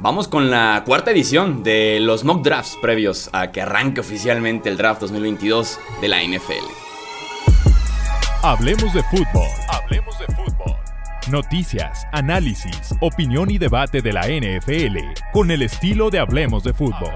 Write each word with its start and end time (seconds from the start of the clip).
Vamos 0.00 0.28
con 0.28 0.48
la 0.48 0.84
cuarta 0.86 1.10
edición 1.10 1.64
de 1.64 1.98
los 1.98 2.22
mock 2.22 2.44
drafts 2.44 2.78
previos 2.80 3.28
a 3.32 3.50
que 3.50 3.62
arranque 3.62 4.00
oficialmente 4.00 4.68
el 4.68 4.76
draft 4.76 5.00
2022 5.00 5.76
de 6.00 6.06
la 6.06 6.22
NFL. 6.22 6.52
Hablemos 8.44 8.94
de 8.94 9.02
fútbol. 9.02 9.48
Hablemos 9.68 10.16
de 10.20 10.26
fútbol. 10.26 10.76
Noticias, 11.32 12.06
análisis, 12.12 12.94
opinión 13.00 13.50
y 13.50 13.58
debate 13.58 14.00
de 14.00 14.12
la 14.12 14.28
NFL 14.28 14.98
con 15.32 15.50
el 15.50 15.62
estilo 15.62 16.10
de 16.10 16.20
Hablemos 16.20 16.62
de 16.62 16.74
fútbol. 16.74 17.10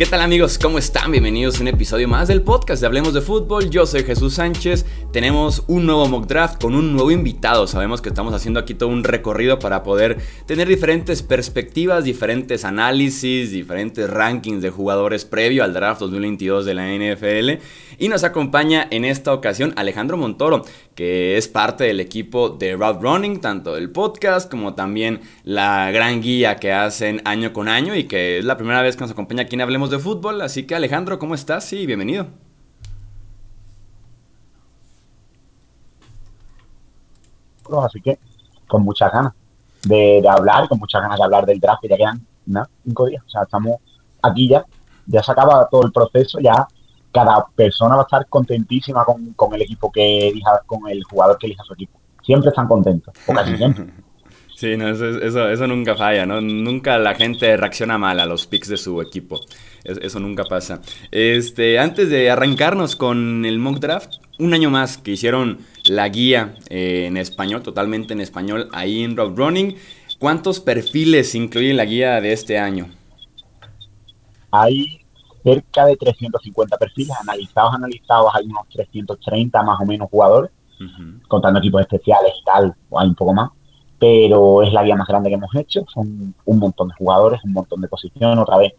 ¿Qué 0.00 0.06
tal 0.06 0.22
amigos? 0.22 0.58
¿Cómo 0.58 0.78
están? 0.78 1.12
Bienvenidos 1.12 1.58
a 1.58 1.60
un 1.60 1.68
episodio 1.68 2.08
más 2.08 2.26
del 2.26 2.40
podcast 2.40 2.80
de 2.80 2.86
Hablemos 2.86 3.12
de 3.12 3.20
Fútbol. 3.20 3.68
Yo 3.68 3.84
soy 3.84 4.02
Jesús 4.02 4.36
Sánchez. 4.36 4.86
Tenemos 5.12 5.62
un 5.66 5.84
nuevo 5.84 6.08
mock 6.08 6.26
draft 6.26 6.58
con 6.58 6.74
un 6.74 6.94
nuevo 6.94 7.10
invitado. 7.10 7.66
Sabemos 7.66 8.00
que 8.00 8.08
estamos 8.08 8.32
haciendo 8.32 8.60
aquí 8.60 8.72
todo 8.72 8.88
un 8.88 9.04
recorrido 9.04 9.58
para 9.58 9.82
poder 9.82 10.16
tener 10.46 10.68
diferentes 10.68 11.22
perspectivas, 11.22 12.04
diferentes 12.04 12.64
análisis, 12.64 13.50
diferentes 13.50 14.08
rankings 14.08 14.62
de 14.62 14.70
jugadores 14.70 15.26
previo 15.26 15.64
al 15.64 15.74
draft 15.74 16.00
2022 16.00 16.64
de 16.64 16.72
la 16.72 16.86
NFL. 16.88 17.62
Y 17.98 18.08
nos 18.08 18.24
acompaña 18.24 18.88
en 18.90 19.04
esta 19.04 19.34
ocasión 19.34 19.74
Alejandro 19.76 20.16
Montoro, 20.16 20.64
que 20.94 21.36
es 21.36 21.46
parte 21.46 21.84
del 21.84 22.00
equipo 22.00 22.48
de 22.48 22.72
Route 22.72 23.00
Running, 23.02 23.40
tanto 23.42 23.74
del 23.74 23.90
podcast 23.90 24.50
como 24.50 24.72
también 24.74 25.20
la 25.44 25.90
gran 25.90 26.22
guía 26.22 26.56
que 26.56 26.72
hacen 26.72 27.20
año 27.26 27.52
con 27.52 27.68
año 27.68 27.94
y 27.94 28.04
que 28.04 28.38
es 28.38 28.46
la 28.46 28.56
primera 28.56 28.80
vez 28.80 28.96
que 28.96 29.02
nos 29.02 29.10
acompaña 29.10 29.42
aquí 29.42 29.56
en 29.56 29.60
Hablemos 29.60 29.89
de 29.90 29.98
fútbol. 29.98 30.40
Así 30.40 30.66
que 30.66 30.74
Alejandro, 30.74 31.18
¿cómo 31.18 31.34
estás? 31.34 31.72
Y 31.72 31.86
bienvenido. 31.86 32.26
Así 37.84 38.00
que 38.00 38.18
con 38.66 38.82
muchas 38.82 39.12
ganas 39.12 39.32
de, 39.84 40.22
hablar, 40.28 40.68
con 40.68 40.78
muchas 40.78 41.02
ganas 41.02 41.18
de 41.18 41.24
hablar 41.24 41.46
del 41.46 41.60
draft, 41.60 41.82
que 41.82 41.88
ya 41.88 41.96
quedan 41.96 42.26
cinco 42.84 43.06
días. 43.06 43.22
O 43.26 43.30
sea, 43.30 43.42
estamos 43.42 43.76
aquí 44.22 44.48
ya, 44.48 44.64
ya 45.06 45.22
se 45.22 45.32
acaba 45.32 45.68
todo 45.70 45.84
el 45.84 45.92
proceso, 45.92 46.38
ya 46.40 46.66
cada 47.12 47.44
persona 47.54 47.96
va 47.96 48.02
a 48.02 48.04
estar 48.04 48.26
contentísima 48.28 49.04
con, 49.04 49.32
con 49.34 49.54
el 49.54 49.62
equipo 49.62 49.90
que 49.90 50.28
elija, 50.28 50.62
con 50.66 50.88
el 50.88 51.02
jugador 51.04 51.38
que 51.38 51.46
elija 51.46 51.64
su 51.64 51.74
equipo. 51.74 51.98
Siempre 52.24 52.50
están 52.50 52.68
contentos, 52.68 53.14
o 53.26 53.32
casi 53.32 53.56
siempre. 53.56 53.86
Sí, 54.60 54.76
no, 54.76 54.90
eso, 54.90 55.06
eso, 55.06 55.48
eso, 55.48 55.66
nunca 55.66 55.96
falla, 55.96 56.26
¿no? 56.26 56.38
Nunca 56.42 56.98
la 56.98 57.14
gente 57.14 57.56
reacciona 57.56 57.96
mal 57.96 58.20
a 58.20 58.26
los 58.26 58.46
picks 58.46 58.68
de 58.68 58.76
su 58.76 59.00
equipo. 59.00 59.40
Eso, 59.84 60.20
nunca 60.20 60.44
pasa. 60.44 60.80
Este, 61.10 61.78
antes 61.78 62.10
de 62.10 62.30
arrancarnos 62.30 62.96
con 62.96 63.44
el 63.44 63.58
mock 63.58 63.78
draft, 63.78 64.16
un 64.38 64.54
año 64.54 64.70
más 64.70 64.98
que 64.98 65.12
hicieron 65.12 65.58
la 65.84 66.08
guía 66.08 66.54
eh, 66.68 67.06
en 67.06 67.16
español, 67.16 67.62
totalmente 67.62 68.12
en 68.12 68.20
español, 68.20 68.68
ahí 68.72 69.02
en 69.02 69.16
Road 69.16 69.36
Running. 69.36 69.76
¿Cuántos 70.18 70.60
perfiles 70.60 71.34
incluye 71.34 71.72
la 71.72 71.84
guía 71.84 72.20
de 72.20 72.32
este 72.32 72.58
año? 72.58 72.88
Hay 74.50 75.00
cerca 75.42 75.86
de 75.86 75.96
350 75.96 76.76
perfiles 76.76 77.16
analizados, 77.20 77.74
analizados, 77.74 78.30
hay 78.34 78.46
unos 78.46 78.68
330 78.68 79.62
más 79.62 79.80
o 79.80 79.86
menos 79.86 80.10
jugadores, 80.10 80.50
contando 81.28 81.58
equipos 81.58 81.80
especiales 81.82 82.32
y 82.40 82.44
tal, 82.44 82.74
o 82.88 83.00
hay 83.00 83.08
un 83.08 83.14
poco 83.14 83.32
más 83.32 83.50
pero 84.00 84.62
es 84.62 84.72
la 84.72 84.82
guía 84.82 84.96
más 84.96 85.06
grande 85.06 85.28
que 85.28 85.34
hemos 85.34 85.54
hecho. 85.54 85.84
Son 85.92 86.34
un 86.46 86.58
montón 86.58 86.88
de 86.88 86.94
jugadores, 86.94 87.44
un 87.44 87.52
montón 87.52 87.82
de 87.82 87.88
posiciones. 87.88 88.38
Otra 88.38 88.56
vez, 88.56 88.72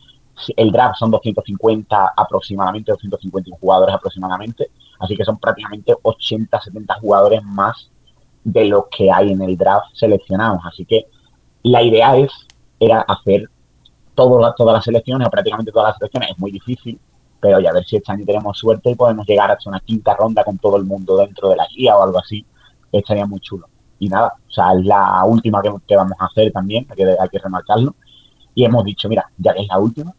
el 0.55 0.71
draft 0.71 0.97
son 0.97 1.11
250 1.11 2.13
aproximadamente, 2.15 2.91
251 2.91 3.57
jugadores 3.59 3.95
aproximadamente. 3.95 4.71
Así 4.99 5.15
que 5.15 5.25
son 5.25 5.37
prácticamente 5.37 5.93
80, 6.01 6.61
70 6.61 6.93
jugadores 6.95 7.43
más 7.43 7.89
de 8.43 8.65
los 8.65 8.85
que 8.95 9.11
hay 9.11 9.31
en 9.31 9.41
el 9.41 9.57
draft 9.57 9.87
seleccionados. 9.93 10.61
Así 10.65 10.85
que 10.85 11.07
la 11.63 11.81
idea 11.83 12.15
es 12.17 12.31
era 12.79 13.01
hacer 13.01 13.49
todo, 14.15 14.53
todas 14.57 14.73
las 14.73 14.83
selecciones, 14.83 15.27
o 15.27 15.31
prácticamente 15.31 15.71
todas 15.71 15.89
las 15.89 15.97
selecciones. 15.97 16.31
Es 16.31 16.39
muy 16.39 16.51
difícil, 16.51 16.99
pero 17.39 17.59
ya 17.59 17.69
a 17.69 17.73
ver 17.73 17.85
si 17.85 17.97
este 17.97 18.11
año 18.11 18.25
tenemos 18.25 18.57
suerte 18.57 18.91
y 18.91 18.95
podemos 18.95 19.25
llegar 19.27 19.51
hasta 19.51 19.69
una 19.69 19.79
quinta 19.79 20.15
ronda 20.15 20.43
con 20.43 20.57
todo 20.57 20.77
el 20.77 20.85
mundo 20.85 21.17
dentro 21.17 21.49
de 21.49 21.55
la 21.55 21.67
guía 21.67 21.97
o 21.97 22.03
algo 22.03 22.19
así. 22.19 22.45
Estaría 22.91 23.25
muy 23.25 23.39
chulo 23.39 23.67
y 24.01 24.09
nada, 24.09 24.33
o 24.35 24.51
sea, 24.51 24.73
es 24.73 24.83
la 24.83 25.23
última 25.25 25.61
que, 25.61 25.95
vamos 25.95 26.17
a 26.17 26.25
hacer 26.25 26.51
también, 26.51 26.87
hay 26.89 26.95
que, 26.95 27.03
hay 27.03 27.29
que 27.29 27.37
remarcarlo. 27.37 27.95
Y 28.55 28.65
hemos 28.65 28.83
dicho, 28.83 29.07
mira, 29.07 29.29
ya 29.37 29.53
que 29.53 29.61
es 29.61 29.67
la 29.67 29.77
última, 29.77 30.11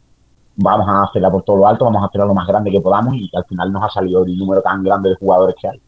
vamos 0.56 0.88
a 0.88 1.04
hacerla 1.04 1.30
por 1.30 1.42
todo 1.42 1.58
lo 1.58 1.66
alto, 1.66 1.84
vamos 1.84 2.02
a 2.02 2.06
hacerla 2.06 2.26
lo 2.26 2.34
más 2.34 2.46
grande 2.46 2.70
que 2.70 2.80
podamos 2.80 3.14
y 3.14 3.30
al 3.34 3.44
final 3.44 3.72
nos 3.72 3.82
ha 3.84 3.90
salido 3.90 4.24
el 4.24 4.36
número 4.36 4.62
tan 4.62 4.82
grande 4.82 5.10
de 5.10 5.16
jugadores 5.16 5.54
que 5.60 5.68
hay. 5.68 5.80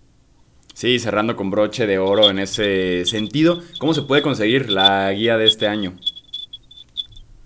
Sí, 0.72 0.98
cerrando 0.98 1.36
con 1.36 1.50
broche 1.50 1.86
de 1.86 1.98
oro 1.98 2.30
en 2.30 2.38
ese 2.38 3.04
sentido, 3.04 3.60
¿cómo 3.78 3.94
se 3.94 4.02
puede 4.02 4.22
conseguir 4.22 4.70
la 4.70 5.12
guía 5.12 5.36
de 5.36 5.46
este 5.46 5.68
año? 5.68 5.94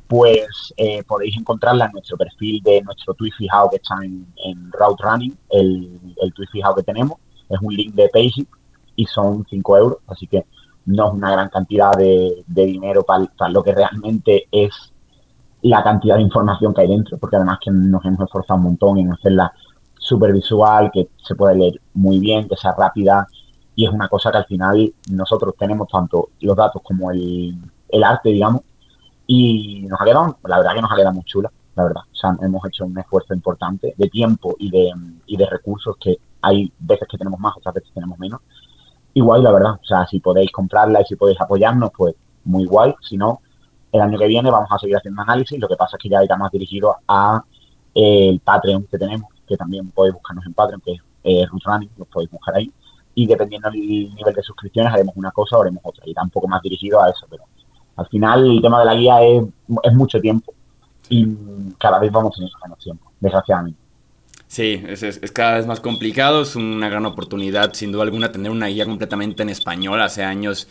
Pues 0.07 0.73
eh, 0.79 1.03
podéis 1.05 1.37
encontrarla 1.37 1.87
en 1.87 1.93
nuestro 1.93 2.17
perfil 2.17 2.63
de 2.63 2.81
nuestro 2.81 3.13
tweet 3.13 3.33
fijado 3.37 3.69
que 3.69 3.77
está 3.77 3.97
en, 4.03 4.27
en 4.45 4.73
Route 4.73 5.03
Running, 5.03 5.37
el, 5.51 6.01
el 6.23 6.33
tweet 6.33 6.49
fijado 6.51 6.77
que 6.77 6.83
tenemos, 6.83 7.19
es 7.51 7.59
un 7.61 7.75
link 7.75 7.95
de 7.95 8.09
Payhip 8.09 8.49
y 8.97 9.05
son 9.07 9.47
5 9.49 9.79
euros, 9.79 9.99
así 10.07 10.27
que 10.27 10.47
no 10.89 11.09
es 11.09 11.15
una 11.15 11.33
gran 11.33 11.49
cantidad 11.51 11.93
de, 11.93 12.45
dinero 12.47 13.03
para, 13.03 13.29
lo 13.51 13.63
que 13.63 13.73
realmente 13.73 14.49
es 14.51 14.71
la 15.63 15.83
cantidad 15.83 16.17
de 16.17 16.23
información 16.23 16.73
que 16.73 16.83
hay 16.83 16.89
dentro, 16.89 17.19
porque 17.19 17.37
además 17.37 17.59
que 17.63 17.71
nos 17.71 18.05
hemos 18.05 18.21
esforzado 18.21 18.59
un 18.59 18.65
montón 18.65 18.99
en 18.99 19.13
hacerla 19.13 19.53
súper 19.99 20.33
visual, 20.33 20.91
que 20.93 21.09
se 21.17 21.35
puede 21.35 21.57
leer 21.57 21.81
muy 21.95 22.19
bien, 22.19 22.49
que 22.49 22.57
sea 22.57 22.75
rápida, 22.77 23.27
y 23.75 23.85
es 23.85 23.91
una 23.91 24.09
cosa 24.09 24.31
que 24.31 24.39
al 24.39 24.47
final 24.47 24.93
nosotros 25.11 25.55
tenemos 25.59 25.89
tanto 25.89 26.31
los 26.41 26.57
datos 26.57 26.83
como 26.83 27.11
el, 27.11 27.55
el 27.89 28.05
arte, 28.05 28.31
digamos, 28.31 28.63
y 29.27 29.87
nos 29.89 30.01
ha 30.01 30.05
quedado, 30.05 30.39
la 30.45 30.59
verdad 30.59 30.75
que 30.75 30.83
nos 30.83 30.93
ha 30.93 30.97
quedado 30.97 31.15
muy 31.15 31.25
chula, 31.25 31.51
la 31.77 31.85
verdad. 31.85 32.03
O 32.11 32.15
sea, 32.15 32.37
hemos 32.41 32.65
hecho 32.67 32.87
un 32.87 32.99
esfuerzo 32.99 33.35
importante 33.35 33.95
de 33.97 34.09
tiempo 34.09 34.57
y 34.59 34.71
de, 34.71 34.91
y 35.27 35.37
de 35.37 35.47
recursos 35.47 35.97
que 36.01 36.19
hay 36.41 36.73
veces 36.79 37.07
que 37.09 37.19
tenemos 37.19 37.39
más, 37.39 37.57
otras 37.57 37.75
veces 37.75 37.91
tenemos 37.93 38.19
menos, 38.19 38.41
y 39.15 39.21
guay, 39.21 39.43
la 39.43 39.53
verdad. 39.53 39.73
O 39.73 39.85
sea, 39.85 40.07
si 40.07 40.21
podéis 40.21 40.51
comprarla 40.53 41.01
y 41.03 41.05
si 41.05 41.17
podéis 41.17 41.41
apoyarnos, 41.41 41.91
pues 41.97 42.15
muy 42.45 42.67
guay. 42.67 42.95
Si 43.01 43.17
no, 43.17 43.41
el 43.93 44.01
año 44.01 44.19
que 44.19 44.27
viene 44.27 44.51
vamos 44.51 44.69
a 44.71 44.79
seguir 44.79 44.97
haciendo 44.97 45.23
análisis. 45.23 45.59
Lo 45.59 45.69
que 45.69 45.77
pasa 45.77 45.97
es 45.97 46.03
que 46.03 46.09
ya 46.09 46.23
irá 46.23 46.37
más 46.37 46.51
dirigido 46.51 46.97
a 47.07 47.43
eh, 47.95 48.29
el 48.31 48.41
Patreon 48.41 48.85
que 48.85 48.99
tenemos, 48.99 49.29
que 49.47 49.57
también 49.57 49.91
podéis 49.91 50.15
buscarnos 50.15 50.47
en 50.47 50.55
Patreon, 50.55 50.81
que 50.81 50.93
es 50.93 51.01
eh, 51.25 51.47
Running, 51.65 51.91
lo 51.97 52.05
podéis 52.05 52.31
buscar 52.31 52.57
ahí. 52.57 52.71
Y 53.15 53.27
dependiendo 53.27 53.71
del 53.71 54.15
nivel 54.15 54.35
de 54.35 54.43
suscripciones, 54.43 54.93
haremos 54.93 55.17
una 55.17 55.31
cosa 55.31 55.57
o 55.57 55.63
haremos 55.63 55.83
otra. 55.85 56.05
Irá 56.07 56.23
un 56.23 56.31
poco 56.31 56.47
más 56.47 56.63
dirigido 56.63 57.03
a 57.03 57.11
eso, 57.11 57.27
pero 57.29 57.45
al 57.97 58.07
final 58.07 58.49
el 58.49 58.63
tema 58.63 58.79
de 58.81 58.85
la 58.85 58.95
guía 58.95 59.23
es, 59.23 59.95
mucho 59.95 60.21
tiempo 60.21 60.55
y 61.09 61.27
cada 61.79 61.99
vez 61.99 62.13
vamos 62.13 62.37
tener 62.37 62.51
menos 62.63 62.79
tiempo, 62.79 63.11
desgraciadamente. 63.19 63.79
Sí, 64.47 64.83
es, 64.87 65.03
es, 65.03 65.33
cada 65.33 65.57
vez 65.57 65.67
más 65.67 65.81
complicado, 65.81 66.43
es 66.43 66.55
una 66.55 66.89
gran 66.89 67.05
oportunidad, 67.07 67.75
sin 67.75 67.91
duda 67.93 68.05
alguna, 68.05 68.31
tener 68.31 68.51
una 68.51 68.67
guía 68.67 68.87
completamente 68.87 69.43
en 69.43 69.51
español. 69.51 70.01
Hace 70.01 70.23
años 70.23 70.69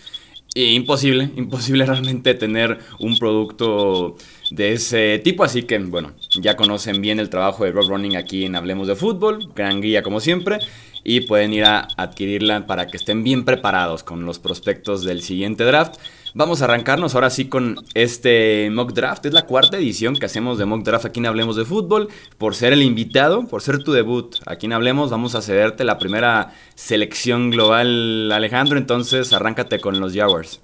imposible, 0.57 1.29
imposible 1.35 1.85
realmente 1.85 2.33
tener 2.33 2.79
un 2.99 3.17
producto 3.17 4.15
de 4.51 4.73
ese 4.73 5.19
tipo. 5.19 5.43
Así 5.43 5.63
que, 5.63 5.77
bueno, 5.79 6.13
ya 6.41 6.55
conocen 6.55 7.01
bien 7.01 7.19
el 7.19 7.29
trabajo 7.29 7.63
de 7.63 7.71
Road 7.71 7.87
Running 7.87 8.15
aquí 8.15 8.45
en 8.45 8.55
Hablemos 8.55 8.87
de 8.87 8.95
Fútbol, 8.95 9.49
gran 9.55 9.81
guía 9.81 10.03
como 10.03 10.19
siempre. 10.19 10.59
Y 11.03 11.21
pueden 11.21 11.53
ir 11.53 11.63
a 11.63 11.87
adquirirla 11.95 12.67
para 12.67 12.87
que 12.87 12.97
estén 12.97 13.23
bien 13.23 13.45
preparados 13.45 14.03
con 14.03 14.25
los 14.25 14.39
prospectos 14.39 15.03
del 15.03 15.21
siguiente 15.21 15.63
draft. 15.63 15.95
Vamos 16.37 16.61
a 16.61 16.65
arrancarnos 16.65 17.15
ahora 17.15 17.31
sí 17.31 17.49
con 17.49 17.77
este 17.95 18.69
mock 18.69 18.93
draft. 18.93 19.25
Es 19.25 19.33
la 19.33 19.47
cuarta 19.47 19.77
edición 19.77 20.15
que 20.15 20.27
hacemos 20.27 20.59
de 20.59 20.65
mock 20.65 20.83
draft 20.83 21.05
aquí 21.07 21.19
en 21.19 21.25
Hablemos 21.25 21.55
de 21.55 21.65
Fútbol. 21.65 22.09
Por 22.37 22.53
ser 22.53 22.73
el 22.73 22.83
invitado, 22.83 23.47
por 23.47 23.63
ser 23.63 23.83
tu 23.83 23.91
debut 23.91 24.35
aquí 24.45 24.67
en 24.67 24.73
Hablemos, 24.73 25.09
vamos 25.09 25.33
a 25.33 25.41
cederte 25.41 25.83
la 25.83 25.97
primera 25.97 26.51
selección 26.75 27.49
global, 27.49 28.31
Alejandro. 28.31 28.77
Entonces, 28.77 29.33
arráncate 29.33 29.79
con 29.79 29.99
los 29.99 30.13
Jaguars. 30.13 30.61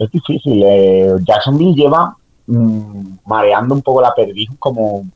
Es 0.00 0.10
difícil. 0.10 0.60
Eh, 0.64 1.14
Jacksonville 1.20 1.76
lleva 1.76 2.16
mm, 2.48 3.18
mareando 3.26 3.76
un 3.76 3.82
poco 3.82 4.02
la 4.02 4.12
perdiz 4.12 4.50
como 4.58 5.06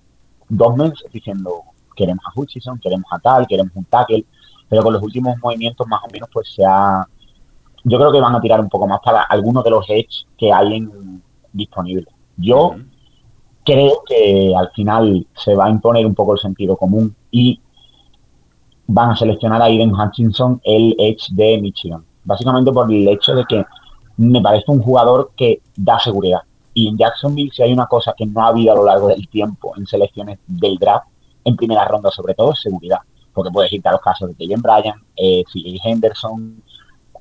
dos 0.49 0.77
meses 0.77 1.03
diciendo 1.13 1.63
queremos 1.97 2.25
a 2.25 2.31
Hutchison, 2.39 2.79
queremos 2.79 3.07
a 3.11 3.19
tal, 3.19 3.45
queremos 3.49 3.73
un 3.75 3.87
tackle, 3.87 4.25
pero 4.69 4.85
con 4.85 4.93
los 4.93 5.03
últimos 5.03 5.37
movimientos 5.43 5.85
más 5.89 6.01
o 6.05 6.13
menos 6.13 6.29
pues 6.33 6.55
se 6.55 6.65
ha 6.65 7.05
yo 7.85 7.99
creo 7.99 8.13
que 8.13 8.21
van 8.21 8.35
a 8.35 8.41
tirar 8.41 8.61
un 8.61 8.69
poco 8.69 8.87
más 8.87 9.01
para 9.05 9.23
algunos 9.23 9.65
de 9.65 9.71
los 9.71 9.89
edge 9.89 10.27
que 10.37 10.53
hay 10.53 10.75
en, 10.75 11.23
disponibles. 11.53 12.09
Yo 12.37 12.77
creo 13.65 14.03
que 14.07 14.55
al 14.57 14.71
final 14.71 15.27
se 15.35 15.55
va 15.55 15.67
a 15.67 15.71
imponer 15.71 16.07
un 16.07 16.15
poco 16.15 16.35
el 16.35 16.39
sentido 16.39 16.77
común 16.77 17.15
y 17.31 17.61
van 18.87 19.11
a 19.11 19.17
seleccionar 19.17 19.61
a 19.61 19.67
Aiden 19.67 19.93
Hutchinson, 19.95 20.61
el 20.65 20.95
edge 20.99 21.29
de 21.33 21.59
Michigan. 21.61 22.05
Básicamente 22.25 22.73
por 22.73 22.91
el 22.91 23.07
hecho 23.09 23.35
de 23.35 23.45
que 23.45 23.65
me 24.17 24.41
parece 24.41 24.71
un 24.71 24.83
jugador 24.83 25.31
que 25.37 25.63
da 25.77 25.99
seguridad 25.99 26.41
Y 26.75 26.89
en 26.89 26.99
Jacksonville, 26.99 27.51
si 27.53 27.63
hay 27.63 27.73
una 27.73 27.87
cosa 27.87 28.15
que 28.17 28.27
no 28.27 28.43
ha 28.43 28.49
habido 28.49 28.73
a 28.73 28.77
lo 28.77 28.85
largo 28.85 29.09
del 29.09 29.29
tiempo 29.29 29.75
en 29.77 29.87
selecciones 29.87 30.39
del 30.47 30.77
draft, 30.77 31.07
en 31.45 31.57
primera 31.57 31.85
ronda 31.85 32.11
sobre 32.11 32.35
todo, 32.35 32.53
es 32.53 32.61
seguridad. 32.61 32.99
Porque 33.33 33.51
puedes 33.51 33.73
irte 33.73 33.89
a 33.89 33.93
los 33.93 34.01
casos 34.01 34.29
de 34.29 34.35
Kevin 34.35 34.63
Bryan, 34.63 35.03
eh, 35.17 35.45
Henderson, 35.85 36.63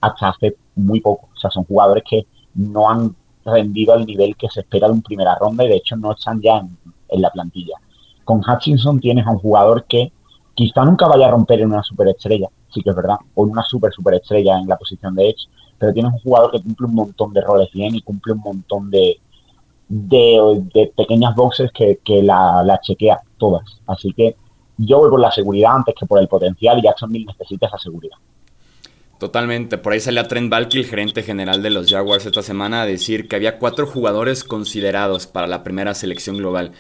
hasta 0.07 0.29
hace 0.29 0.55
muy 0.75 0.99
poco. 1.01 1.29
O 1.33 1.39
sea, 1.39 1.49
son 1.49 1.65
jugadores 1.65 2.03
que 2.09 2.25
no 2.55 2.89
han 2.89 3.15
rendido 3.45 3.93
al 3.93 4.05
nivel 4.05 4.35
que 4.35 4.49
se 4.49 4.61
espera 4.61 4.87
de 4.87 4.93
un 4.93 5.01
primera 5.01 5.35
ronda 5.35 5.63
y 5.63 5.69
de 5.69 5.77
hecho 5.77 5.95
no 5.95 6.11
están 6.11 6.41
ya 6.41 6.57
en, 6.57 7.21
la 7.21 7.29
plantilla. 7.29 7.75
Con 8.25 8.39
Hutchinson 8.39 8.99
tienes 8.99 9.25
a 9.25 9.31
un 9.31 9.39
jugador 9.39 9.85
que 9.85 10.11
quizá 10.53 10.83
nunca 10.83 11.07
vaya 11.07 11.27
a 11.27 11.31
romper 11.31 11.61
en 11.61 11.71
una 11.71 11.83
superestrella, 11.83 12.49
sí 12.69 12.81
que 12.81 12.89
es 12.89 12.95
verdad, 12.95 13.17
o 13.35 13.45
en 13.45 13.51
una 13.51 13.63
super 13.63 13.93
superestrella 13.93 14.57
en 14.57 14.67
la 14.67 14.77
posición 14.77 15.15
de 15.15 15.29
Edge, 15.29 15.47
pero 15.77 15.93
tienes 15.93 16.11
un 16.11 16.19
jugador 16.19 16.51
que 16.51 16.61
cumple 16.61 16.87
un 16.87 16.95
montón 16.95 17.33
de 17.33 17.41
roles 17.41 17.71
bien 17.71 17.95
y 17.95 18.01
cumple 18.01 18.33
un 18.33 18.39
montón 18.39 18.89
de, 18.89 19.17
de, 19.87 20.91
pequeñas 20.97 21.35
boxes 21.35 21.71
que, 21.71 21.99
la, 22.21 22.63
la, 22.63 22.79
chequea 22.81 23.21
todas. 23.37 23.63
Así 23.85 24.11
que 24.11 24.35
yo 24.77 24.99
voy 24.99 25.09
por 25.09 25.19
la 25.19 25.31
seguridad 25.31 25.75
antes 25.75 25.95
que 25.97 26.05
por 26.05 26.19
el 26.19 26.27
potencial 26.27 26.79
y 26.79 26.83
Jacksonville 26.83 27.25
necesita 27.25 27.67
esa 27.67 27.77
seguridad. 27.77 28.17
Totalmente. 29.19 29.79
Por 29.79 29.93
ahí 29.93 29.99
sale 29.99 30.19
a 30.19 30.27
Trent 30.27 30.51
Balky, 30.51 30.79
el 30.79 30.85
gerente 30.85 31.23
general 31.23 31.63
de 31.63 31.71
los 31.71 31.89
Jaguars 31.89 32.25
esta 32.25 32.43
semana, 32.43 32.83
a 32.83 32.85
decir 32.85 33.27
que 33.27 33.35
había 33.35 33.57
cuatro 33.57 33.87
jugadores 33.87 34.43
considerados 34.43 35.25
para 35.25 35.47
la 35.47 35.63
primera 35.63 35.95
selección 35.95 36.37
global. 36.37 36.73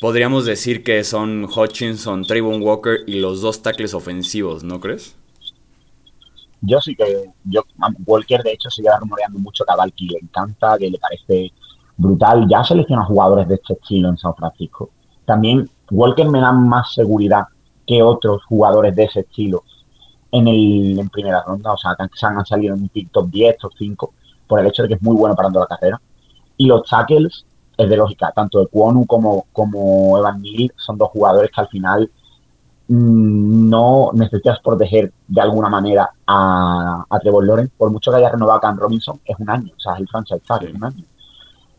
Podríamos 0.00 0.46
decir 0.46 0.82
que 0.82 1.04
son 1.04 1.44
Hutchinson, 1.44 2.24
Trayvon 2.24 2.62
Walker 2.62 3.00
y 3.06 3.20
los 3.20 3.40
dos 3.40 3.62
tackles 3.62 3.94
ofensivos, 3.94 4.64
¿no 4.64 4.80
crees? 4.80 5.14
Yo 6.62 6.80
sí 6.80 6.96
que, 6.96 7.30
yo, 7.44 7.62
Walker 8.04 8.42
de 8.42 8.52
hecho 8.52 8.68
lleva 8.76 8.98
rumoreando 8.98 9.38
mucho 9.38 9.64
que 9.64 9.72
a 9.72 9.76
Balky 9.76 10.08
le 10.08 10.18
encanta, 10.18 10.76
que 10.76 10.90
le 10.90 10.98
parece 10.98 11.52
brutal. 11.96 12.46
Ya 12.50 12.64
selecciona 12.64 13.04
jugadores 13.04 13.46
de 13.46 13.54
este 13.54 13.74
estilo 13.74 14.08
en 14.08 14.18
San 14.18 14.34
Francisco. 14.34 14.90
También 15.24 15.70
Walker 15.90 16.28
me 16.28 16.40
da 16.40 16.50
más 16.50 16.92
seguridad 16.94 17.44
que 17.86 18.02
otros 18.02 18.44
jugadores 18.44 18.96
de 18.96 19.04
ese 19.04 19.20
estilo 19.20 19.62
en, 20.32 20.48
el, 20.48 20.98
en 20.98 21.08
primera 21.08 21.42
ronda, 21.42 21.72
o 21.72 21.76
sea, 21.76 21.96
que 21.96 22.04
han 22.26 22.46
salido 22.46 22.74
en 22.74 22.82
un 22.82 23.08
top 23.10 23.30
10, 23.30 23.58
top 23.58 23.72
5, 23.78 24.14
por 24.46 24.60
el 24.60 24.66
hecho 24.66 24.82
de 24.82 24.88
que 24.88 24.94
es 24.94 25.02
muy 25.02 25.16
bueno 25.16 25.34
parando 25.34 25.60
la 25.60 25.66
carrera. 25.66 26.00
Y 26.56 26.66
los 26.66 26.88
tackles, 26.88 27.44
es 27.76 27.88
de 27.88 27.96
lógica, 27.96 28.32
tanto 28.34 28.60
de 28.60 28.66
Kwonu 28.66 29.06
como, 29.06 29.46
como 29.52 30.18
Evan 30.18 30.42
Neal 30.42 30.72
son 30.76 30.98
dos 30.98 31.08
jugadores 31.10 31.50
que 31.50 31.60
al 31.60 31.68
final 31.68 32.10
mm, 32.88 33.68
no 33.70 34.10
necesitas 34.12 34.60
proteger 34.60 35.12
de 35.26 35.40
alguna 35.40 35.68
manera 35.68 36.10
a, 36.26 37.04
a 37.08 37.18
Trevor 37.20 37.46
Lawrence, 37.46 37.72
por 37.76 37.90
mucho 37.90 38.10
que 38.10 38.18
haya 38.18 38.30
renovado 38.30 38.58
a 38.58 38.60
Cam 38.60 38.76
Robinson, 38.76 39.20
es 39.24 39.36
un 39.38 39.48
año, 39.48 39.72
o 39.76 39.80
sea, 39.80 39.94
es 39.94 40.00
el 40.00 40.08
franchise 40.08 40.42
tag, 40.46 40.64
es 40.64 40.74
un 40.74 40.84
año. 40.84 41.04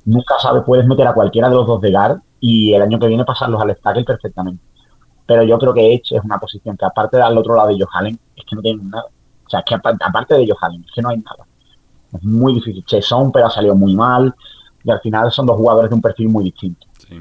Nunca 0.05 0.35
sabes, 0.39 0.63
puedes 0.65 0.87
meter 0.87 1.05
a 1.05 1.13
cualquiera 1.13 1.49
de 1.49 1.55
los 1.55 1.67
dos 1.67 1.79
de 1.81 1.91
guard 1.91 2.19
y 2.39 2.73
el 2.73 2.81
año 2.81 2.99
que 2.99 3.07
viene 3.07 3.23
pasarlos 3.23 3.61
al 3.61 3.77
tackle 3.77 4.03
perfectamente. 4.03 4.63
Pero 5.31 5.43
yo 5.43 5.57
creo 5.57 5.73
que 5.73 5.93
Edge 5.93 6.17
es 6.17 6.23
una 6.25 6.37
posición 6.37 6.75
que 6.75 6.83
aparte 6.83 7.15
del 7.15 7.37
otro 7.37 7.55
lado 7.55 7.69
de 7.69 7.81
Johalen, 7.81 8.19
es 8.35 8.43
que 8.43 8.53
no 8.53 8.61
tienen 8.61 8.89
nada. 8.89 9.05
O 9.45 9.49
sea, 9.49 9.61
es 9.61 9.65
que 9.65 9.75
aparte 9.75 10.35
de 10.35 10.45
Johalen, 10.45 10.83
es 10.83 10.91
que 10.93 11.01
no 11.01 11.07
hay 11.07 11.19
nada. 11.19 11.47
Es 12.13 12.21
muy 12.21 12.55
difícil. 12.55 12.83
Chesson, 12.85 13.31
pero 13.31 13.45
ha 13.45 13.49
salido 13.49 13.73
muy 13.73 13.95
mal. 13.95 14.35
Y 14.83 14.91
al 14.91 14.99
final 14.99 15.31
son 15.31 15.45
dos 15.45 15.55
jugadores 15.55 15.89
de 15.89 15.95
un 15.95 16.01
perfil 16.01 16.27
muy 16.27 16.43
distinto. 16.43 16.85
Sí. 17.07 17.17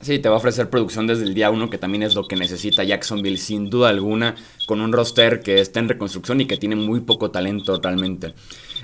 Sí, 0.00 0.18
te 0.18 0.28
va 0.28 0.34
a 0.34 0.38
ofrecer 0.38 0.68
producción 0.68 1.06
desde 1.06 1.22
el 1.22 1.32
día 1.32 1.52
uno, 1.52 1.70
que 1.70 1.78
también 1.78 2.02
es 2.02 2.16
lo 2.16 2.26
que 2.26 2.34
necesita 2.34 2.82
Jacksonville, 2.82 3.38
sin 3.38 3.70
duda 3.70 3.90
alguna, 3.90 4.34
con 4.66 4.80
un 4.80 4.92
roster 4.92 5.42
que 5.42 5.60
está 5.60 5.78
en 5.78 5.88
reconstrucción 5.88 6.40
y 6.40 6.46
que 6.46 6.56
tiene 6.56 6.74
muy 6.74 7.02
poco 7.02 7.30
talento 7.30 7.78
realmente. 7.80 8.34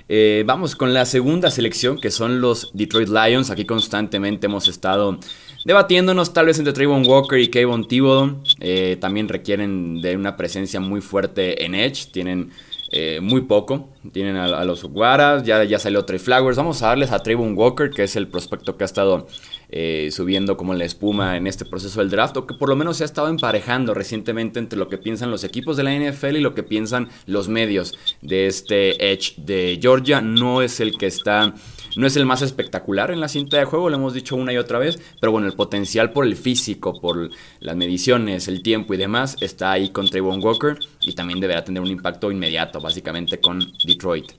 Eh, 0.09 0.45
vamos 0.47 0.77
con 0.77 0.95
la 0.95 1.05
segunda 1.05 1.51
selección, 1.51 2.01
que 2.01 2.13
son 2.13 2.41
los 2.41 2.71
Detroit 2.73 3.09
Lions. 3.09 3.51
Aquí 3.51 3.65
constantemente 3.65 4.47
hemos 4.47 4.69
estado 4.69 5.19
debatiéndonos 5.69 6.33
tal 6.33 6.47
vez 6.47 6.59
entre 6.59 6.73
Trayvon 6.73 7.07
Walker 7.07 7.39
y 7.39 7.49
Kayvon 7.49 7.87
Thibodeau. 7.87 8.43
Eh, 8.59 8.97
también 9.03 9.29
requieren 9.29 10.01
de 10.01 10.17
una 10.17 10.35
presencia 10.35 10.81
muy 10.81 11.03
fuerte 11.03 11.63
en 11.63 11.75
Edge. 11.75 12.07
Tienen 12.11 12.53
eh, 12.91 13.21
muy 13.21 13.43
poco. 13.43 13.91
Tienen 14.11 14.37
a, 14.37 14.65
los 14.65 14.83
Guaras, 14.85 15.45
ya, 15.45 15.63
ya 15.65 15.79
salió 15.79 16.07
Trey 16.07 16.19
Flowers. 16.19 16.57
Vamos 16.57 16.83
a 16.83 16.87
darles 16.87 17.13
a 17.13 17.19
Trayvon 17.19 17.53
Walker, 17.55 17.91
que 17.91 18.05
es 18.05 18.17
el 18.17 18.29
prospecto 18.29 18.79
que 18.79 18.85
ha 18.85 18.87
estado 18.87 19.27
eh, 19.69 20.09
subiendo 20.11 20.57
como 20.57 20.73
la 20.73 20.87
espuma 20.87 21.37
en 21.37 21.47
este 21.47 21.67
proceso 21.67 22.01
del 22.01 22.09
draft, 22.09 22.39
o 22.39 22.47
que 22.47 22.55
por 22.55 22.71
lo 22.71 22.75
menos 22.75 22.97
se 22.97 23.05
ha 23.05 23.07
estado 23.07 23.29
emparejando 23.29 23.93
recientemente 23.93 24.59
entre 24.59 24.79
lo 24.79 24.89
que 24.89 24.97
piensan 24.97 25.31
los 25.31 25.45
equipos 25.45 25.77
de 25.77 25.83
la 25.83 25.95
NFL 25.95 26.37
y 26.37 26.41
lo 26.41 26.55
que 26.55 26.63
piensan 26.63 27.11
los 27.27 27.49
medios 27.49 27.99
de 28.23 28.47
este 28.47 29.13
Edge 29.13 29.35
de 29.37 29.79
Georgia. 29.83 30.23
No 30.23 30.63
es 30.63 30.81
el 30.81 30.97
que 30.97 31.09
está 31.09 31.53
no 31.99 32.07
es 32.07 32.17
el 32.17 32.27
más 32.27 32.43
espectacular 32.43 33.11
en 33.11 33.19
la 33.19 33.27
cinta 33.27 33.57
de 33.57 33.65
juego, 33.65 33.91
lo 33.91 33.97
hemos 33.97 34.15
dicho 34.15 34.37
una 34.37 34.53
y 34.53 34.57
otra 34.57 34.79
vez, 34.79 35.01
pero 35.21 35.33
bueno, 35.33 35.49
el 35.49 35.55
potencial 35.55 36.13
por 36.13 36.27
el 36.27 36.37
físico, 36.37 37.01
por 37.01 37.29
las 37.59 37.75
mediciones, 37.75 38.47
el 38.47 38.63
tiempo 38.63 38.95
y 38.95 38.97
demás 38.97 39.37
está 39.41 39.73
ahí 39.73 39.89
con 39.89 40.09
Trayvon 40.09 40.41
Walker 40.41 40.79
y 41.01 41.17
también 41.17 41.41
deberá 41.41 41.65
tener 41.65 41.83
un 41.83 41.89
impacto 41.89 42.31
inmediato, 42.31 42.81
básicamente 42.81 43.41
con 43.41 43.59
Detroit. 43.85 44.31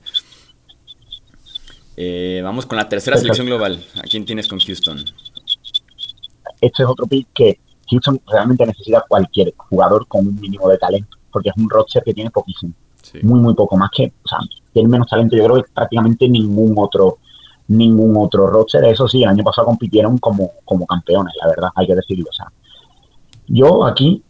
Eh, 1.98 2.40
vamos 2.42 2.64
con 2.64 2.78
la 2.78 2.88
tercera 2.88 3.18
selección 3.18 3.46
global. 3.46 3.84
¿A 4.02 4.04
quién 4.08 4.24
tienes 4.24 4.48
con 4.48 4.58
Houston? 4.58 5.04
Este 6.62 6.82
es 6.82 6.88
otro 6.88 7.06
pick 7.06 7.28
que 7.34 7.60
Houston 7.90 8.22
realmente 8.26 8.64
necesita 8.64 9.04
cualquier 9.06 9.52
jugador 9.54 10.06
con 10.08 10.26
un 10.26 10.40
mínimo 10.40 10.66
de 10.70 10.78
talento, 10.78 11.18
porque 11.30 11.50
es 11.50 11.56
un 11.58 11.68
roster 11.68 12.02
que 12.02 12.14
tiene 12.14 12.30
poquísimo. 12.30 12.72
Muy, 13.20 13.38
muy 13.38 13.54
poco. 13.54 13.76
Más 13.76 13.90
que, 13.94 14.10
o 14.24 14.28
sea, 14.28 14.38
tiene 14.72 14.88
menos 14.88 15.08
talento, 15.08 15.36
yo 15.36 15.44
creo 15.44 15.62
que 15.62 15.70
prácticamente 15.74 16.26
ningún 16.26 16.72
otro 16.78 17.18
ningún 17.70 18.16
otro 18.16 18.48
roster. 18.48 18.84
Eso 18.84 19.08
sí, 19.08 19.22
el 19.22 19.28
año 19.28 19.44
pasado 19.44 19.66
compitieron 19.66 20.18
como, 20.18 20.50
como 20.64 20.86
campeones, 20.86 21.34
la 21.40 21.48
verdad, 21.48 21.68
hay 21.74 21.86
que 21.86 21.94
decirlo. 21.94 22.26
O 22.28 22.32
sea, 22.32 22.46
yo 23.46 23.84
aquí 23.84 24.22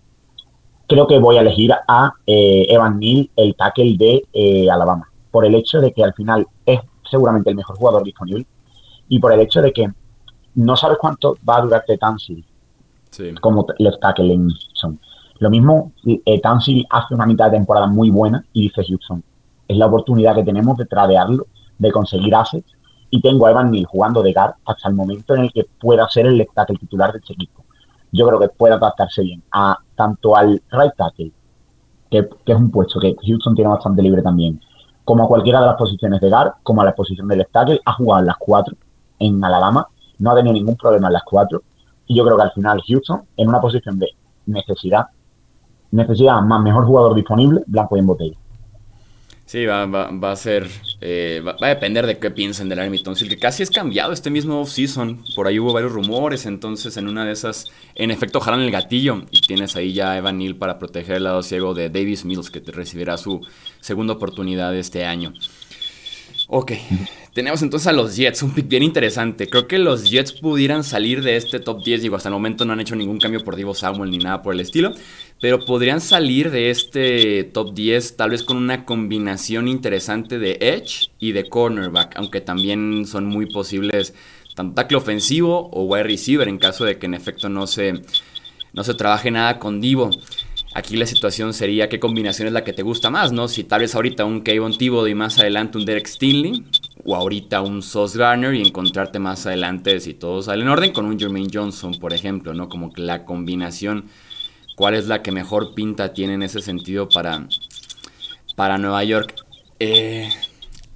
creo 0.86 1.06
que 1.06 1.18
voy 1.18 1.38
a 1.38 1.40
elegir 1.40 1.72
a 1.72 2.12
eh, 2.26 2.66
Evan 2.68 2.98
Neal, 2.98 3.30
el 3.36 3.54
tackle 3.56 3.96
de 3.96 4.22
eh, 4.32 4.70
Alabama, 4.70 5.10
por 5.30 5.44
el 5.44 5.54
hecho 5.54 5.80
de 5.80 5.92
que 5.92 6.04
al 6.04 6.12
final 6.14 6.46
es 6.66 6.80
seguramente 7.10 7.50
el 7.50 7.56
mejor 7.56 7.76
jugador 7.76 8.04
disponible 8.04 8.46
y 9.08 9.18
por 9.18 9.32
el 9.32 9.40
hecho 9.40 9.62
de 9.62 9.72
que 9.72 9.90
no 10.54 10.76
sabes 10.76 10.98
cuánto 11.00 11.36
va 11.48 11.56
a 11.56 11.62
durarte 11.62 11.96
Tansil 11.96 12.44
como 13.40 13.66
left 13.78 14.00
tackle 14.00 14.32
en 14.32 14.48
Houston. 14.50 15.00
Lo 15.38 15.50
mismo, 15.50 15.92
eh, 16.04 16.40
Tansil 16.40 16.86
hace 16.90 17.14
una 17.14 17.26
mitad 17.26 17.46
de 17.46 17.56
temporada 17.56 17.86
muy 17.86 18.10
buena 18.10 18.44
y 18.52 18.62
dice 18.62 18.84
Houston, 18.86 19.22
es 19.66 19.76
la 19.76 19.86
oportunidad 19.86 20.34
que 20.34 20.44
tenemos 20.44 20.76
de 20.76 20.84
tradearlo, 20.84 21.46
de 21.78 21.90
conseguir 21.90 22.34
assets 22.34 22.76
y 23.10 23.20
tengo 23.20 23.46
a 23.46 23.50
Evan 23.50 23.70
Neal 23.70 23.86
jugando 23.86 24.22
de 24.22 24.32
guard 24.32 24.54
hasta 24.64 24.88
el 24.88 24.94
momento 24.94 25.34
en 25.34 25.42
el 25.42 25.52
que 25.52 25.66
pueda 25.80 26.08
ser 26.08 26.26
el 26.26 26.46
tackle 26.54 26.78
titular 26.78 27.12
de 27.12 27.18
este 27.18 27.34
equipo. 27.34 27.64
Yo 28.12 28.26
creo 28.26 28.40
que 28.40 28.48
puede 28.48 28.74
adaptarse 28.74 29.22
bien 29.22 29.42
a 29.52 29.76
tanto 29.96 30.36
al 30.36 30.62
right 30.70 30.92
tackle, 30.96 31.32
que, 32.10 32.28
es 32.46 32.56
un 32.56 32.70
puesto 32.70 33.00
que 33.00 33.16
Houston 33.26 33.54
tiene 33.54 33.70
bastante 33.70 34.02
libre 34.02 34.22
también, 34.22 34.60
como 35.04 35.24
a 35.24 35.28
cualquiera 35.28 35.60
de 35.60 35.66
las 35.66 35.76
posiciones 35.76 36.20
de 36.20 36.28
guard, 36.28 36.54
como 36.62 36.82
a 36.82 36.84
la 36.84 36.94
posición 36.94 37.28
del 37.28 37.46
tackle, 37.50 37.80
ha 37.84 37.92
jugado 37.92 38.20
en 38.20 38.26
las 38.26 38.36
cuatro 38.38 38.76
en 39.18 39.42
Alabama, 39.44 39.86
no 40.18 40.30
ha 40.30 40.34
tenido 40.34 40.54
ningún 40.54 40.76
problema 40.76 41.08
en 41.08 41.14
las 41.14 41.22
cuatro, 41.24 41.62
y 42.06 42.16
yo 42.16 42.24
creo 42.24 42.36
que 42.36 42.42
al 42.42 42.52
final 42.52 42.82
Houston, 42.86 43.22
en 43.36 43.48
una 43.48 43.60
posición 43.60 43.98
de 43.98 44.08
necesidad, 44.46 45.06
necesidad 45.90 46.40
más 46.42 46.62
mejor 46.62 46.86
jugador 46.86 47.14
disponible, 47.14 47.62
blanco 47.66 47.96
y 47.96 48.00
en 48.00 48.06
botella. 48.06 48.39
Sí, 49.50 49.66
va, 49.66 49.84
va, 49.84 50.30
a 50.30 50.36
ser. 50.36 50.70
Eh, 51.00 51.42
va, 51.44 51.56
a 51.60 51.70
depender 51.70 52.06
de 52.06 52.20
qué 52.20 52.30
piensen 52.30 52.68
del 52.68 52.78
Army 52.78 53.02
Tonsil, 53.02 53.28
que 53.28 53.36
casi 53.36 53.64
es 53.64 53.70
cambiado 53.72 54.12
este 54.12 54.30
mismo 54.30 54.60
off-season. 54.60 55.24
Por 55.34 55.48
ahí 55.48 55.58
hubo 55.58 55.72
varios 55.72 55.90
rumores, 55.90 56.46
entonces 56.46 56.96
en 56.96 57.08
una 57.08 57.24
de 57.24 57.32
esas, 57.32 57.66
en 57.96 58.12
efecto, 58.12 58.38
jalan 58.38 58.60
el 58.60 58.70
gatillo. 58.70 59.24
Y 59.32 59.40
tienes 59.40 59.74
ahí 59.74 59.92
ya 59.92 60.12
a 60.12 60.18
Evan 60.18 60.38
Neal 60.38 60.54
para 60.54 60.78
proteger 60.78 61.16
el 61.16 61.24
lado 61.24 61.42
ciego 61.42 61.74
de 61.74 61.90
Davis 61.90 62.24
Mills, 62.24 62.48
que 62.48 62.60
te 62.60 62.70
recibirá 62.70 63.18
su 63.18 63.44
segunda 63.80 64.14
oportunidad 64.14 64.72
este 64.76 65.04
año. 65.04 65.34
Ok, 66.52 66.72
tenemos 67.32 67.62
entonces 67.62 67.86
a 67.86 67.92
los 67.92 68.16
Jets, 68.16 68.42
un 68.42 68.50
pick 68.50 68.66
bien 68.66 68.82
interesante. 68.82 69.48
Creo 69.48 69.68
que 69.68 69.78
los 69.78 70.10
Jets 70.10 70.32
pudieran 70.32 70.82
salir 70.82 71.22
de 71.22 71.36
este 71.36 71.60
top 71.60 71.84
10. 71.84 72.02
Digo, 72.02 72.16
hasta 72.16 72.28
el 72.28 72.32
momento 72.32 72.64
no 72.64 72.72
han 72.72 72.80
hecho 72.80 72.96
ningún 72.96 73.20
cambio 73.20 73.44
por 73.44 73.54
Divo 73.54 73.72
Samuel 73.72 74.10
ni 74.10 74.18
nada 74.18 74.42
por 74.42 74.52
el 74.52 74.58
estilo. 74.58 74.92
Pero 75.40 75.64
podrían 75.64 76.00
salir 76.00 76.50
de 76.50 76.70
este 76.70 77.44
top 77.44 77.72
10 77.72 78.16
tal 78.16 78.30
vez 78.30 78.42
con 78.42 78.56
una 78.56 78.84
combinación 78.84 79.68
interesante 79.68 80.40
de 80.40 80.58
edge 80.60 81.12
y 81.20 81.30
de 81.30 81.48
cornerback. 81.48 82.16
Aunque 82.16 82.40
también 82.40 83.06
son 83.06 83.26
muy 83.26 83.46
posibles 83.46 84.12
tanto 84.56 84.74
tackle 84.74 84.96
ofensivo 84.96 85.70
o 85.72 85.84
wide 85.84 86.02
receiver 86.02 86.48
en 86.48 86.58
caso 86.58 86.84
de 86.84 86.98
que 86.98 87.06
en 87.06 87.14
efecto 87.14 87.48
no 87.48 87.68
se, 87.68 88.02
no 88.72 88.82
se 88.82 88.94
trabaje 88.94 89.30
nada 89.30 89.60
con 89.60 89.80
Divo. 89.80 90.10
Aquí 90.72 90.96
la 90.96 91.06
situación 91.06 91.52
sería 91.52 91.88
qué 91.88 91.98
combinación 91.98 92.46
es 92.46 92.54
la 92.54 92.62
que 92.62 92.72
te 92.72 92.82
gusta 92.82 93.10
más, 93.10 93.32
¿no? 93.32 93.48
Si 93.48 93.64
tal 93.64 93.80
vez 93.80 93.94
ahorita 93.94 94.24
un 94.24 94.40
Kayvon 94.40 94.78
Thibodeau 94.78 95.08
y 95.08 95.14
más 95.16 95.38
adelante 95.38 95.78
un 95.78 95.84
Derek 95.84 96.06
Stinley, 96.06 96.64
o 97.04 97.16
ahorita 97.16 97.60
un 97.60 97.82
Sauce 97.82 98.16
Garner 98.16 98.54
y 98.54 98.60
encontrarte 98.60 99.18
más 99.18 99.46
adelante, 99.46 99.98
si 99.98 100.14
todo 100.14 100.42
sale 100.42 100.62
en 100.62 100.68
orden, 100.68 100.92
con 100.92 101.06
un 101.06 101.18
Jermaine 101.18 101.50
Johnson, 101.52 101.98
por 101.98 102.12
ejemplo, 102.12 102.54
¿no? 102.54 102.68
Como 102.68 102.92
que 102.92 103.02
la 103.02 103.24
combinación, 103.24 104.04
cuál 104.76 104.94
es 104.94 105.08
la 105.08 105.22
que 105.22 105.32
mejor 105.32 105.74
pinta 105.74 106.12
tiene 106.12 106.34
en 106.34 106.42
ese 106.44 106.60
sentido 106.60 107.08
para, 107.08 107.48
para 108.54 108.78
Nueva 108.78 109.02
York. 109.02 109.34
Eh, 109.80 110.28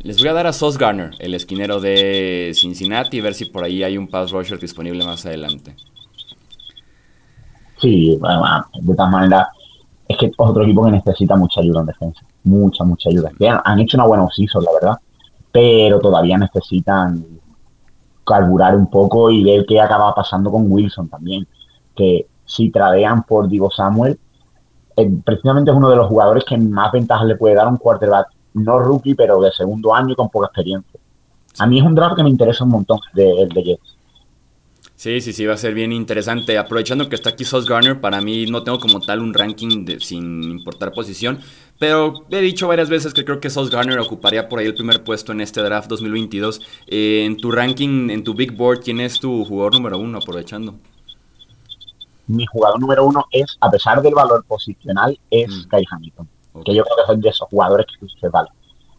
Les 0.04 0.18
voy 0.18 0.28
a 0.28 0.34
dar 0.34 0.46
a 0.46 0.52
Sos 0.52 0.78
Garner, 0.78 1.12
el 1.18 1.34
esquinero 1.34 1.80
de 1.80 2.52
Cincinnati, 2.54 3.20
ver 3.20 3.34
si 3.34 3.46
por 3.46 3.64
ahí 3.64 3.82
hay 3.82 3.96
un 3.98 4.06
pass 4.06 4.30
rusher 4.30 4.60
disponible 4.60 5.04
más 5.04 5.26
adelante. 5.26 5.74
Sí, 7.80 8.10
de 8.10 8.94
todas 8.94 9.10
maneras, 9.10 9.48
es 10.14 10.18
que 10.18 10.26
es 10.26 10.32
otro 10.36 10.62
equipo 10.62 10.84
que 10.84 10.92
necesita 10.92 11.36
mucha 11.36 11.60
ayuda 11.60 11.80
en 11.80 11.86
defensa. 11.86 12.20
Mucha, 12.44 12.84
mucha 12.84 13.10
ayuda. 13.10 13.30
han, 13.64 13.80
hecho 13.80 13.96
una 13.96 14.06
buena 14.06 14.24
off 14.24 14.34
la 14.38 14.72
verdad, 14.72 14.98
pero 15.52 16.00
todavía 16.00 16.38
necesitan 16.38 17.24
carburar 18.24 18.74
un 18.74 18.88
poco 18.88 19.30
y 19.30 19.44
ver 19.44 19.66
qué 19.66 19.80
acaba 19.80 20.14
pasando 20.14 20.50
con 20.50 20.70
Wilson 20.70 21.08
también. 21.08 21.46
Que 21.94 22.26
si 22.44 22.70
tradean 22.70 23.24
por 23.24 23.48
Divo 23.48 23.70
Samuel, 23.70 24.18
eh, 24.96 25.10
precisamente 25.24 25.70
es 25.70 25.76
uno 25.76 25.90
de 25.90 25.96
los 25.96 26.08
jugadores 26.08 26.44
que 26.44 26.56
más 26.56 26.92
ventajas 26.92 27.26
le 27.26 27.36
puede 27.36 27.54
dar 27.54 27.68
un 27.68 27.76
quarterback 27.76 28.28
no 28.54 28.78
rookie, 28.78 29.14
pero 29.14 29.40
de 29.40 29.50
segundo 29.52 29.94
año 29.94 30.14
con 30.14 30.28
poca 30.28 30.46
experiencia. 30.46 31.00
A 31.58 31.66
mí 31.66 31.78
es 31.78 31.84
un 31.84 31.94
draft 31.94 32.16
que 32.16 32.22
me 32.22 32.30
interesa 32.30 32.64
un 32.64 32.70
montón 32.70 33.00
de, 33.12 33.48
de 33.52 33.62
Jets. 33.62 33.96
Sí, 35.04 35.20
sí, 35.20 35.34
sí, 35.34 35.44
va 35.44 35.52
a 35.52 35.58
ser 35.58 35.74
bien 35.74 35.92
interesante. 35.92 36.56
Aprovechando 36.56 37.10
que 37.10 37.14
está 37.14 37.28
aquí 37.28 37.44
Sauce 37.44 37.68
Garner, 37.68 38.00
para 38.00 38.22
mí 38.22 38.46
no 38.46 38.62
tengo 38.62 38.78
como 38.78 39.00
tal 39.00 39.20
un 39.20 39.34
ranking 39.34 39.84
de, 39.84 40.00
sin 40.00 40.42
importar 40.42 40.92
posición, 40.92 41.40
pero 41.78 42.24
he 42.30 42.40
dicho 42.40 42.68
varias 42.68 42.88
veces 42.88 43.12
que 43.12 43.22
creo 43.22 43.38
que 43.38 43.50
Sauce 43.50 43.70
Garner 43.70 43.98
ocuparía 43.98 44.48
por 44.48 44.60
ahí 44.60 44.66
el 44.66 44.74
primer 44.74 45.04
puesto 45.04 45.32
en 45.32 45.42
este 45.42 45.60
draft 45.60 45.90
2022. 45.90 46.58
Eh, 46.86 47.26
en 47.26 47.36
tu 47.36 47.52
ranking, 47.52 48.08
en 48.08 48.24
tu 48.24 48.32
Big 48.32 48.56
Board, 48.56 48.80
¿quién 48.80 48.98
es 48.98 49.20
tu 49.20 49.44
jugador 49.44 49.74
número 49.74 49.98
uno? 49.98 50.16
Aprovechando. 50.16 50.74
Mi 52.26 52.46
jugador 52.46 52.80
número 52.80 53.04
uno 53.04 53.26
es, 53.30 53.58
a 53.60 53.70
pesar 53.70 54.00
del 54.00 54.14
valor 54.14 54.42
posicional, 54.48 55.20
es 55.30 55.50
mm. 55.50 55.68
Kai 55.68 55.84
Hamilton 55.90 56.26
que 56.64 56.74
yo 56.74 56.82
creo 56.82 56.96
que 56.96 57.12
son 57.12 57.20
de 57.20 57.28
esos 57.28 57.46
jugadores 57.50 57.84
que 58.00 58.06
se 58.18 58.28
vale. 58.30 58.48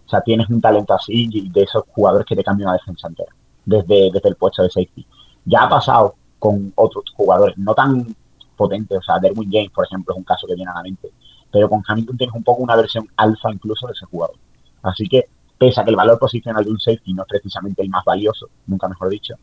O 0.06 0.10
sea, 0.10 0.22
tienes 0.22 0.48
un 0.52 0.62
talento 0.62 0.94
así 0.94 1.28
y 1.32 1.50
de 1.50 1.64
esos 1.64 1.82
jugadores 1.96 2.28
que 2.28 2.36
te 2.36 2.44
cambian 2.44 2.68
la 2.68 2.74
defensa 2.74 3.08
entera, 3.08 3.32
desde, 3.66 4.12
desde 4.12 4.30
el 4.30 4.36
puesto 4.36 4.62
de 4.62 4.70
safety. 4.70 5.08
Ya 5.46 5.64
ha 5.64 5.70
pasado 5.70 6.16
con 6.40 6.72
otros 6.76 7.06
jugadores, 7.16 7.58
no 7.58 7.74
tan 7.74 8.16
potentes, 8.56 8.98
o 8.98 9.02
sea, 9.02 9.20
Derwin 9.20 9.52
James, 9.52 9.72
por 9.72 9.86
ejemplo, 9.86 10.14
es 10.14 10.18
un 10.18 10.24
caso 10.24 10.48
que 10.48 10.56
viene 10.56 10.72
a 10.72 10.76
la 10.76 10.84
mente, 10.84 11.12
pero 11.52 11.70
con 11.70 11.84
Hamilton 11.88 12.18
tienes 12.18 12.36
un 12.36 12.44
poco 12.44 12.64
una 12.64 12.76
versión 12.76 13.08
alfa 13.18 13.52
incluso 13.52 13.88
de 13.88 13.94
ese 13.94 14.06
jugador. 14.06 14.36
Así 14.82 15.08
que, 15.08 15.26
pese 15.58 15.82
a 15.82 15.84
que 15.84 15.90
el 15.90 15.96
valor 15.96 16.20
posicional 16.20 16.64
de 16.64 16.72
un 16.72 16.80
safety 16.80 17.14
no 17.14 17.24
es 17.24 17.28
precisamente 17.30 17.82
el 17.82 17.90
más 17.90 18.04
valioso, 18.06 18.50
nunca 18.68 18.88
mejor 18.88 19.10
dicho, 19.10 19.36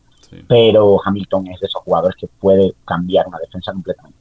pero 0.47 0.99
Hamilton 1.03 1.47
es 1.47 1.59
de 1.59 1.67
esos 1.67 1.81
jugadores 1.81 2.15
que 2.15 2.27
puede 2.27 2.73
cambiar 2.85 3.27
una 3.27 3.39
defensa 3.39 3.71
completamente. 3.71 4.17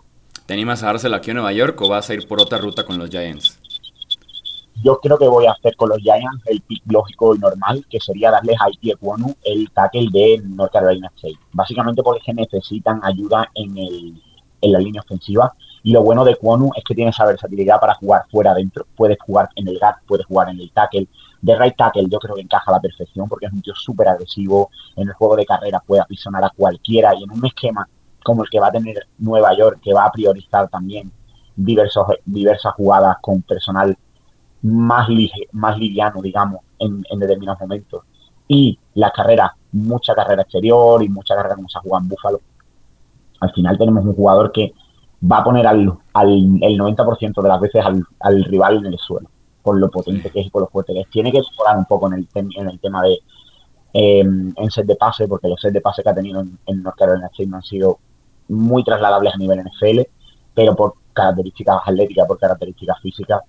¿Te 0.46 0.54
animas 0.54 0.82
a 0.82 0.86
dársela 0.86 1.18
aquí 1.18 1.30
a 1.30 1.34
Nueva 1.34 1.52
York 1.52 1.80
o 1.80 1.88
vas 1.88 2.10
a 2.10 2.14
ir 2.14 2.26
por 2.26 2.40
otra 2.40 2.58
ruta 2.58 2.84
con 2.84 2.98
los 2.98 3.08
Giants? 3.10 3.58
Yo 4.82 4.98
creo 5.00 5.18
que 5.18 5.28
voy 5.28 5.46
a 5.46 5.52
hacer 5.52 5.76
con 5.76 5.90
los 5.90 5.98
Giants 5.98 6.42
el 6.46 6.60
pick 6.62 6.82
lógico 6.86 7.34
y 7.34 7.38
normal, 7.38 7.84
que 7.88 8.00
sería 8.00 8.30
darles 8.30 8.56
a 8.60 8.66
Ike 8.66 8.92
Ekwonu 8.92 9.34
el 9.44 9.70
tackle 9.70 10.08
de 10.10 10.42
North 10.44 10.72
Carolina 10.72 11.10
State. 11.16 11.38
Básicamente 11.52 12.02
porque 12.02 12.32
necesitan 12.32 13.00
ayuda 13.04 13.48
en, 13.54 13.76
el, 13.76 14.22
en 14.60 14.72
la 14.72 14.78
línea 14.78 15.02
ofensiva. 15.02 15.52
Y 15.84 15.92
lo 15.92 16.02
bueno 16.02 16.24
de 16.24 16.36
Kwonu 16.36 16.70
es 16.76 16.84
que 16.84 16.94
tiene 16.94 17.10
esa 17.10 17.26
versatilidad 17.26 17.80
para 17.80 17.94
jugar 17.94 18.22
fuera 18.30 18.52
adentro. 18.52 18.86
Puedes 18.96 19.18
jugar 19.20 19.48
en 19.56 19.68
el 19.68 19.78
gap, 19.78 19.96
puedes 20.06 20.26
jugar 20.26 20.48
en 20.48 20.60
el 20.60 20.70
tackle. 20.72 21.08
De 21.40 21.58
right 21.58 21.76
tackle 21.76 22.06
yo 22.08 22.18
creo 22.18 22.36
que 22.36 22.40
encaja 22.40 22.70
a 22.70 22.72
la 22.72 22.80
perfección 22.80 23.28
porque 23.28 23.46
es 23.46 23.52
un 23.52 23.62
tío 23.62 23.74
súper 23.74 24.08
agresivo. 24.08 24.70
En 24.96 25.08
el 25.08 25.14
juego 25.14 25.36
de 25.36 25.44
carrera 25.44 25.82
puede 25.84 26.00
aprisionar 26.00 26.44
a 26.44 26.50
cualquiera 26.50 27.14
y 27.14 27.24
en 27.24 27.30
un 27.32 27.44
esquema 27.44 27.88
como 28.22 28.44
el 28.44 28.50
que 28.50 28.60
va 28.60 28.68
a 28.68 28.72
tener 28.72 29.06
Nueva 29.18 29.56
York, 29.56 29.80
que 29.82 29.92
va 29.92 30.06
a 30.06 30.12
priorizar 30.12 30.68
también 30.68 31.10
diversos, 31.56 32.06
diversas 32.24 32.74
jugadas 32.74 33.16
con 33.20 33.42
personal 33.42 33.96
más, 34.62 35.08
más 35.52 35.78
liviano, 35.78 36.22
digamos, 36.22 36.60
en, 36.78 37.02
determinados 37.18 37.60
momentos. 37.60 38.02
Y 38.48 38.78
la 38.94 39.10
carrera, 39.10 39.54
mucha 39.72 40.14
carrera 40.14 40.42
exterior 40.42 41.02
y 41.02 41.08
mucha 41.08 41.34
carrera 41.34 41.56
como 41.56 41.68
se 41.68 41.78
ha 41.78 41.82
jugado 41.82 42.02
en 42.02 42.08
Búfalo. 42.08 42.40
Al 43.40 43.52
final 43.52 43.78
tenemos 43.78 44.04
un 44.04 44.14
jugador 44.14 44.52
que 44.52 44.72
va 45.30 45.38
a 45.38 45.44
poner 45.44 45.66
al, 45.66 45.92
al 46.12 46.30
el 46.30 46.78
90% 46.78 47.42
de 47.42 47.48
las 47.48 47.60
veces 47.60 47.84
al, 48.20 48.44
rival 48.44 48.78
en 48.78 48.86
el 48.86 48.98
suelo, 48.98 49.28
por 49.62 49.78
lo 49.78 49.90
potente 49.90 50.30
que 50.30 50.40
es 50.40 50.46
y 50.46 50.50
por 50.50 50.62
lo 50.62 50.68
fuerte 50.68 50.92
que 50.92 51.00
es. 51.00 51.10
Tiene 51.10 51.32
que 51.32 51.40
mejorar 51.40 51.78
un 51.78 51.84
poco 51.86 52.08
en 52.08 52.14
el, 52.14 52.28
en 52.34 52.68
el 52.68 52.80
tema 52.80 53.02
de 53.02 53.18
em, 53.92 54.52
en 54.56 54.70
set 54.70 54.86
de 54.86 54.96
pase, 54.96 55.26
porque 55.28 55.48
los 55.48 55.60
set 55.60 55.72
de 55.72 55.80
pase 55.80 56.02
que 56.02 56.10
ha 56.10 56.14
tenido 56.14 56.40
en, 56.40 56.58
en 56.66 56.82
North 56.82 56.96
Carolina 56.96 57.28
State 57.28 57.48
no 57.48 57.56
han 57.56 57.62
sido 57.62 57.98
muy 58.48 58.84
trasladables 58.84 59.34
a 59.34 59.38
nivel 59.38 59.60
NFL, 59.60 60.00
pero 60.54 60.76
por 60.76 60.94
características 61.12 61.80
atléticas, 61.84 62.26
por 62.26 62.38
características 62.38 63.00
físicas, 63.00 63.42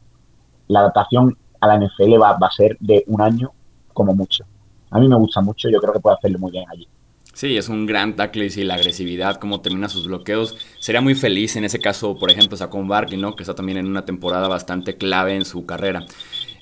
la 0.67 0.79
adaptación 0.79 1.37
a 1.59 1.67
la 1.67 1.77
NFL 1.77 2.21
va, 2.21 2.37
a 2.39 2.51
ser 2.51 2.77
de 2.79 3.03
un 3.07 3.21
año 3.21 3.51
como 3.93 4.13
mucho. 4.13 4.43
A 4.91 4.99
mí 4.99 5.07
me 5.07 5.15
gusta 5.15 5.41
mucho, 5.41 5.69
yo 5.69 5.79
creo 5.79 5.93
que 5.93 5.99
puede 5.99 6.17
hacerlo 6.17 6.39
muy 6.39 6.51
bien 6.51 6.65
allí. 6.71 6.87
Sí, 7.33 7.57
es 7.57 7.67
un 7.67 7.87
gran 7.87 8.15
tackle 8.15 8.45
y 8.45 8.63
la 8.63 8.75
agresividad, 8.75 9.37
cómo 9.37 9.61
termina 9.61 9.89
sus 9.89 10.05
bloqueos. 10.05 10.55
Sería 10.79 11.01
muy 11.01 11.15
feliz 11.15 11.55
en 11.55 11.63
ese 11.63 11.79
caso, 11.79 12.17
por 12.19 12.29
ejemplo, 12.29 12.55
Saquon 12.55 12.87
Barkley, 12.87 13.19
¿no? 13.19 13.35
Que 13.35 13.41
está 13.41 13.55
también 13.55 13.79
en 13.79 13.87
una 13.87 14.05
temporada 14.05 14.47
bastante 14.47 14.97
clave 14.97 15.35
en 15.35 15.45
su 15.45 15.65
carrera. 15.65 16.05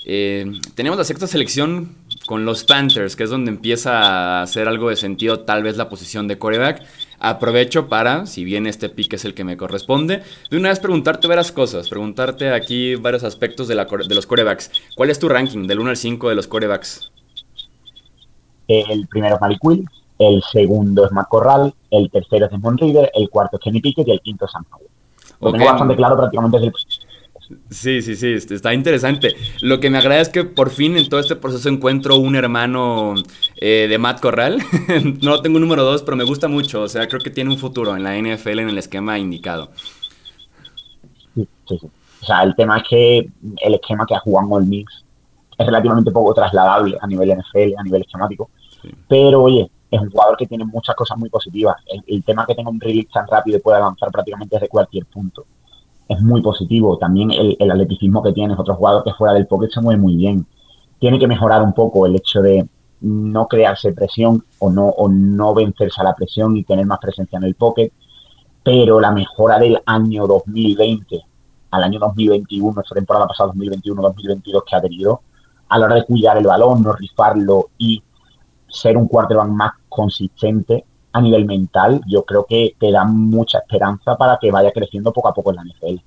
Eh, 0.06 0.52
tenemos 0.74 0.98
la 0.98 1.04
sexta 1.04 1.28
selección 1.28 1.96
con 2.32 2.46
los 2.46 2.64
Panthers, 2.64 3.18
que 3.18 3.26
es 3.26 3.30
donde 3.30 3.52
empieza 3.52 4.00
a 4.00 4.42
hacer 4.44 4.70
algo 4.70 4.88
de 4.88 4.96
sentido 4.96 5.42
tal 5.42 5.64
vez 5.64 5.76
la 5.76 5.90
posición 5.90 6.30
de 6.30 6.40
coreback. 6.40 6.82
Aprovecho 7.20 7.90
para, 7.90 8.26
si 8.26 8.46
bien 8.46 8.68
este 8.68 8.88
pick 8.88 9.12
es 9.12 9.26
el 9.26 9.34
que 9.34 9.44
me 9.44 9.58
corresponde, 9.58 10.24
de 10.50 10.58
una 10.58 10.70
vez 10.70 10.80
preguntarte 10.80 11.28
varias 11.28 11.52
cosas, 11.52 11.90
preguntarte 11.90 12.54
aquí 12.54 12.96
varios 12.96 13.26
aspectos 13.26 13.68
de, 13.68 13.76
la, 13.76 13.84
de 13.84 14.16
los 14.16 14.26
corebacks. 14.26 14.72
¿Cuál 14.96 15.10
es 15.10 15.20
tu 15.20 15.28
ranking 15.28 15.68
del 15.68 15.82
1 15.82 15.90
al 15.90 15.98
5 15.98 16.30
de 16.30 16.36
los 16.36 16.48
corebacks? 16.48 17.12
El 18.70 19.06
primero 19.08 19.36
es 19.36 19.42
Malik 19.42 19.62
Will, 19.66 19.86
el 20.18 20.42
segundo 20.54 21.06
es 21.08 21.12
Matt 21.12 21.28
Corral, 21.28 21.74
el 21.90 22.10
tercero 22.10 22.46
es 22.46 22.52
Desmond 22.52 22.80
Reader, 22.80 23.12
el 23.14 23.30
cuarto 23.30 23.58
es 23.58 23.62
Kenny 23.62 23.82
Pickett 23.82 24.08
y 24.08 24.12
el 24.12 24.22
quinto 24.22 24.46
es 24.46 24.52
Sam 24.52 24.64
Howell. 24.72 24.88
Lo 25.42 25.52
tengo 25.52 25.66
bastante 25.66 25.98
claro 25.98 26.16
prácticamente 26.16 26.60
desde 26.60 26.68
el 26.68 26.74
Sí, 27.70 28.02
sí, 28.02 28.16
sí, 28.16 28.34
está 28.34 28.74
interesante. 28.74 29.36
Lo 29.62 29.80
que 29.80 29.90
me 29.90 29.98
agrada 29.98 30.22
es 30.22 30.30
que 30.30 30.44
por 30.44 30.70
fin 30.70 30.98
en 30.98 31.10
todo 31.10 31.20
este 31.20 31.36
proceso 31.36 31.70
encuentro 31.70 32.18
un 32.18 32.36
hermano 32.36 33.16
eh, 33.58 33.88
de 33.90 33.98
Matt 33.98 34.20
Corral. 34.20 34.60
no 35.22 35.42
tengo 35.42 35.58
un 35.58 35.62
número 35.62 35.84
dos, 35.84 36.04
pero 36.04 36.18
me 36.18 36.24
gusta 36.24 36.48
mucho. 36.48 36.82
O 36.82 36.88
sea, 36.88 37.08
creo 37.08 37.22
que 37.22 37.30
tiene 37.30 37.50
un 37.50 37.58
futuro 37.58 37.96
en 37.96 38.04
la 38.04 38.18
NFL 38.18 38.60
en 38.60 38.70
el 38.70 38.78
esquema 38.78 39.18
indicado. 39.18 39.72
Sí, 41.36 41.48
sí, 41.68 41.78
sí. 41.80 41.88
O 42.22 42.26
sea, 42.26 42.44
el 42.44 42.56
tema 42.56 42.78
es 42.78 42.84
que 42.88 43.30
el 43.64 43.74
esquema 43.74 44.06
que 44.06 44.16
ha 44.16 44.20
jugado 44.20 44.60
el 44.60 44.66
Mix 44.66 45.04
es 45.58 45.66
relativamente 45.66 46.12
poco 46.12 46.34
trasladable 46.34 46.98
a 47.02 47.08
nivel 47.08 47.38
NFL, 47.38 47.78
a 47.78 47.84
nivel 47.84 48.02
esquemático. 48.02 48.50
Pero 49.08 49.44
oye, 49.44 49.70
es 49.90 50.00
un 50.00 50.10
jugador 50.10 50.38
que 50.38 50.48
tiene 50.48 50.66
muchas 50.66 50.96
cosas 50.96 51.18
muy 51.18 51.30
positivas. 51.30 51.76
El, 52.08 52.24
tema 52.24 52.46
que 52.46 52.56
tenga 52.56 52.70
un 52.70 52.80
release 52.80 53.10
tan 53.12 53.28
rápido 53.28 53.58
y 53.58 53.62
pueda 53.62 53.78
avanzar 53.78 54.12
prácticamente 54.12 54.56
desde 54.56 54.70
cualquier 54.70 55.06
punto 55.06 55.46
es 56.12 56.22
muy 56.22 56.42
positivo. 56.42 56.98
También 56.98 57.32
el, 57.32 57.72
atleticismo 57.72 58.22
que 58.22 58.34
tiene, 58.34 58.56
otro 58.58 58.76
jugador 58.76 59.04
que 59.04 59.14
fuera 59.14 59.34
del 59.34 59.48
pocket 59.48 59.70
se 59.70 59.82
mueve 59.82 60.02
muy 60.02 60.16
bien. 60.16 60.46
Tiene 61.00 61.18
que 61.18 61.28
mejorar 61.28 61.62
un 61.64 61.74
poco 61.74 62.06
el 62.06 62.16
hecho 62.16 62.42
de 62.42 62.68
no 63.02 63.48
crearse 63.48 63.94
presión 63.94 64.44
o 64.60 64.70
no, 64.70 64.88
o 64.88 65.10
no 65.10 65.54
vencerse 65.54 66.02
a 66.02 66.04
la 66.04 66.16
presión 66.16 66.56
y 66.58 66.64
tener 66.64 66.86
más 66.86 67.00
presencia 67.00 67.38
en 67.38 67.44
el 67.44 67.56
pocket. 67.56 67.92
Pero 68.64 69.00
la 69.00 69.12
mejora 69.12 69.58
del 69.58 69.80
año 69.86 70.28
2020 70.28 71.24
al 71.72 71.84
año 71.84 72.00
2021, 72.00 72.82
esta 72.82 72.96
temporada 72.96 73.28
pasada 73.28 73.54
2021-2022 73.54 74.64
que 74.66 74.76
ha 74.76 74.82
tenido, 74.82 75.22
a 75.70 75.78
la 75.78 75.86
hora 75.86 75.96
de 75.96 76.06
cuidar 76.06 76.38
el 76.38 76.46
balón, 76.46 76.84
no 76.84 76.92
rifarlo 76.92 77.70
y 77.78 78.04
ser 78.68 78.98
un 78.98 79.08
quarterback 79.08 79.48
más 79.48 79.72
consistente, 79.88 80.84
a 81.14 81.22
nivel 81.22 81.46
mental, 81.46 82.02
yo 82.08 82.24
creo 82.24 82.46
que 82.48 82.76
te 82.80 82.92
da 82.92 83.04
mucha 83.06 83.60
esperanza 83.60 84.16
para 84.18 84.38
que 84.40 84.52
vaya 84.52 84.72
creciendo 84.72 85.12
poco 85.12 85.28
a 85.28 85.34
poco 85.34 85.52
en 85.52 85.56
la 85.58 85.64
NFL. 85.64 86.02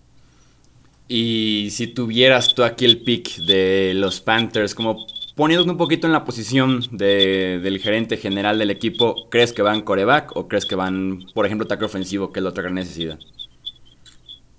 Y 1.09 1.69
si 1.71 1.89
tuvieras 1.89 2.55
tú 2.55 2.65
aquí 2.65 2.85
el 2.85 3.03
pick 3.03 3.37
de 3.45 3.93
los 3.95 4.21
Panthers, 4.21 4.75
como 4.75 5.07
poniéndote 5.35 5.71
un 5.71 5.77
poquito 5.77 6.07
en 6.07 6.13
la 6.13 6.25
posición 6.25 6.81
del 6.93 7.79
gerente 7.79 8.17
general 8.17 8.59
del 8.59 8.71
equipo, 8.71 9.29
¿crees 9.29 9.53
que 9.53 9.63
van 9.63 9.83
coreback 9.83 10.35
o 10.37 10.49
crees 10.49 10.65
que 10.65 10.77
van, 10.77 11.21
por 11.35 11.45
ejemplo, 11.45 11.65
ataque 11.65 11.85
ofensivo, 11.85 12.33
que 12.33 12.41
es 12.41 12.45
la 12.45 12.51
otra 12.51 12.63
gran 12.63 12.75
necesidad? 12.75 13.19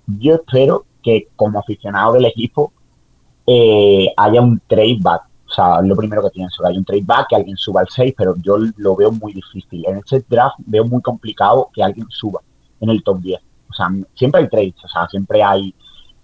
Yo 0.06 0.36
espero 0.36 0.86
que 1.02 1.28
como 1.34 1.58
aficionado 1.58 2.12
del 2.12 2.26
equipo 2.26 2.72
eh, 3.46 4.08
haya 4.16 4.40
un 4.40 4.60
trade 4.68 4.98
back 5.00 5.22
o 5.48 5.52
sea, 5.52 5.80
lo 5.80 5.94
primero 5.94 6.22
que 6.22 6.30
pienso, 6.30 6.62
que 6.62 6.68
hay 6.68 6.76
un 6.76 6.84
trade 6.84 7.04
back, 7.04 7.28
que 7.28 7.36
alguien 7.36 7.56
suba 7.56 7.80
al 7.80 7.88
6, 7.88 8.14
pero 8.16 8.34
yo 8.42 8.56
lo 8.76 8.96
veo 8.96 9.12
muy 9.12 9.32
difícil. 9.32 9.84
En 9.86 9.98
este 9.98 10.24
draft 10.28 10.56
veo 10.58 10.84
muy 10.84 11.00
complicado 11.00 11.70
que 11.72 11.82
alguien 11.82 12.06
suba 12.10 12.40
en 12.80 12.90
el 12.90 13.02
top 13.02 13.20
10. 13.20 13.40
O 13.70 13.72
sea, 13.72 13.88
siempre 14.14 14.40
hay 14.40 14.48
trades, 14.48 14.84
o 14.84 14.88
sea, 14.88 15.06
siempre 15.08 15.42
hay, 15.42 15.74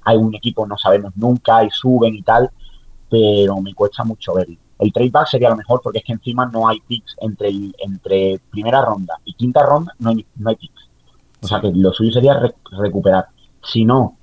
hay 0.04 0.16
un 0.16 0.34
equipo, 0.34 0.66
no 0.66 0.76
sabemos 0.76 1.12
nunca, 1.16 1.64
y 1.64 1.70
suben 1.70 2.14
y 2.14 2.22
tal, 2.22 2.50
pero 3.08 3.60
me 3.60 3.74
cuesta 3.74 4.04
mucho 4.04 4.34
verlo. 4.34 4.56
El 4.78 4.92
trade 4.92 5.10
back 5.10 5.28
sería 5.28 5.50
lo 5.50 5.56
mejor 5.56 5.80
porque 5.82 5.98
es 5.98 6.04
que 6.04 6.12
encima 6.12 6.46
no 6.46 6.66
hay 6.66 6.80
picks 6.80 7.14
entre, 7.20 7.50
entre 7.78 8.40
primera 8.50 8.84
ronda 8.84 9.14
y 9.24 9.34
quinta 9.34 9.64
ronda, 9.64 9.94
no 10.00 10.10
hay, 10.10 10.26
no 10.36 10.50
hay 10.50 10.56
picks. 10.56 10.90
O 11.40 11.46
sea, 11.46 11.60
que 11.60 11.70
lo 11.72 11.92
suyo 11.92 12.10
sería 12.10 12.40
recuperar. 12.72 13.26
Si 13.62 13.84
no, 13.84 14.16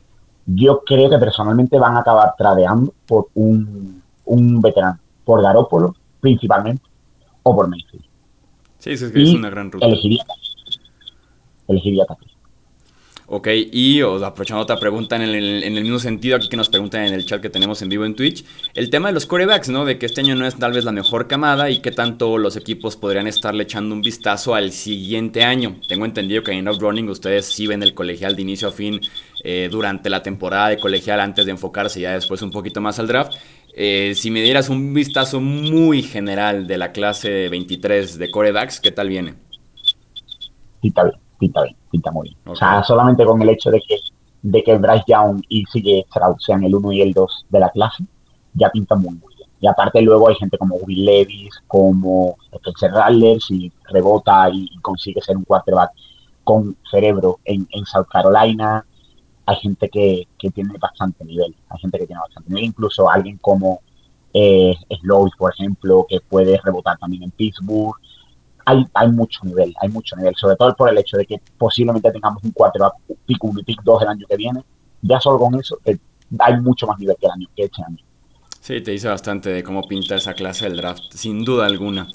yo 0.45 0.83
creo 0.85 1.09
que 1.09 1.17
personalmente 1.17 1.79
van 1.79 1.95
a 1.95 1.99
acabar 1.99 2.33
tradeando 2.37 2.93
por 3.07 3.27
un 3.35 4.01
un 4.29 4.61
veterano, 4.61 4.99
por 5.25 5.41
Garópolo 5.41 5.95
principalmente, 6.19 6.83
o 7.43 7.55
por 7.55 7.67
Mayfield. 7.67 8.05
Sí, 8.77 8.91
es, 8.91 9.01
es 9.01 9.33
una 9.33 9.49
gran 9.49 9.71
ruta. 9.71 9.85
Elegiría, 9.85 10.23
elegiría 11.67 12.05
Ok, 13.31 13.47
y 13.71 14.01
aprovechando 14.01 14.63
otra 14.63 14.79
pregunta 14.79 15.15
en 15.15 15.21
el, 15.21 15.63
en 15.63 15.77
el, 15.77 15.83
mismo 15.83 15.99
sentido, 15.99 16.35
aquí 16.35 16.49
que 16.49 16.57
nos 16.57 16.67
preguntan 16.67 17.05
en 17.05 17.13
el 17.13 17.27
chat 17.27 17.39
que 17.39 17.51
tenemos 17.51 17.79
en 17.83 17.89
vivo 17.89 18.03
en 18.03 18.15
Twitch, 18.15 18.43
el 18.73 18.89
tema 18.89 19.09
de 19.09 19.13
los 19.13 19.27
corebacks, 19.27 19.69
¿no? 19.69 19.85
De 19.85 19.99
que 19.99 20.07
este 20.07 20.21
año 20.21 20.33
no 20.33 20.47
es 20.47 20.55
tal 20.55 20.73
vez 20.73 20.83
la 20.83 20.91
mejor 20.91 21.27
camada 21.27 21.69
y 21.69 21.77
qué 21.77 21.91
tanto 21.91 22.39
los 22.39 22.55
equipos 22.55 22.95
podrían 22.95 23.27
estarle 23.27 23.63
echando 23.63 23.93
un 23.93 24.01
vistazo 24.01 24.55
al 24.55 24.71
siguiente 24.71 25.43
año. 25.43 25.75
Tengo 25.87 26.05
entendido 26.05 26.41
que 26.41 26.53
en 26.53 26.67
Off 26.67 26.79
Running 26.79 27.07
ustedes 27.07 27.45
sí 27.45 27.67
ven 27.67 27.83
el 27.83 27.93
colegial 27.93 28.35
de 28.35 28.41
inicio 28.41 28.69
a 28.69 28.71
fin 28.71 28.99
eh, 29.43 29.69
durante 29.71 30.09
la 30.09 30.23
temporada 30.23 30.69
de 30.69 30.77
colegial 30.77 31.19
antes 31.19 31.45
de 31.45 31.51
enfocarse 31.51 32.01
ya 32.01 32.13
después 32.13 32.41
un 32.41 32.51
poquito 32.51 32.81
más 32.81 32.99
al 32.99 33.07
draft. 33.07 33.33
Eh, 33.75 34.13
si 34.15 34.31
me 34.31 34.41
dieras 34.41 34.69
un 34.69 34.93
vistazo 34.93 35.39
muy 35.39 36.01
general 36.01 36.67
de 36.67 36.77
la 36.77 36.91
clase 36.91 37.49
23 37.49 38.17
de 38.17 38.31
corebacks, 38.31 38.79
¿qué 38.79 38.91
tal 38.91 39.09
viene? 39.09 39.35
Está 40.81 41.03
bien 41.03 41.19
pinta 41.39 41.63
bien, 41.63 41.75
pinta 41.89 42.11
muy 42.11 42.29
bien. 42.29 42.37
O 42.45 42.55
sea, 42.55 42.83
solamente 42.83 43.25
con 43.25 43.41
el 43.41 43.49
hecho 43.49 43.71
de 43.71 43.79
que, 43.79 43.97
de 44.43 44.63
que 44.63 44.77
Bryce 44.77 45.05
Young 45.07 45.41
y 45.47 45.63
CJ 45.63 46.05
Stroud 46.11 46.35
sean 46.39 46.63
el 46.63 46.75
1 46.75 46.91
y 46.91 47.01
el 47.01 47.13
2 47.13 47.45
de 47.49 47.59
la 47.59 47.69
clase, 47.69 48.03
ya 48.53 48.69
pinta 48.69 48.95
muy, 48.95 49.15
muy 49.15 49.35
bien. 49.35 49.49
Y 49.61 49.67
aparte 49.67 50.01
luego 50.01 50.29
hay 50.29 50.35
gente 50.35 50.57
como 50.57 50.75
Will 50.75 51.05
Levis, 51.05 51.55
como 51.67 52.37
Spencer 52.51 52.91
Rattler, 52.91 53.41
si 53.41 53.71
rebota 53.85 54.49
y, 54.51 54.69
consigue 54.81 55.21
ser 55.21 55.37
un 55.37 55.45
quarterback 55.45 55.91
con 56.43 56.77
cerebro 56.91 57.39
en, 57.45 57.67
South 57.85 58.07
Carolina. 58.11 58.85
Hay 59.49 59.55
gente 59.57 59.89
que, 59.89 60.27
que, 60.37 60.51
tiene 60.51 60.73
bastante 60.79 61.25
nivel, 61.25 61.55
hay 61.69 61.79
gente 61.79 61.97
que 61.97 62.05
tiene 62.05 62.21
bastante 62.21 62.49
nivel, 62.49 62.65
incluso 62.65 63.09
alguien 63.09 63.37
como 63.37 63.81
eh, 64.33 64.75
por 65.37 65.53
ejemplo, 65.53 66.05
que 66.07 66.19
puede 66.21 66.59
rebotar 66.63 66.97
también 66.99 67.23
en 67.23 67.31
Pittsburgh 67.31 67.95
hay, 68.93 69.11
mucho 69.11 69.41
nivel, 69.43 69.73
hay 69.81 69.89
mucho 69.89 70.15
nivel, 70.15 70.35
sobre 70.35 70.55
todo 70.55 70.75
por 70.75 70.89
el 70.89 70.97
hecho 70.97 71.17
de 71.17 71.25
que 71.25 71.41
posiblemente 71.57 72.11
tengamos 72.11 72.43
un 72.43 72.51
4 72.51 72.93
pick 73.25 73.43
1 73.43 73.59
y 73.61 73.63
pick 73.63 73.81
2 73.83 74.01
el 74.03 74.07
año 74.07 74.25
que 74.27 74.37
viene. 74.37 74.63
Ya 75.01 75.19
solo 75.19 75.39
con 75.39 75.55
eso, 75.59 75.79
eh, 75.85 75.97
hay 76.39 76.61
mucho 76.61 76.85
más 76.85 76.99
nivel 76.99 77.15
que 77.19 77.25
el 77.25 77.31
año 77.31 77.47
que 77.55 77.63
este 77.63 77.83
año. 77.83 77.97
Sí, 78.59 78.81
te 78.81 78.91
dice 78.91 79.07
bastante 79.07 79.49
de 79.49 79.63
cómo 79.63 79.87
pinta 79.87 80.15
esa 80.15 80.33
clase 80.33 80.65
del 80.65 80.77
draft, 80.77 81.03
sin 81.11 81.43
duda 81.43 81.65
alguna. 81.65 82.07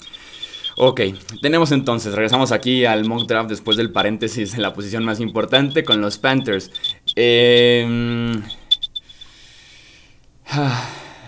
Ok, 0.77 1.01
tenemos 1.41 1.71
entonces, 1.71 2.13
regresamos 2.13 2.51
aquí 2.51 2.85
al 2.85 3.05
mock 3.05 3.27
draft 3.27 3.49
después 3.49 3.77
del 3.77 3.91
paréntesis 3.91 4.53
en 4.53 4.61
la 4.61 4.73
posición 4.73 5.03
más 5.03 5.19
importante 5.19 5.83
con 5.83 6.01
los 6.01 6.17
Panthers. 6.17 6.71
Eh... 7.15 8.33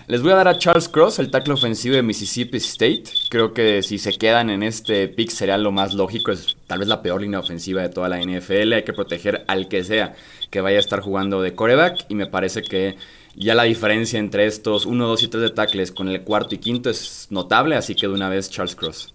Les 0.08 0.22
voy 0.22 0.32
a 0.32 0.36
dar 0.36 0.48
a 0.48 0.56
Charles 0.56 0.88
Cross, 0.88 1.18
el 1.18 1.30
tackle 1.30 1.52
ofensivo 1.52 1.94
de 1.94 2.02
Mississippi 2.02 2.56
State. 2.56 3.04
Creo 3.28 3.52
que 3.52 3.82
si 3.82 3.98
se 3.98 4.14
quedan 4.14 4.48
en 4.48 4.62
este 4.62 5.06
pick 5.06 5.28
sería 5.28 5.58
lo 5.58 5.70
más 5.70 5.92
lógico. 5.92 6.32
Es 6.32 6.56
tal 6.66 6.78
vez 6.78 6.88
la 6.88 7.02
peor 7.02 7.20
línea 7.20 7.38
ofensiva 7.38 7.82
de 7.82 7.90
toda 7.90 8.08
la 8.08 8.18
NFL. 8.18 8.72
Hay 8.72 8.84
que 8.84 8.94
proteger 8.94 9.44
al 9.48 9.68
que 9.68 9.84
sea 9.84 10.14
que 10.48 10.62
vaya 10.62 10.78
a 10.78 10.80
estar 10.80 11.00
jugando 11.00 11.42
de 11.42 11.54
coreback. 11.54 12.06
Y 12.08 12.14
me 12.14 12.26
parece 12.26 12.62
que 12.62 12.96
ya 13.36 13.54
la 13.54 13.64
diferencia 13.64 14.18
entre 14.18 14.46
estos 14.46 14.86
1, 14.86 15.06
2 15.08 15.22
y 15.24 15.28
3 15.28 15.42
de 15.42 15.50
tackles 15.50 15.92
con 15.92 16.08
el 16.08 16.22
cuarto 16.22 16.54
y 16.54 16.58
quinto 16.58 16.88
es 16.88 17.26
notable. 17.28 17.76
Así 17.76 17.94
que 17.94 18.06
de 18.08 18.14
una 18.14 18.30
vez 18.30 18.48
Charles 18.48 18.76
Cross. 18.76 19.12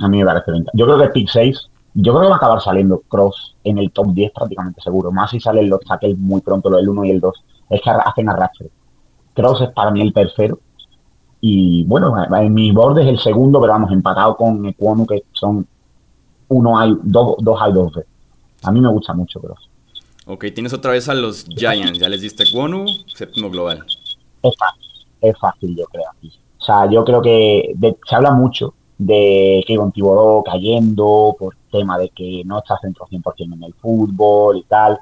A 0.00 0.08
mí 0.08 0.18
me 0.18 0.26
parece 0.26 0.52
bien. 0.52 0.66
Yo 0.74 0.84
creo 0.84 0.98
que 0.98 1.08
pick 1.08 1.30
6, 1.30 1.66
yo 1.94 2.12
creo 2.12 2.22
que 2.22 2.28
va 2.28 2.34
a 2.34 2.38
acabar 2.38 2.60
saliendo 2.60 3.02
Cross 3.08 3.56
en 3.64 3.78
el 3.78 3.90
top 3.90 4.12
10 4.12 4.32
prácticamente 4.32 4.80
seguro. 4.80 5.10
Más 5.10 5.30
si 5.30 5.40
salen 5.40 5.68
los 5.68 5.80
tackles 5.80 6.16
muy 6.18 6.40
pronto, 6.40 6.70
lo 6.70 6.76
del 6.76 6.88
1 6.88 7.04
y 7.04 7.10
el 7.10 7.20
2. 7.20 7.44
Es 7.70 7.80
que 7.82 7.90
hacen 7.90 8.28
arrastre 8.28 8.70
Cross 9.34 9.62
es 9.62 9.70
para 9.70 9.90
mí 9.90 10.00
el 10.00 10.12
tercero. 10.12 10.58
Y 11.40 11.84
bueno, 11.84 12.14
en 12.36 12.54
mi 12.54 12.72
borde 12.72 13.02
es 13.02 13.08
el 13.08 13.18
segundo, 13.18 13.60
pero 13.60 13.72
vamos, 13.72 13.92
empatado 13.92 14.36
con 14.36 14.66
Equonu, 14.66 15.06
que 15.06 15.22
son 15.32 15.66
uno 16.48 16.78
hay, 16.78 16.96
dos, 17.02 17.36
dos 17.38 17.58
hay 17.60 17.72
dos 17.72 17.92
A 18.62 18.72
mí 18.72 18.80
me 18.80 18.88
gusta 18.88 19.14
mucho 19.14 19.40
Cross. 19.40 19.70
Ok, 20.26 20.46
tienes 20.54 20.72
otra 20.72 20.90
vez 20.92 21.08
a 21.08 21.14
los 21.14 21.44
Giants, 21.44 21.98
ya 21.98 22.08
les 22.08 22.20
diste 22.20 22.42
Equonu, 22.42 22.86
séptimo 23.06 23.48
global. 23.48 23.84
Es 24.42 24.54
fácil, 24.58 24.86
es 25.20 25.38
fácil 25.38 25.76
yo 25.76 25.84
creo. 25.86 26.10
O 26.58 26.64
sea, 26.64 26.90
yo 26.90 27.04
creo 27.04 27.22
que 27.22 27.74
se 28.08 28.14
habla 28.14 28.32
mucho 28.32 28.74
de 28.98 29.62
que 29.66 29.78
Thibodeau 29.94 30.42
cayendo 30.42 31.36
por 31.38 31.54
tema 31.68 31.98
de 31.98 32.10
que 32.10 32.42
no 32.44 32.58
está 32.58 32.78
centro 32.78 33.06
100% 33.06 33.54
en 33.54 33.62
el 33.62 33.74
fútbol 33.74 34.58
y 34.58 34.64
tal, 34.64 34.98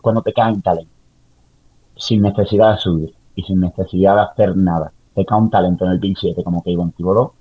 cuando 0.00 0.22
te 0.22 0.32
caen 0.32 0.62
talento, 0.62 0.92
sin 1.96 2.22
necesidad 2.22 2.72
de 2.72 2.78
subir 2.78 3.14
y 3.34 3.42
sin 3.42 3.60
necesidad 3.60 4.14
de 4.16 4.22
hacer 4.22 4.56
nada, 4.56 4.92
te 5.14 5.24
cae 5.24 5.38
un 5.38 5.50
talento 5.50 5.84
en 5.84 5.92
el 5.92 6.00
pick 6.00 6.18
7 6.18 6.42
como 6.42 6.62
Kayvon 6.62 6.92
Thibodeau, 6.92 7.32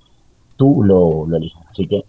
tú 0.56 0.84
lo, 0.84 1.26
lo, 1.28 1.38
eliges. 1.38 1.62
Así 1.70 1.88
que 1.88 2.06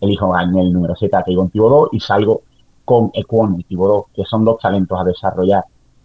elijo 0.00 0.38
en 0.38 0.56
el 0.56 0.72
número 0.72 0.94
7 0.96 1.16
a 1.16 1.22
Kayvon 1.22 1.50
Thibodeau 1.50 1.88
y 1.92 2.00
salgo 2.00 2.42
con 2.84 3.10
Equon 3.12 3.60
y 3.60 3.64
Thibodeau, 3.64 4.06
que 4.14 4.24
son 4.24 4.44
dos 4.44 4.58
talentos 4.60 4.98
a 4.98 5.04
desarrollar 5.04 5.64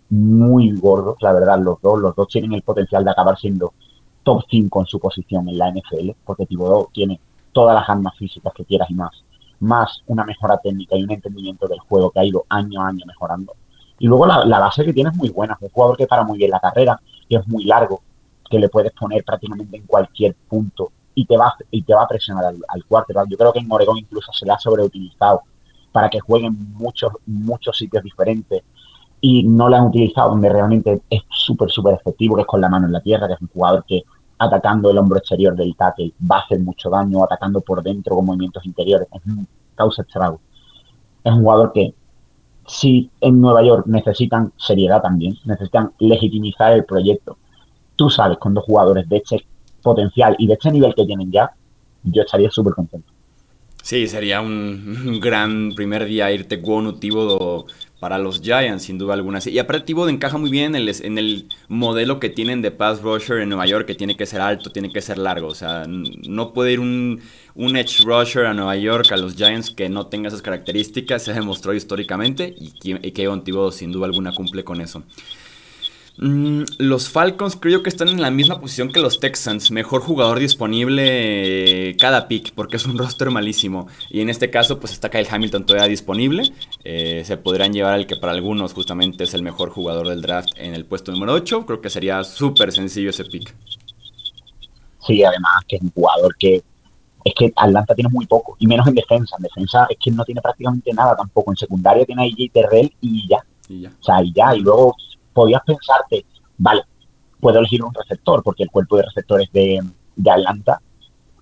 muy 0.10 0.76
gordos, 0.76 1.16
la 1.22 1.34
verdad, 1.34 1.60
los 1.60 1.82
dos. 1.82 2.00
Los 2.00 2.16
dos 2.16 2.28
tienen 2.28 2.54
el 2.54 2.62
potencial 2.62 3.04
de 3.04 3.12
acabar 3.12 3.38
siendo 3.38 3.74
top 4.24 4.44
5 4.50 4.82
en 4.82 4.86
su 4.86 5.00
posición 5.00 5.48
en 5.50 5.58
la 5.58 5.72
NFL, 5.72 6.12
porque 6.26 6.46
Thibodeau 6.46 6.90
tiene 6.94 7.20
todas 7.52 7.76
las 7.76 7.88
armas 7.90 8.16
físicas 8.18 8.54
que 8.54 8.66
quieras 8.66 8.90
y 8.90 8.96
más, 8.96 9.24
más 9.64 10.04
una 10.08 10.24
mejora 10.24 10.58
técnica 10.58 10.96
y 10.96 11.04
un 11.04 11.12
entendimiento 11.12 11.68
del 11.68 11.80
juego 11.80 12.12
que 12.12 12.20
ha 12.20 12.26
ido 12.26 12.46
año 12.50 12.82
a 12.82 12.90
año 12.90 13.06
mejorando. 13.06 13.54
Y 14.00 14.08
luego 14.08 14.26
la, 14.26 14.46
la 14.46 14.60
base 14.60 14.84
que 14.84 14.94
tiene 14.94 15.10
es 15.10 15.16
muy 15.16 15.30
buena, 15.30 15.54
es 15.56 15.62
un 15.62 15.70
jugador 15.70 15.98
que 15.98 16.08
para 16.08 16.24
muy 16.24 16.38
bien 16.38 16.52
la 16.52 16.60
carrera, 16.60 17.00
que 17.30 17.38
es 17.38 17.48
muy 17.48 17.64
largo, 17.64 18.02
que 18.50 18.60
le 18.60 18.70
puedes 18.70 18.92
poner 18.92 19.24
prácticamente 19.24 19.78
en 19.78 19.86
cualquier 19.86 20.36
punto 20.48 20.92
y 21.16 21.26
te 21.26 21.38
va, 21.38 21.54
y 21.72 21.84
te 21.84 21.94
va 21.94 22.04
a 22.04 22.08
presionar 22.08 22.46
al, 22.46 22.58
al 22.68 22.84
Yo 23.30 23.38
creo 23.38 23.54
que 23.54 23.60
en 23.60 23.72
Oregón 23.72 23.98
incluso 23.98 24.32
se 24.34 24.46
le 24.46 24.52
ha 24.52 24.60
sobreutilizado 24.60 25.42
para 25.92 26.10
que 26.10 26.20
jueguen 26.20 26.74
muchos, 26.74 27.14
muchos 27.26 27.78
sitios 27.78 28.04
diferentes 28.04 28.64
y 29.22 29.44
no 29.44 29.70
lo 29.70 29.78
han 29.78 29.86
utilizado 29.86 30.32
donde 30.32 30.50
realmente 30.50 31.02
es 31.10 31.22
súper, 31.30 31.70
súper 31.70 31.96
efectivo, 31.96 32.36
que 32.36 32.42
es 32.42 32.48
con 32.48 32.60
la 32.60 32.68
mano 32.68 32.88
en 32.88 32.92
la 32.92 33.00
tierra, 33.00 33.28
que 33.28 33.36
es 33.36 33.42
un 33.42 33.48
jugador 33.48 33.86
que 33.88 34.04
atacando 34.38 34.90
el 34.90 34.98
hombro 34.98 35.18
exterior 35.18 35.56
del 35.56 35.76
tackle 35.76 36.14
va 36.30 36.38
a 36.38 36.42
hacer 36.42 36.60
mucho 36.60 36.90
daño, 36.90 37.24
atacando 37.24 37.62
por 37.62 37.84
dentro 37.84 38.16
con 38.16 38.26
movimientos 38.26 38.66
interiores, 38.66 39.08
es 39.12 39.22
un 39.26 39.48
causa 39.76 40.02
estrago. 40.02 40.40
Es 41.24 41.32
un 41.32 41.42
jugador 41.42 41.72
que 41.74 41.94
si 42.68 43.10
en 43.22 43.42
Nueva 43.42 43.64
York 43.64 43.86
necesitan 43.88 44.52
seriedad 44.58 45.02
también, 45.02 45.38
necesitan 45.46 45.92
legitimizar 46.00 46.74
el 46.74 46.86
proyecto, 46.86 47.38
tú 47.96 48.10
sales 48.10 48.38
con 48.38 48.54
dos 48.54 48.64
jugadores 48.66 49.08
de 49.10 49.18
este 49.18 49.46
potencial 49.82 50.36
y 50.40 50.48
de 50.48 50.54
este 50.54 50.72
nivel 50.72 50.96
que 50.96 51.06
tienen 51.06 51.32
ya, 51.32 51.52
yo 52.04 52.24
estaría 52.24 52.50
súper 52.50 52.74
contento. 52.74 53.12
Sí, 53.82 54.08
sería 54.08 54.40
un, 54.40 55.20
gran 55.20 55.74
primer 55.76 56.06
día 56.06 56.32
irte 56.32 56.62
con 56.62 57.02
Tíbodo 57.02 57.66
para 58.04 58.18
los 58.18 58.42
Giants, 58.42 58.84
sin 58.84 58.98
duda 58.98 59.14
alguna. 59.14 59.40
Y 59.46 59.58
aparte 59.60 59.86
Tíbodo 59.86 60.10
encaja 60.10 60.38
muy 60.38 60.52
bien 60.52 60.76
en 60.76 61.18
el, 61.18 61.48
modelo 61.70 62.20
que 62.20 62.30
tienen 62.30 62.62
de 62.62 62.70
pass 62.70 63.02
rusher 63.02 63.40
en 63.40 63.48
Nueva 63.48 63.66
York, 63.66 63.88
que 63.88 63.96
tiene 63.96 64.18
que 64.18 64.26
ser 64.26 64.42
alto, 64.42 64.74
tiene 64.74 64.92
que 64.92 65.02
ser 65.02 65.18
largo. 65.18 65.48
O 65.48 65.56
sea, 65.56 65.86
no 65.88 66.52
puede 66.52 66.74
ir 66.74 66.82
un, 66.82 67.22
edge 67.56 68.04
rusher 68.04 68.46
a 68.46 68.54
Nueva 68.54 68.76
York, 68.76 69.10
a 69.14 69.16
los 69.16 69.38
Giants, 69.38 69.72
que 69.72 69.88
no 69.88 70.08
tenga 70.08 70.28
esas 70.28 70.42
características. 70.42 71.24
Se 71.24 71.32
demostró 71.32 71.74
históricamente 71.74 72.54
y, 72.60 72.74
y 72.84 73.12
Kevin 73.12 73.42
Tíbodo 73.46 73.72
sin 73.72 73.94
duda 73.94 74.08
alguna 74.08 74.34
cumple 74.34 74.66
con 74.66 74.82
eso. 74.82 75.04
Mm, 76.18 76.64
los 76.78 77.10
Falcons 77.10 77.58
creo 77.60 77.82
que 77.82 77.90
están 77.90 78.08
en 78.08 78.22
la 78.22 78.30
misma 78.30 78.60
posición 78.60 78.92
que 78.92 79.00
los 79.00 79.20
Texans. 79.20 79.72
Mejor 79.72 80.02
jugador 80.02 80.40
disponible 80.40 81.90
eh, 81.90 81.98
cada 81.98 82.28
pick, 82.28 82.54
porque 82.54 82.78
es 82.78 82.86
un 82.86 82.98
roster 82.98 83.32
malísimo. 83.32 83.88
Y 84.10 84.22
en 84.22 84.30
este 84.30 84.50
caso, 84.50 84.80
pues 84.80 84.94
está 84.94 85.10
Kyle 85.10 85.28
Hamilton 85.30 85.66
todavía 85.66 85.88
disponible. 85.88 86.52
Eh, 86.84 87.24
se 87.26 87.38
podrían 87.38 87.74
llevar 87.74 87.94
al 87.94 88.08
que 88.08 88.16
para 88.16 88.34
algunos 88.34 88.74
justamente 88.74 89.24
es 89.24 89.34
el 89.34 89.44
mejor 89.44 89.72
jugador 89.72 90.08
del 90.08 90.22
draft 90.22 90.50
en 90.58 90.76
el 90.76 90.86
puesto 90.86 91.12
número 91.12 91.34
8. 91.34 91.66
Creo 91.66 91.82
que 91.82 91.90
sería 91.90 92.24
súper 92.24 92.72
sencillo 92.72 93.10
ese 93.10 93.26
pick. 93.26 93.54
Sí, 95.06 95.24
además 95.24 95.64
que 95.68 95.78
es 95.78 95.82
un 95.82 95.92
jugador 95.92 96.36
que 96.38 96.64
es 97.26 97.34
que 97.36 97.54
Atlanta 97.56 97.96
tiene 97.96 98.10
muy 98.10 98.26
poco, 98.26 98.58
y 98.60 98.68
menos 98.68 98.86
en 98.88 98.96
defensa. 98.96 99.36
En 99.38 99.44
defensa 99.44 99.88
es 99.90 99.98
que 99.98 100.12
no 100.12 100.26
tiene 100.26 100.42
prácticamente 100.42 100.92
nada 100.94 101.16
tampoco. 101.16 101.52
En 101.52 101.58
secundaria 101.58 102.06
tiene 102.06 102.24
a 102.24 102.26
AJ 102.26 102.52
Terrell 102.52 102.94
y 103.02 103.28
ya. 103.30 103.38
Y 103.70 103.82
ya. 103.82 103.92
O 104.00 104.04
sea, 104.04 104.22
y 104.22 104.34
ya. 104.34 104.56
Y 104.56 104.60
luego 104.60 104.96
podías 105.34 105.62
pensarte, 105.66 106.26
vale, 106.58 106.84
puedo 107.40 107.60
elegir 107.60 107.84
un 107.84 107.94
receptor, 107.94 108.42
porque 108.44 108.64
el 108.64 108.72
cuerpo 108.72 108.98
de 108.98 109.04
receptores 109.04 109.52
de, 109.52 109.80
de 110.16 110.32
Atlanta 110.32 110.80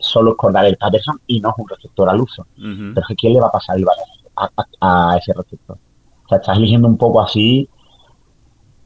solo 0.01 0.35
es 0.35 0.63
el 0.65 0.77
Patterson 0.77 1.21
y 1.27 1.39
no 1.39 1.49
es 1.49 1.55
un 1.57 1.69
receptor 1.69 2.09
al 2.09 2.21
uso. 2.21 2.45
Pero 2.55 3.07
¿quién 3.17 3.33
le 3.33 3.39
va 3.39 3.47
a 3.47 3.51
pasar 3.51 3.77
el 3.77 3.85
balón 3.85 4.65
a, 4.81 5.17
ese 5.17 5.33
receptor? 5.33 5.77
O 6.25 6.27
sea, 6.27 6.39
estás 6.39 6.57
eligiendo 6.57 6.87
un 6.87 6.97
poco 6.97 7.21
así. 7.21 7.69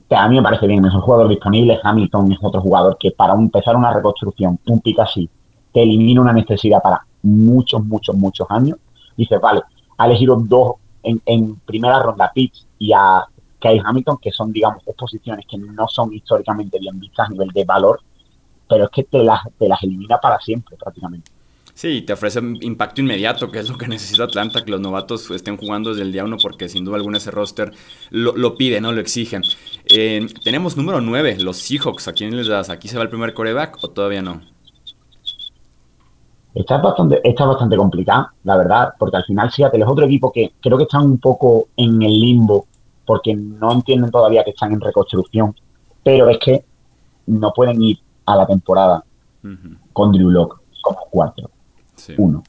Que 0.08 0.16
a 0.16 0.28
mí 0.28 0.36
me 0.36 0.44
parece 0.44 0.68
bien, 0.68 0.86
es 0.86 0.94
un 0.94 1.02
jugador 1.02 1.30
disponible. 1.30 1.80
Hamilton 1.82 2.32
es 2.32 2.38
otro 2.42 2.62
jugador 2.62 2.98
que 3.00 3.12
para 3.12 3.34
empezar 3.34 3.76
una 3.76 3.92
reconstrucción, 3.92 4.60
un 4.68 4.80
pick 4.82 5.00
así, 5.00 5.28
te 5.74 5.82
elimina 5.82 6.22
una 6.22 6.34
necesidad 6.34 6.82
para 6.82 7.02
muchos, 7.24 7.84
muchos, 7.84 8.16
muchos 8.16 8.46
años. 8.52 8.78
Dices, 9.18 9.42
vale, 9.42 9.64
ha 9.98 10.06
elegido 10.06 10.36
dos 10.36 10.74
en, 11.02 11.22
en 11.26 11.56
primera 11.56 12.04
ronda 12.04 12.32
picks 12.34 12.68
y 12.78 12.94
a 12.94 13.26
hay 13.68 13.82
Hamilton, 13.84 14.18
que 14.22 14.32
son, 14.32 14.52
digamos, 14.52 14.84
dos 14.86 14.96
posiciones 14.96 15.46
que 15.50 15.58
no 15.58 15.88
son 15.88 16.14
históricamente 16.14 16.80
bien 16.80 17.00
vistas 17.00 17.28
a 17.28 17.32
nivel 17.32 17.50
de 17.50 17.66
valor, 17.66 18.02
pero 18.68 18.86
es 18.86 18.90
que 18.90 19.04
te 19.04 19.24
las, 19.24 19.42
te 19.58 19.68
las 19.68 19.82
elimina 19.84 20.18
para 20.18 20.40
siempre 20.40 20.76
prácticamente. 20.78 21.32
Sí, 21.76 22.04
te 22.04 22.14
ofrece 22.14 22.40
impacto 22.40 23.02
inmediato, 23.02 23.52
que 23.52 23.60
es 23.60 23.70
lo 23.70 23.78
que 23.78 23.88
necesita 23.90 24.24
Atlanta, 24.24 24.64
que 24.64 24.72
los 24.72 24.80
novatos 24.80 25.30
estén 25.32 25.58
jugando 25.58 25.90
desde 25.90 26.04
el 26.04 26.12
día 26.12 26.24
uno, 26.24 26.38
porque 26.42 26.70
sin 26.70 26.86
duda 26.86 26.96
alguna 26.96 27.18
ese 27.18 27.32
roster 27.32 27.74
lo, 28.12 28.56
pide, 28.56 28.80
¿no? 28.80 28.94
Lo 28.94 29.02
exige. 29.02 29.42
Eh, 29.86 30.26
tenemos 30.44 30.78
número 30.78 31.02
9, 31.02 31.38
los 31.40 31.58
Seahawks. 31.58 32.08
¿A 32.08 32.14
quién 32.14 32.36
les 32.36 32.48
das? 32.48 32.70
¿Aquí 32.70 32.88
se 32.88 32.98
va 32.98 33.04
el 33.04 33.10
primer 33.10 33.34
coreback 33.34 33.78
o 33.84 33.90
todavía 33.90 34.22
no? 34.22 34.42
Está 36.56 36.78
bastante, 36.78 37.20
está 37.22 37.46
bastante 37.46 37.76
complicada, 37.76 38.34
la 38.46 38.56
verdad, 38.56 38.94
porque 38.98 39.18
al 39.18 39.26
final 39.26 39.52
Seattle 39.52 39.84
es 39.84 39.90
otro 39.90 40.06
equipo 40.06 40.32
que 40.32 40.54
creo 40.62 40.78
que 40.78 40.86
están 40.86 41.04
un 41.04 41.18
poco 41.18 41.68
en 41.76 42.02
el 42.02 42.18
limbo, 42.18 42.68
porque 43.06 43.36
no 43.36 43.72
entienden 43.72 44.12
todavía 44.12 44.44
que 44.44 44.52
están 44.52 44.74
en 44.74 44.82
reconstrucción, 44.82 45.56
pero 46.04 46.30
es 46.30 46.38
que 46.40 46.66
no 47.28 47.52
pueden 47.54 47.82
ir 47.82 48.00
a 48.26 48.36
la 48.36 48.46
temporada 48.46 49.04
con 49.94 50.12
Drew 50.12 50.32
Locke 50.32 50.60
como 50.82 51.00
cuatro. 51.10 51.50
Uno. 52.18 52.44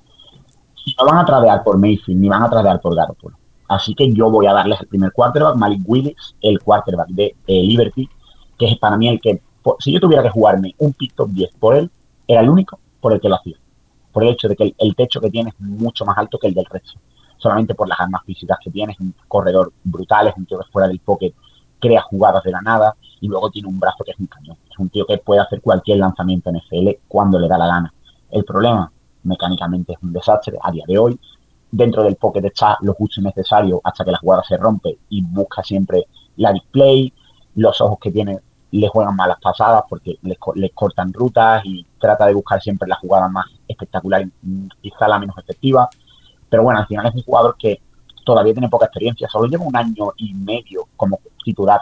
No 0.98 1.04
van 1.04 1.18
a 1.18 1.24
tradear 1.24 1.64
por 1.64 1.78
Mayfield 1.78 2.20
ni 2.20 2.28
van 2.28 2.42
a 2.42 2.50
tradear 2.50 2.80
por 2.80 2.94
Garoppolo. 2.94 3.36
Así 3.68 3.94
que 3.94 4.12
yo 4.12 4.30
voy 4.30 4.46
a 4.46 4.52
darles 4.52 4.80
el 4.80 4.86
primer 4.86 5.12
quarterback, 5.12 5.56
Malik 5.56 5.82
Willis, 5.84 6.36
el 6.40 6.60
quarterback 6.60 7.08
de 7.08 7.34
eh, 7.46 7.62
Liberty, 7.62 8.08
que 8.58 8.66
es 8.66 8.78
para 8.78 8.96
mí 8.96 9.08
el 9.08 9.20
que, 9.20 9.42
si 9.80 9.92
yo 9.92 10.00
tuviera 10.00 10.22
que 10.22 10.30
jugarme 10.30 10.74
un 10.78 10.92
pick 10.92 11.14
top 11.14 11.30
10 11.30 11.50
por 11.58 11.74
él, 11.74 11.90
era 12.28 12.40
el 12.40 12.48
único 12.48 12.78
por 13.00 13.12
el 13.12 13.20
que 13.20 13.28
lo 13.28 13.36
hacía. 13.36 13.56
Por 14.12 14.22
el 14.22 14.30
hecho 14.30 14.48
de 14.48 14.56
que 14.56 14.74
el, 14.78 14.94
techo 14.94 15.20
que 15.20 15.30
tiene 15.30 15.50
es 15.50 15.60
mucho 15.60 16.04
más 16.04 16.16
alto 16.16 16.38
que 16.38 16.46
el 16.46 16.54
del 16.54 16.64
resto. 16.66 16.98
Solamente 17.38 17.75
por 17.75 17.88
las 17.88 18.01
armas 18.01 18.22
físicas 18.25 18.59
que 18.62 18.70
tiene, 18.70 18.92
es 18.92 19.01
un 19.01 19.14
corredor 19.29 19.72
brutal, 19.85 20.29
es 20.29 20.37
un 20.37 20.46
tío 20.46 20.59
que 20.59 20.70
fuera 20.70 20.88
del 20.88 21.01
pocket 21.01 21.35
crea 21.79 22.03
jugadas 22.03 22.42
de 22.42 22.51
la 22.51 22.61
nada 22.61 22.96
y 23.20 23.29
luego 23.29 23.51
tiene 23.51 23.68
un 23.68 23.79
brazo 23.79 24.05
que 24.05 24.12
es 24.12 24.18
un 24.18 24.27
cañón. 24.27 24.57
Es 24.70 24.79
un 24.79 24.88
tío 24.88 25.07
que 25.07 25.18
puede 25.18 25.40
hacer 25.40 25.61
cualquier 25.61 25.99
lanzamiento 25.99 26.51
en 26.51 26.57
FL 26.57 26.99
cuando 27.09 27.38
le 27.38 27.49
da 27.49 27.59
la 27.59 27.66
gana. 27.66 27.94
El 28.31 28.44
problema 28.44 28.90
mecánicamente 29.22 29.92
es 29.92 29.99
un 30.03 30.12
desastre 30.12 30.59
a 30.62 30.70
día 30.70 30.85
de 30.87 30.99
hoy. 30.99 31.18
Dentro 31.70 32.03
del 32.03 32.16
pocket 32.16 32.44
está 32.44 32.79
lo 32.81 32.94
justo 32.94 33.20
y 33.20 33.25
necesario 33.25 33.81
hasta 33.85 34.05
que 34.05 34.12
la 34.12 34.18
jugada 34.18 34.42
se 34.44 34.57
rompe 34.57 34.99
y 35.09 35.22
busca 35.22 35.62
siempre 35.62 36.07
la 36.37 36.53
display. 36.53 37.12
Los 37.55 37.81
ojos 37.81 37.99
que 38.01 38.11
tiene 38.11 38.38
le 38.70 38.88
juegan 38.88 39.16
malas 39.16 39.38
pasadas 39.40 39.85
porque 39.88 40.18
les, 40.22 40.38
cortan 40.75 41.12
rutas 41.12 41.62
y 41.64 41.87
trata 41.99 42.27
de 42.27 42.35
buscar 42.35 42.61
siempre 42.61 42.88
la 42.88 42.96
jugada 42.96 43.29
más 43.29 43.46
espectacular 43.66 44.22
y 44.22 44.68
quizá 44.81 45.09
la 45.09 45.18
menos 45.18 45.37
efectiva. 45.38 45.88
Pero 46.48 46.62
bueno, 46.62 46.80
al 46.80 46.87
final 46.87 47.06
es 47.06 47.14
un 47.14 47.22
jugador 47.22 47.56
que 47.59 47.80
todavía 48.24 48.52
tiene 48.52 48.68
poca 48.68 48.87
experiencia, 48.87 49.28
solo 49.28 49.46
lleva 49.48 49.64
un 49.64 49.76
año 49.76 50.12
y 50.16 50.35
medio 50.35 50.88
como 50.96 51.20
titular, 51.44 51.80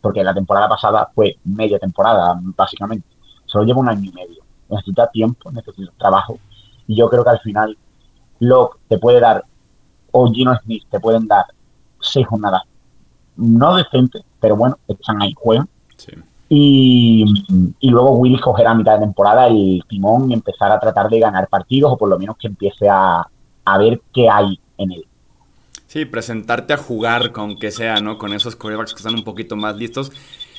porque 0.00 0.24
la 0.24 0.34
temporada 0.34 0.68
pasada 0.68 1.10
fue 1.14 1.36
media 1.44 1.78
temporada, 1.78 2.38
básicamente. 2.56 3.06
Solo 3.46 3.64
lleva 3.64 3.80
un 3.80 3.88
año 3.88 4.10
y 4.10 4.12
medio. 4.12 4.42
Necesita 4.68 5.08
tiempo, 5.08 5.50
necesita 5.50 5.92
trabajo 5.98 6.38
y 6.86 6.96
yo 6.96 7.08
creo 7.08 7.22
que 7.22 7.30
al 7.30 7.40
final 7.40 7.78
Locke 8.40 8.78
te 8.88 8.98
puede 8.98 9.20
dar, 9.20 9.44
o 10.10 10.28
Gino 10.32 10.56
Smith 10.64 10.84
te 10.90 10.98
pueden 10.98 11.28
dar 11.28 11.44
seis 12.00 12.26
jornadas 12.26 12.62
no 13.36 13.76
decentes, 13.76 14.22
pero 14.40 14.56
bueno, 14.56 14.78
están 14.86 15.22
ahí, 15.22 15.32
juegan. 15.36 15.68
Y, 16.48 17.24
luego 17.82 18.18
Willis 18.18 18.40
cogerá 18.40 18.72
a 18.72 18.74
mitad 18.74 18.94
de 18.94 19.04
temporada 19.04 19.46
el 19.46 19.84
timón 19.88 20.30
y 20.30 20.34
empezar 20.34 20.72
a 20.72 20.80
tratar 20.80 21.08
de 21.08 21.20
ganar 21.20 21.48
partidos, 21.48 21.92
o 21.92 21.96
por 21.96 22.08
lo 22.08 22.18
menos 22.18 22.36
que 22.36 22.48
empiece 22.48 22.88
a, 22.88 23.26
a 23.64 23.78
ver 23.78 24.00
qué 24.14 24.28
hay 24.28 24.58
en 24.78 24.92
él. 24.92 25.04
Sí, 25.86 26.04
presentarte 26.04 26.72
a 26.72 26.76
jugar 26.76 27.32
con 27.32 27.58
que 27.58 27.70
sea, 27.70 28.00
¿no? 28.00 28.16
Con 28.16 28.32
esos 28.32 28.54
corebacks 28.54 28.92
que 28.92 28.98
están 28.98 29.14
un 29.14 29.24
poquito 29.24 29.56
más 29.56 29.76
listos. 29.76 30.12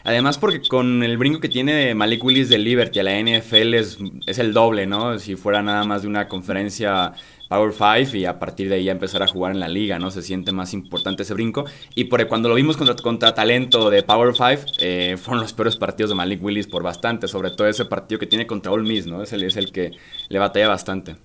Además, 0.04 0.38
porque 0.38 0.62
con 0.68 1.04
el 1.04 1.18
brinco 1.18 1.40
que 1.40 1.48
tiene 1.48 1.94
Malik 1.94 2.24
Willis 2.24 2.50
de 2.50 2.58
Liberty 2.58 3.00
a 3.00 3.04
la 3.04 3.20
NFL 3.20 3.76
es, 3.76 4.00
es 4.26 4.40
el 4.40 4.52
doble, 4.52 4.88
¿no? 4.88 5.20
Si 5.20 5.36
fuera 5.36 5.62
nada 5.62 5.84
más 5.84 6.02
de 6.02 6.08
una 6.08 6.28
conferencia 6.28 7.14
Power 7.52 7.74
5 7.74 8.18
y 8.18 8.26
a 8.26 8.40
partir 8.40 8.70
de 8.70 8.76
ahí 8.76 8.90
empezar 8.90 9.22
a 9.22 9.28
jugar 9.28 9.52
en 9.52 9.60
la 9.60 9.68
liga, 9.68 10.00
¿no? 10.00 10.10
Se 10.10 10.22
siente 10.22 10.52
más 10.52 10.74
importante 10.74 11.24
ese 11.24 11.34
brinco. 11.34 11.66
Y 11.96 12.06
por, 12.06 12.26
cuando 12.28 12.50
lo 12.50 12.56
vimos 12.56 12.78
contra, 12.78 12.96
contra 12.96 13.34
talento 13.34 13.90
de 13.90 14.04
Power 14.04 14.34
5, 14.34 14.74
eh, 14.80 15.18
fueron 15.22 15.42
los 15.42 15.54
peores 15.54 15.76
partidos 15.76 16.10
de 16.10 16.16
Malik 16.16 16.42
Willis 16.42 16.68
por 16.68 16.82
bastante, 16.82 17.28
sobre 17.28 17.52
todo 17.52 17.68
ese 17.68 17.86
partido 17.86 18.20
que 18.20 18.26
tiene 18.26 18.48
contra 18.48 18.72
Ole 18.72 18.88
Miss, 18.88 19.06
¿no? 19.06 19.22
Es 19.22 19.34
el, 19.34 19.44
es 19.44 19.58
el 19.58 19.72
que 19.72 19.92
le 20.30 20.40
batalla 20.40 20.70
bastante. 20.70 21.18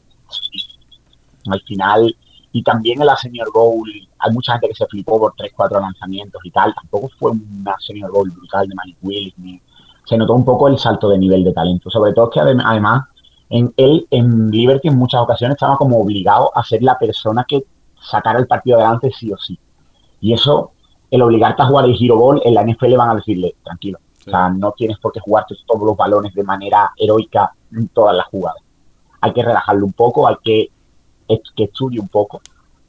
Al 1.52 1.62
final, 1.62 2.16
y 2.52 2.62
también 2.62 3.00
en 3.00 3.06
la 3.06 3.16
Senior 3.16 3.52
Bowl, 3.52 3.90
hay 4.18 4.32
mucha 4.32 4.52
gente 4.52 4.68
que 4.68 4.74
se 4.74 4.86
flipó 4.86 5.18
por 5.18 5.34
3, 5.36 5.52
4 5.54 5.80
lanzamientos 5.80 6.40
y 6.44 6.50
tal. 6.50 6.74
Tampoco 6.74 7.10
fue 7.18 7.32
una 7.32 7.76
Senior 7.78 8.10
Bowl 8.10 8.30
brutal 8.30 8.66
de 8.66 8.74
Malik 8.74 8.96
Willis. 9.02 9.34
Ni... 9.38 9.60
Se 10.04 10.16
notó 10.16 10.34
un 10.34 10.44
poco 10.44 10.68
el 10.68 10.78
salto 10.78 11.08
de 11.08 11.18
nivel 11.18 11.44
de 11.44 11.52
talento. 11.52 11.90
Sobre 11.90 12.12
todo 12.12 12.30
que 12.30 12.40
además, 12.40 13.04
en 13.50 13.74
él, 13.76 14.06
en 14.10 14.50
Liberty, 14.50 14.88
en 14.88 14.96
muchas 14.96 15.20
ocasiones 15.20 15.56
estaba 15.56 15.76
como 15.76 16.00
obligado 16.00 16.50
a 16.56 16.64
ser 16.64 16.82
la 16.82 16.98
persona 16.98 17.44
que 17.46 17.64
sacara 18.00 18.38
el 18.38 18.46
partido 18.46 18.78
adelante 18.78 19.10
sí 19.16 19.32
o 19.32 19.36
sí. 19.36 19.58
Y 20.20 20.32
eso, 20.32 20.72
el 21.10 21.22
obligarte 21.22 21.62
a 21.62 21.66
jugar 21.66 21.84
el 21.84 21.96
Hero 22.00 22.16
Ball, 22.16 22.40
en 22.44 22.54
la 22.54 22.64
NFL 22.64 22.96
van 22.96 23.10
a 23.10 23.14
decirle, 23.16 23.56
tranquilo. 23.62 23.98
O 24.26 24.30
sea, 24.30 24.48
no 24.48 24.72
tienes 24.72 24.98
por 24.98 25.12
qué 25.12 25.20
jugarte 25.20 25.54
todos 25.66 25.82
los 25.82 25.96
balones 25.96 26.34
de 26.34 26.42
manera 26.42 26.90
heroica 26.96 27.52
en 27.72 27.88
todas 27.88 28.16
las 28.16 28.26
jugadas. 28.26 28.62
Hay 29.20 29.32
que 29.32 29.42
relajarlo 29.42 29.86
un 29.86 29.92
poco, 29.92 30.26
hay 30.26 30.36
que 30.42 30.70
que 31.26 31.64
estudie 31.64 32.00
un 32.00 32.08
poco 32.08 32.40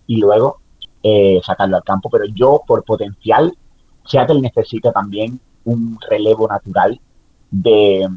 y 0.05 0.17
luego 0.17 0.59
eh, 1.03 1.39
sacarlo 1.43 1.77
al 1.77 1.83
campo. 1.83 2.09
Pero 2.09 2.25
yo, 2.25 2.61
por 2.65 2.83
potencial, 2.83 3.55
Seattle 4.05 4.41
necesita 4.41 4.91
también 4.91 5.39
un 5.65 5.97
relevo 6.09 6.47
natural 6.47 6.99
de, 7.51 8.07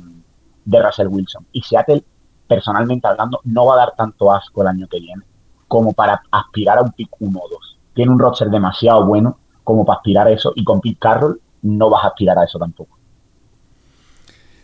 de 0.64 0.82
Russell 0.82 1.08
Wilson. 1.08 1.46
Y 1.52 1.62
Seattle, 1.62 2.04
personalmente 2.46 3.08
hablando, 3.08 3.40
no 3.44 3.66
va 3.66 3.74
a 3.74 3.78
dar 3.78 3.94
tanto 3.96 4.32
asco 4.32 4.62
el 4.62 4.68
año 4.68 4.88
que 4.88 5.00
viene 5.00 5.22
como 5.68 5.92
para 5.92 6.20
aspirar 6.32 6.78
a 6.78 6.82
un 6.82 6.92
pick 6.92 7.10
1 7.20 7.38
o 7.38 7.48
2. 7.48 7.78
Tiene 7.94 8.10
un 8.10 8.18
roster 8.18 8.50
demasiado 8.50 9.06
bueno 9.06 9.38
como 9.62 9.84
para 9.84 9.98
aspirar 9.98 10.26
a 10.26 10.30
eso 10.32 10.52
y 10.56 10.64
con 10.64 10.80
Pete 10.80 10.98
Carroll 10.98 11.40
no 11.62 11.90
vas 11.90 12.04
a 12.04 12.08
aspirar 12.08 12.36
a 12.38 12.44
eso 12.44 12.58
tampoco. 12.58 12.98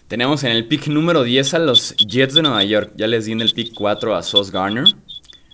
Tenemos 0.08 0.44
en 0.44 0.52
el 0.52 0.66
pick 0.66 0.86
número 0.88 1.22
10 1.22 1.54
a 1.54 1.58
los 1.60 1.96
Jets 1.96 2.34
de 2.34 2.42
Nueva 2.42 2.62
York. 2.64 2.92
Ya 2.96 3.06
les 3.06 3.26
di 3.26 3.32
en 3.32 3.40
el 3.40 3.52
pick 3.52 3.74
4 3.74 4.14
a 4.14 4.22
Sauce 4.22 4.52
Garner. 4.52 4.84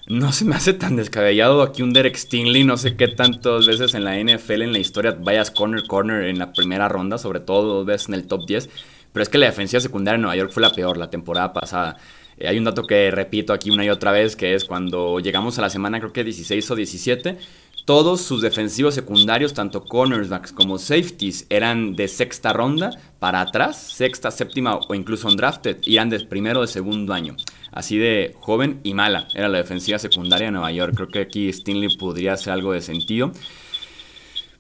No 0.09 0.33
se 0.33 0.45
me 0.45 0.57
hace 0.57 0.73
tan 0.73 0.97
descabellado 0.97 1.63
aquí 1.63 1.83
un 1.83 1.93
Derek 1.93 2.17
Stingley. 2.17 2.65
No 2.65 2.77
sé 2.77 2.97
qué 2.97 3.09
tantas 3.09 3.67
veces 3.67 3.95
en 3.95 4.05
la 4.05 4.19
NFL, 4.19 4.63
en 4.63 4.73
la 4.73 4.81
historia, 4.81 5.17
vayas 5.19 5.51
corner, 5.51 5.87
corner 5.87 6.25
en 6.25 6.39
la 6.39 6.53
primera 6.53 6.89
ronda, 6.89 7.19
sobre 7.19 7.41
todo 7.41 7.63
dos 7.63 7.87
veces 7.87 8.09
en 8.09 8.15
el 8.15 8.27
top 8.27 8.47
10. 8.47 8.69
Pero 9.13 9.23
es 9.23 9.29
que 9.29 9.39
la 9.39 9.47
defensiva 9.47 9.81
secundaria 9.81 10.17
en 10.17 10.23
Nueva 10.23 10.37
York 10.37 10.51
fue 10.53 10.63
la 10.63 10.71
peor 10.71 10.97
la 10.97 11.11
temporada 11.11 11.53
pasada. 11.53 11.99
Eh, 12.37 12.49
hay 12.49 12.59
un 12.59 12.65
dato 12.65 12.85
que 12.85 13.11
repito 13.11 13.53
aquí 13.53 13.71
una 13.71 13.85
y 13.85 13.91
otra 13.91 14.11
vez, 14.11 14.35
que 14.35 14.55
es 14.55 14.65
cuando 14.65 15.21
llegamos 15.21 15.59
a 15.59 15.63
la 15.63 15.71
semana, 15.71 16.01
creo 16.01 16.13
que 16.13 16.25
16 16.25 16.71
o 16.71 16.75
17, 16.75 17.39
todos 17.85 18.21
sus 18.21 18.43
defensivos 18.43 18.95
secundarios, 18.95 19.55
tanto 19.55 19.85
cornerbacks 19.85 20.53
como 20.53 20.79
safeties, 20.79 21.47
eran 21.51 21.97
de 21.97 22.09
sexta 22.09 22.53
ronda 22.53 22.91
para 23.19 23.41
atrás, 23.41 23.77
sexta, 23.77 24.31
séptima 24.31 24.77
o 24.89 24.95
incluso 24.95 25.29
undrafted, 25.29 25.79
y 25.83 25.97
eran 25.97 26.11
de 26.11 26.21
primero 26.21 26.61
o 26.61 26.63
de 26.63 26.69
segundo 26.69 27.13
año. 27.13 27.37
Así 27.73 27.99
de 27.99 28.35
joven 28.39 28.81
y 28.85 28.95
mala 28.95 29.29
era 29.35 29.49
la 29.49 29.59
defensiva 29.59 29.99
secundaria 29.99 30.47
de 30.47 30.53
Nueva 30.53 30.71
York. 30.73 30.95
Creo 30.95 31.09
que 31.09 31.21
aquí 31.21 31.53
Stinley 31.53 31.97
podría 31.97 32.35
hacer 32.35 32.53
algo 32.53 32.73
de 32.73 32.83
sentido. 32.83 33.33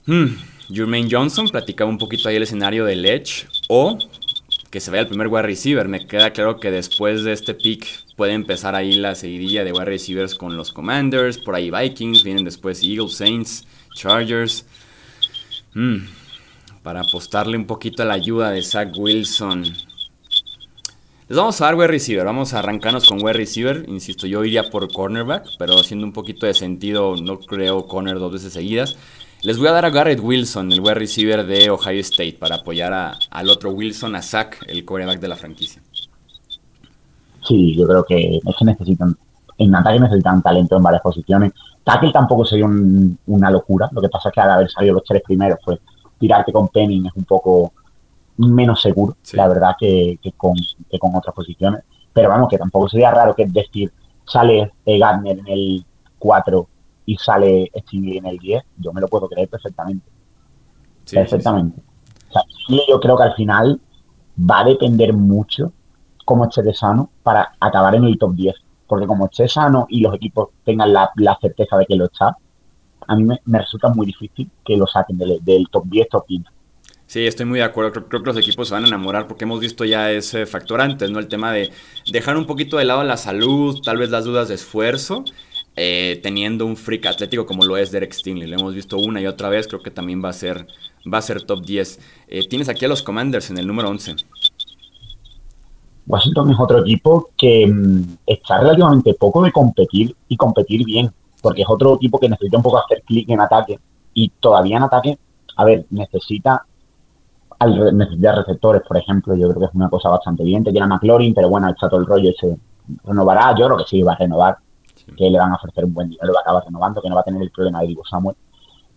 Hmm, 0.06 0.36
Jermaine 0.68 1.08
Johnson 1.10 1.48
platicaba 1.48 1.90
un 1.90 1.98
poquito 1.98 2.28
ahí 2.28 2.36
el 2.36 2.42
escenario 2.42 2.84
del 2.84 3.04
Edge 3.04 3.46
o 3.68 3.98
que 4.72 4.80
se 4.80 4.90
vaya 4.90 5.02
el 5.02 5.08
primer 5.08 5.28
wide 5.28 5.42
receiver. 5.42 5.86
Me 5.86 6.06
queda 6.06 6.32
claro 6.32 6.58
que 6.58 6.70
después 6.70 7.24
de 7.24 7.32
este 7.32 7.52
pick 7.52 7.86
puede 8.16 8.32
empezar 8.32 8.74
ahí 8.74 8.94
la 8.94 9.14
seguidilla 9.14 9.64
de 9.64 9.72
wide 9.72 9.84
receivers 9.84 10.34
con 10.34 10.56
los 10.56 10.72
Commanders, 10.72 11.36
por 11.36 11.54
ahí 11.54 11.70
Vikings, 11.70 12.24
vienen 12.24 12.44
después 12.44 12.82
Eagles, 12.82 13.14
Saints, 13.14 13.66
Chargers. 13.94 14.64
Hmm, 15.74 16.06
para 16.82 17.02
apostarle 17.02 17.58
un 17.58 17.66
poquito 17.66 18.02
a 18.02 18.06
la 18.06 18.14
ayuda 18.14 18.50
de 18.50 18.62
Zach 18.62 18.88
Wilson. 18.96 19.64
Les 21.28 21.36
vamos 21.36 21.60
a 21.60 21.66
dar 21.66 21.74
wide 21.74 21.88
receiver, 21.88 22.24
vamos 22.24 22.54
a 22.54 22.60
arrancarnos 22.60 23.06
con 23.06 23.22
wide 23.22 23.34
receiver. 23.34 23.84
Insisto, 23.88 24.26
yo 24.26 24.42
iría 24.42 24.70
por 24.70 24.90
cornerback, 24.90 25.48
pero 25.58 25.78
haciendo 25.78 26.06
un 26.06 26.14
poquito 26.14 26.46
de 26.46 26.54
sentido, 26.54 27.14
no 27.16 27.38
creo 27.40 27.86
corner 27.86 28.18
dos 28.18 28.32
veces 28.32 28.54
seguidas. 28.54 28.96
Les 29.42 29.58
voy 29.58 29.66
a 29.66 29.72
dar 29.72 29.84
a 29.84 29.90
Garrett 29.90 30.20
Wilson, 30.22 30.70
el 30.70 30.80
wide 30.80 30.94
receiver 30.94 31.44
de 31.44 31.68
Ohio 31.68 32.00
State, 32.00 32.36
para 32.38 32.56
apoyar 32.56 33.16
al 33.28 33.50
otro 33.50 33.72
Wilson, 33.72 34.14
a 34.14 34.22
Zach, 34.22 34.62
el 34.68 34.84
quarterback 34.84 35.18
de 35.18 35.26
la 35.26 35.34
franquicia. 35.34 35.82
Sí, 37.42 37.76
yo 37.76 37.88
creo 37.88 38.04
que 38.04 38.36
es 38.36 38.56
que 38.56 38.64
necesitan, 38.64 39.16
en 39.58 39.74
ataque 39.74 39.98
necesitan 39.98 40.42
talento 40.42 40.76
en 40.76 40.84
varias 40.84 41.02
posiciones. 41.02 41.52
Tackle 41.82 42.12
tampoco 42.12 42.44
sería 42.44 42.66
una 42.66 43.50
locura, 43.50 43.88
lo 43.90 44.00
que 44.00 44.08
pasa 44.08 44.28
es 44.28 44.34
que 44.36 44.40
al 44.40 44.50
haber 44.52 44.70
salido 44.70 44.94
los 44.94 45.04
tres 45.04 45.22
primeros, 45.24 45.58
pues 45.64 45.80
tirarte 46.20 46.52
con 46.52 46.68
Penning 46.68 47.06
es 47.06 47.12
un 47.16 47.24
poco 47.24 47.72
menos 48.36 48.80
seguro, 48.80 49.16
la 49.32 49.48
verdad, 49.48 49.74
que, 49.76 50.20
con, 50.36 50.54
con 51.00 51.16
otras 51.16 51.34
posiciones. 51.34 51.82
Pero 52.12 52.28
vamos, 52.28 52.48
que 52.48 52.58
tampoco 52.58 52.88
sería 52.88 53.10
raro 53.10 53.34
que 53.34 53.46
decir, 53.46 53.90
sale 54.24 54.70
eh, 54.86 54.98
Gardner 55.00 55.40
en 55.40 55.48
el 55.48 55.84
4 56.20 56.68
y 57.06 57.16
sale 57.16 57.70
Stingley 57.76 58.18
en 58.18 58.26
el 58.26 58.38
10, 58.38 58.62
yo 58.78 58.92
me 58.92 59.00
lo 59.00 59.08
puedo 59.08 59.28
creer 59.28 59.48
perfectamente. 59.48 60.08
perfectamente. 61.10 61.82
yo 62.68 63.00
creo 63.00 63.16
que 63.16 63.22
al 63.22 63.34
final 63.34 63.80
va 64.38 64.60
a 64.60 64.64
depender 64.64 65.12
mucho 65.12 65.72
como 66.24 66.44
esté 66.44 66.62
de 66.62 66.74
sano 66.74 67.10
para 67.22 67.52
acabar 67.60 67.94
en 67.94 68.04
el 68.04 68.18
top 68.18 68.34
10. 68.34 68.54
Porque 68.86 69.06
como 69.06 69.26
esté 69.26 69.48
sano 69.48 69.86
y 69.88 70.00
los 70.00 70.14
equipos 70.14 70.50
tengan 70.64 70.92
la, 70.92 71.10
certeza 71.40 71.76
de 71.78 71.86
que 71.86 71.96
lo 71.96 72.06
está, 72.06 72.36
a 73.08 73.16
mí 73.16 73.24
me, 73.24 73.58
resulta 73.58 73.88
muy 73.88 74.06
difícil 74.06 74.50
que 74.64 74.76
lo 74.76 74.86
saquen 74.86 75.18
del, 75.18 75.38
del 75.42 75.66
top 75.70 75.84
10, 75.86 76.08
top 76.08 76.26
15. 76.26 76.50
Sí, 77.12 77.26
estoy 77.26 77.44
muy 77.44 77.58
de 77.58 77.66
acuerdo. 77.66 77.92
Creo, 78.08 78.22
que 78.22 78.26
los 78.26 78.38
equipos 78.38 78.68
se 78.68 78.74
van 78.74 78.84
a 78.84 78.86
enamorar 78.86 79.28
porque 79.28 79.44
hemos 79.44 79.60
visto 79.60 79.84
ya 79.84 80.10
ese 80.10 80.46
factor 80.46 80.80
antes, 80.80 81.10
¿no? 81.10 81.18
El 81.18 81.28
tema 81.28 81.52
de 81.52 81.70
dejar 82.10 82.38
un 82.38 82.46
poquito 82.46 82.78
de 82.78 82.86
lado 82.86 83.04
la 83.04 83.18
salud, 83.18 83.82
tal 83.82 83.98
vez 83.98 84.08
las 84.08 84.24
dudas 84.24 84.48
de 84.48 84.54
esfuerzo, 84.54 85.22
eh, 85.76 86.20
teniendo 86.22 86.66
un 86.66 86.76
freak 86.76 87.06
atlético 87.06 87.46
como 87.46 87.64
lo 87.64 87.76
es 87.76 87.90
Derek 87.90 88.12
Stingley. 88.12 88.48
Lo 88.48 88.58
hemos 88.58 88.74
visto 88.74 88.98
una 88.98 89.20
y 89.20 89.26
otra 89.26 89.48
vez, 89.48 89.66
creo 89.66 89.82
que 89.82 89.90
también 89.90 90.22
va 90.22 90.28
a 90.28 90.34
ser, 90.34 90.66
va 91.12 91.18
a 91.18 91.22
ser 91.22 91.42
top 91.42 91.64
10. 91.64 92.00
Eh, 92.28 92.48
tienes 92.48 92.68
aquí 92.68 92.84
a 92.84 92.88
los 92.88 93.02
Commanders 93.02 93.50
en 93.50 93.58
el 93.58 93.66
número 93.66 93.88
11. 93.88 94.16
Washington 96.06 96.50
es 96.50 96.58
otro 96.58 96.80
equipo 96.80 97.30
que 97.36 97.66
mm, 97.66 98.16
está 98.26 98.60
relativamente 98.60 99.14
poco 99.14 99.42
de 99.42 99.52
competir 99.52 100.14
y 100.28 100.36
competir 100.36 100.84
bien, 100.84 101.10
porque 101.40 101.62
es 101.62 101.68
otro 101.68 101.94
equipo 101.94 102.18
que 102.18 102.28
necesita 102.28 102.56
un 102.56 102.62
poco 102.62 102.78
hacer 102.78 103.02
clic 103.02 103.28
en 103.30 103.40
ataque 103.40 103.78
y 104.14 104.28
todavía 104.40 104.76
en 104.76 104.82
ataque, 104.82 105.18
a 105.56 105.64
ver, 105.64 105.86
necesita 105.90 106.66
al 107.62 107.96
necesidad 107.96 108.36
receptores, 108.36 108.82
por 108.86 108.96
ejemplo, 108.96 109.36
yo 109.36 109.48
creo 109.48 109.60
que 109.60 109.66
es 109.66 109.74
una 109.74 109.88
cosa 109.88 110.08
bastante 110.08 110.42
bien. 110.42 110.64
Te 110.64 110.72
tiene 110.72 110.86
McLaurin, 110.86 111.32
pero 111.32 111.48
bueno, 111.48 111.68
está 111.70 111.88
todo 111.88 112.00
el 112.00 112.06
rollo 112.06 112.30
y 112.30 112.34
se 112.34 112.56
renovará. 113.04 113.54
Yo 113.56 113.66
creo 113.66 113.78
que 113.78 113.84
sí 113.84 114.02
va 114.02 114.14
a 114.14 114.16
renovar, 114.16 114.58
que 115.16 115.30
le 115.30 115.38
van 115.38 115.52
a 115.52 115.56
ofrecer 115.56 115.84
un 115.84 115.94
buen 115.94 116.08
dinero, 116.08 116.32
va 116.32 116.40
a 116.40 116.42
acabar 116.42 116.64
renovando, 116.64 117.02
que 117.02 117.08
no 117.08 117.14
va 117.14 117.20
a 117.22 117.24
tener 117.24 117.42
el 117.42 117.50
problema 117.50 117.80
de 117.80 117.88
Divo 117.88 118.04
Samuel. 118.04 118.36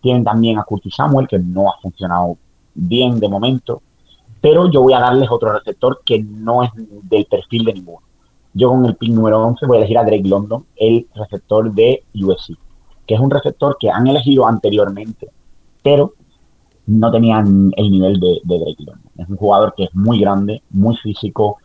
Tienen 0.02 0.24
también 0.24 0.60
a 0.60 0.64
Curtis 0.64 0.96
Samuel, 0.96 1.28
que 1.28 1.40
no 1.40 1.70
ha 1.70 1.80
funcionado 1.82 2.38
bien 2.74 3.20
de 3.20 3.30
momento, 3.30 3.82
pero 4.42 4.70
yo 4.70 4.82
voy 4.82 4.94
a 4.94 5.00
darles 5.00 5.30
otro 5.32 5.54
receptor 5.54 6.02
que 6.06 6.22
no 6.22 6.64
es 6.64 6.70
del 6.76 7.26
perfil 7.26 7.66
de 7.66 7.74
ninguno. 7.74 8.02
Yo 8.54 8.70
con 8.70 8.86
el 8.86 8.96
pick 8.96 9.12
número 9.12 9.44
11 9.44 9.66
voy 9.66 9.78
a 9.78 9.80
elegir 9.80 9.98
a 9.98 10.04
Drake 10.04 10.28
London, 10.28 10.66
el 10.76 11.08
receptor 11.16 11.74
de 11.74 12.04
USC, 12.14 12.54
que 13.06 13.16
es 13.16 13.20
un 13.20 13.30
receptor 13.30 13.78
que 13.80 13.90
han 13.90 14.08
elegido 14.08 14.48
anteriormente, 14.48 15.30
pero 15.84 16.14
no 16.88 17.12
tenían 17.12 17.74
el 17.76 17.92
nivel 17.92 18.20
de, 18.20 18.40
de 18.44 18.60
Drake 18.60 18.86
Es 19.18 19.28
un 19.28 19.38
jugador 19.38 19.74
que 19.76 19.86
es 19.86 19.96
muy 19.96 20.20
grande, 20.20 20.62
muy 20.70 20.96
físico, 20.98 21.58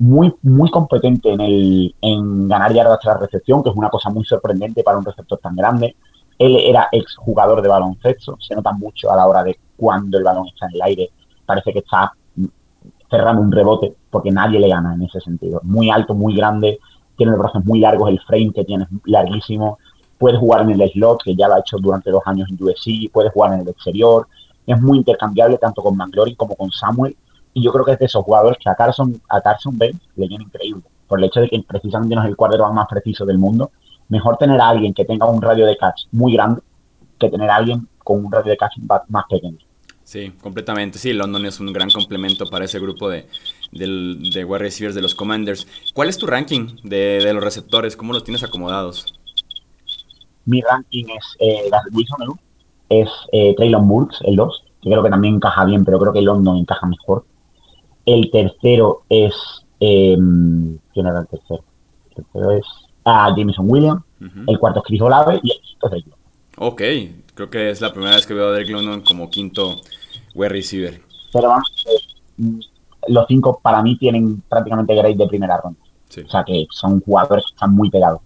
muy, 0.00 0.34
muy 0.42 0.70
competente 0.70 1.30
en, 1.30 1.40
el, 1.42 1.94
en 2.00 2.48
ganar 2.48 2.72
yardas 2.72 3.00
tras 3.00 3.20
recepción, 3.20 3.62
que 3.62 3.68
es 3.68 3.76
una 3.76 3.90
cosa 3.90 4.08
muy 4.08 4.24
sorprendente 4.24 4.82
para 4.82 4.96
un 4.96 5.04
receptor 5.04 5.38
tan 5.38 5.54
grande. 5.54 5.94
Él 6.38 6.56
era 6.56 6.88
ex 6.90 7.16
jugador 7.16 7.60
de 7.60 7.68
baloncesto, 7.68 8.38
se 8.40 8.54
nota 8.54 8.72
mucho 8.72 9.12
a 9.12 9.16
la 9.16 9.26
hora 9.26 9.44
de 9.44 9.58
cuando 9.76 10.16
el 10.16 10.24
balón 10.24 10.48
está 10.48 10.66
en 10.66 10.74
el 10.76 10.82
aire, 10.82 11.10
parece 11.44 11.70
que 11.74 11.80
está 11.80 12.12
cerrando 13.10 13.42
un 13.42 13.52
rebote, 13.52 13.94
porque 14.10 14.30
nadie 14.30 14.58
le 14.58 14.68
gana 14.68 14.94
en 14.94 15.02
ese 15.02 15.20
sentido. 15.20 15.60
Muy 15.64 15.90
alto, 15.90 16.14
muy 16.14 16.34
grande, 16.34 16.78
tiene 17.16 17.32
los 17.32 17.40
brazos 17.40 17.62
muy 17.66 17.80
largos, 17.80 18.08
el 18.08 18.20
frame 18.20 18.52
que 18.54 18.64
tiene 18.64 18.84
es 18.84 18.90
larguísimo, 19.04 19.78
puede 20.16 20.38
jugar 20.38 20.62
en 20.62 20.80
el 20.80 20.90
slot, 20.90 21.22
que 21.22 21.36
ya 21.36 21.46
lo 21.46 21.56
ha 21.56 21.60
hecho 21.60 21.76
durante 21.76 22.10
dos 22.10 22.22
años 22.24 22.48
en 22.48 22.56
USC, 22.58 23.12
puede 23.12 23.28
jugar 23.28 23.52
en 23.52 23.60
el 23.60 23.68
exterior, 23.68 24.26
es 24.66 24.80
muy 24.80 24.96
intercambiable 24.96 25.58
tanto 25.58 25.82
con 25.82 25.94
McLaurin 25.94 26.36
como 26.36 26.56
con 26.56 26.70
Samuel. 26.70 27.14
Y 27.52 27.62
yo 27.62 27.72
creo 27.72 27.84
que 27.84 27.92
es 27.92 27.98
de 27.98 28.06
esos 28.06 28.24
jugadores 28.24 28.58
que 28.62 28.70
a 28.70 28.74
Carson, 28.74 29.20
a 29.28 29.40
Carson 29.40 29.76
Bay 29.76 29.92
le 30.16 30.28
viene 30.28 30.44
increíble. 30.44 30.82
Por 31.08 31.18
el 31.18 31.24
hecho 31.24 31.40
de 31.40 31.48
que 31.48 31.62
precisamente 31.66 32.14
no 32.14 32.22
es 32.22 32.28
el 32.28 32.36
cuadro 32.36 32.72
más 32.72 32.86
preciso 32.88 33.26
del 33.26 33.38
mundo. 33.38 33.70
Mejor 34.08 34.36
tener 34.36 34.60
a 34.60 34.68
alguien 34.68 34.94
que 34.94 35.04
tenga 35.04 35.26
un 35.26 35.42
radio 35.42 35.66
de 35.66 35.76
catch 35.76 36.06
muy 36.12 36.32
grande 36.32 36.60
que 37.18 37.28
tener 37.28 37.50
a 37.50 37.56
alguien 37.56 37.86
con 37.98 38.24
un 38.24 38.32
radio 38.32 38.50
de 38.50 38.56
catch 38.56 38.78
más 38.78 39.24
pequeño. 39.28 39.58
Sí, 40.02 40.32
completamente. 40.42 40.98
Sí, 40.98 41.12
London 41.12 41.46
es 41.46 41.60
un 41.60 41.72
gran 41.72 41.88
complemento 41.88 42.46
para 42.46 42.64
ese 42.64 42.80
grupo 42.80 43.08
de, 43.08 43.28
de, 43.70 44.44
wide 44.44 44.58
receivers 44.58 44.96
de 44.96 45.02
los 45.02 45.14
Commanders. 45.14 45.68
¿Cuál 45.94 46.08
es 46.08 46.18
tu 46.18 46.26
ranking 46.26 46.78
de, 46.82 47.30
los 47.32 47.44
receptores? 47.44 47.96
¿Cómo 47.96 48.12
los 48.12 48.24
tienes 48.24 48.42
acomodados? 48.42 49.14
Mi 50.46 50.62
ranking 50.62 51.04
es 51.16 51.36
eh, 51.38 51.70
Wilson, 51.92 52.40
es 52.88 53.08
eh, 53.30 53.54
Traylon 53.56 53.86
Burks, 53.86 54.18
el 54.24 54.34
2, 54.34 54.64
que 54.82 54.90
creo 54.90 55.02
que 55.04 55.10
también 55.10 55.36
encaja 55.36 55.64
bien, 55.64 55.84
pero 55.84 56.00
creo 56.00 56.12
que 56.12 56.22
London 56.22 56.56
encaja 56.56 56.88
mejor. 56.88 57.24
El 58.06 58.30
tercero 58.30 59.02
es. 59.08 59.34
Em, 59.78 60.78
¿Quién 60.92 61.06
era 61.06 61.20
el 61.20 61.26
tercero? 61.28 61.64
El 62.10 62.16
tercero 62.16 62.50
es. 62.52 62.66
Ah, 63.04 63.32
Jameson 63.36 63.66
Williams. 63.68 64.02
El 64.46 64.58
cuarto 64.58 64.80
es 64.80 64.86
Chris 64.86 65.00
Olave 65.00 65.40
y 65.42 65.50
el 65.50 65.60
quinto 65.60 65.86
es 65.86 65.92
Drake 65.92 66.20
Ok, 66.58 66.82
creo 67.34 67.48
que 67.48 67.70
es 67.70 67.80
la 67.80 67.90
primera 67.90 68.16
vez 68.16 68.26
que 68.26 68.34
veo 68.34 68.48
a 68.48 68.52
Drake 68.52 68.70
London 68.70 69.00
como 69.00 69.30
quinto 69.30 69.80
wide 70.34 70.50
receiver. 70.50 71.00
Pero 71.32 71.48
vamos, 71.48 71.86
eh, 71.86 72.60
los 73.08 73.26
cinco 73.28 73.60
para 73.62 73.82
mí 73.82 73.96
tienen 73.96 74.42
prácticamente 74.42 74.94
grade 74.94 75.14
de 75.14 75.26
primera 75.26 75.56
ronda. 75.56 75.80
O 75.82 76.28
sea 76.28 76.44
que 76.44 76.66
son 76.70 77.00
jugadores 77.00 77.46
que 77.46 77.54
están 77.54 77.74
muy 77.74 77.88
pegados. 77.88 78.20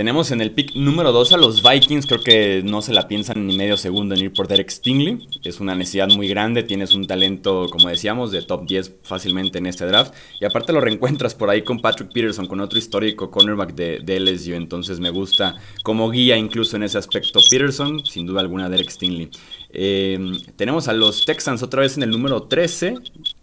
Tenemos 0.00 0.30
en 0.30 0.40
el 0.40 0.52
pick 0.52 0.74
número 0.76 1.12
2 1.12 1.34
a 1.34 1.36
los 1.36 1.62
Vikings. 1.62 2.06
Creo 2.06 2.22
que 2.22 2.62
no 2.64 2.80
se 2.80 2.94
la 2.94 3.06
piensan 3.06 3.46
ni 3.46 3.54
medio 3.54 3.76
segundo 3.76 4.14
en 4.14 4.22
ir 4.22 4.32
por 4.32 4.48
Derek 4.48 4.70
Stingley. 4.70 5.28
Es 5.44 5.60
una 5.60 5.74
necesidad 5.74 6.08
muy 6.08 6.26
grande. 6.26 6.62
Tienes 6.62 6.94
un 6.94 7.06
talento, 7.06 7.66
como 7.70 7.90
decíamos, 7.90 8.32
de 8.32 8.40
top 8.40 8.64
10 8.64 8.94
fácilmente 9.02 9.58
en 9.58 9.66
este 9.66 9.84
draft. 9.84 10.14
Y 10.40 10.46
aparte 10.46 10.72
lo 10.72 10.80
reencuentras 10.80 11.34
por 11.34 11.50
ahí 11.50 11.60
con 11.60 11.80
Patrick 11.80 12.14
Peterson, 12.14 12.46
con 12.46 12.60
otro 12.60 12.78
histórico 12.78 13.30
cornerback 13.30 13.74
de, 13.74 14.20
LSU. 14.20 14.54
Entonces 14.54 15.00
me 15.00 15.10
gusta 15.10 15.56
como 15.82 16.08
guía 16.08 16.38
incluso 16.38 16.76
en 16.76 16.84
ese 16.84 16.96
aspecto 16.96 17.38
Peterson. 17.50 18.02
Sin 18.06 18.24
duda 18.24 18.40
alguna 18.40 18.70
Derek 18.70 18.88
Stingley. 18.88 19.28
Em, 19.68 20.40
tenemos 20.56 20.88
a 20.88 20.94
los 20.94 21.26
Texans 21.26 21.62
otra 21.62 21.82
vez 21.82 21.98
en 21.98 22.04
el 22.04 22.10
número 22.10 22.44
13. 22.44 22.94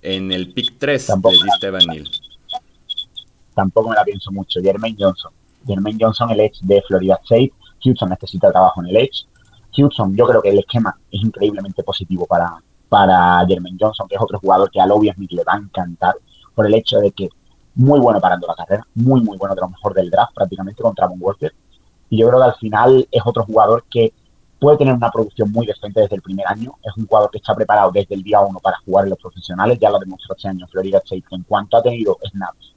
En 0.01 0.31
el 0.31 0.51
pick 0.53 0.79
3 0.79 1.05
Tampoco 1.05 1.35
diste 1.35 1.67
Evan 1.67 1.85
Neal. 1.85 2.09
Tampoco 3.53 3.89
me 3.89 3.95
la 3.95 4.03
pienso 4.03 4.31
mucho. 4.31 4.59
Jermaine 4.59 4.97
Johnson. 4.99 5.36
Jermaine 5.67 5.97
Johnson, 5.99 6.31
el 6.31 6.39
Edge 6.39 6.59
de 6.61 6.81
Florida 6.87 7.19
State. 7.23 7.53
Houston 7.83 8.09
necesita 8.09 8.51
trabajo 8.51 8.81
en 8.81 8.87
el 8.87 8.97
Edge. 8.97 9.25
Houston, 9.75 10.15
yo 10.15 10.25
creo 10.25 10.41
que 10.41 10.49
el 10.49 10.59
esquema 10.59 10.95
es 11.11 11.21
increíblemente 11.21 11.83
positivo 11.83 12.25
para, 12.25 12.51
para 12.89 13.45
Jermaine 13.47 13.77
Johnson, 13.79 14.07
que 14.07 14.15
es 14.15 14.21
otro 14.21 14.39
jugador 14.39 14.71
que 14.71 14.79
a 14.79 14.85
Lobby 14.85 15.11
Smith 15.11 15.31
le 15.31 15.43
va 15.43 15.53
a 15.53 15.57
encantar 15.57 16.15
por 16.55 16.65
el 16.65 16.73
hecho 16.73 16.99
de 16.99 17.11
que 17.11 17.29
muy 17.75 17.99
bueno 17.99 18.19
parando 18.19 18.47
la 18.47 18.55
carrera, 18.55 18.87
muy, 18.95 19.21
muy 19.21 19.37
bueno, 19.37 19.53
de 19.53 19.61
lo 19.61 19.69
mejor 19.69 19.93
del 19.93 20.09
draft, 20.09 20.33
prácticamente 20.33 20.81
contra 20.81 21.05
Von 21.05 21.19
Walker. 21.21 21.53
Y 22.09 22.19
yo 22.19 22.27
creo 22.27 22.39
que 22.39 22.45
al 22.45 22.55
final 22.55 23.07
es 23.11 23.21
otro 23.23 23.43
jugador 23.43 23.83
que 23.89 24.13
puede 24.59 24.77
tener 24.77 24.95
una 24.95 25.11
producción 25.11 25.51
muy 25.51 25.67
decente 25.67 26.01
desde 26.01 26.15
el 26.15 26.21
primer 26.21 26.47
año. 26.47 26.73
Es 26.83 26.97
un 26.97 27.05
jugador 27.05 27.29
que 27.29 27.37
está 27.37 27.53
preparado 27.53 27.91
desde 27.91 28.15
el 28.15 28.23
día 28.23 28.39
uno 28.39 28.59
para 28.59 28.77
jugar 28.83 29.03
en 29.05 29.11
los 29.11 29.19
profesionales. 29.19 29.77
Ya 29.79 29.91
lo 29.91 29.99
demostró 29.99 30.35
este 30.35 30.47
año 30.47 30.67
Florida 30.67 30.97
State 30.99 31.25
en 31.31 31.43
cuanto 31.43 31.77
ha 31.77 31.83
tenido 31.83 32.17
snaps. 32.31 32.73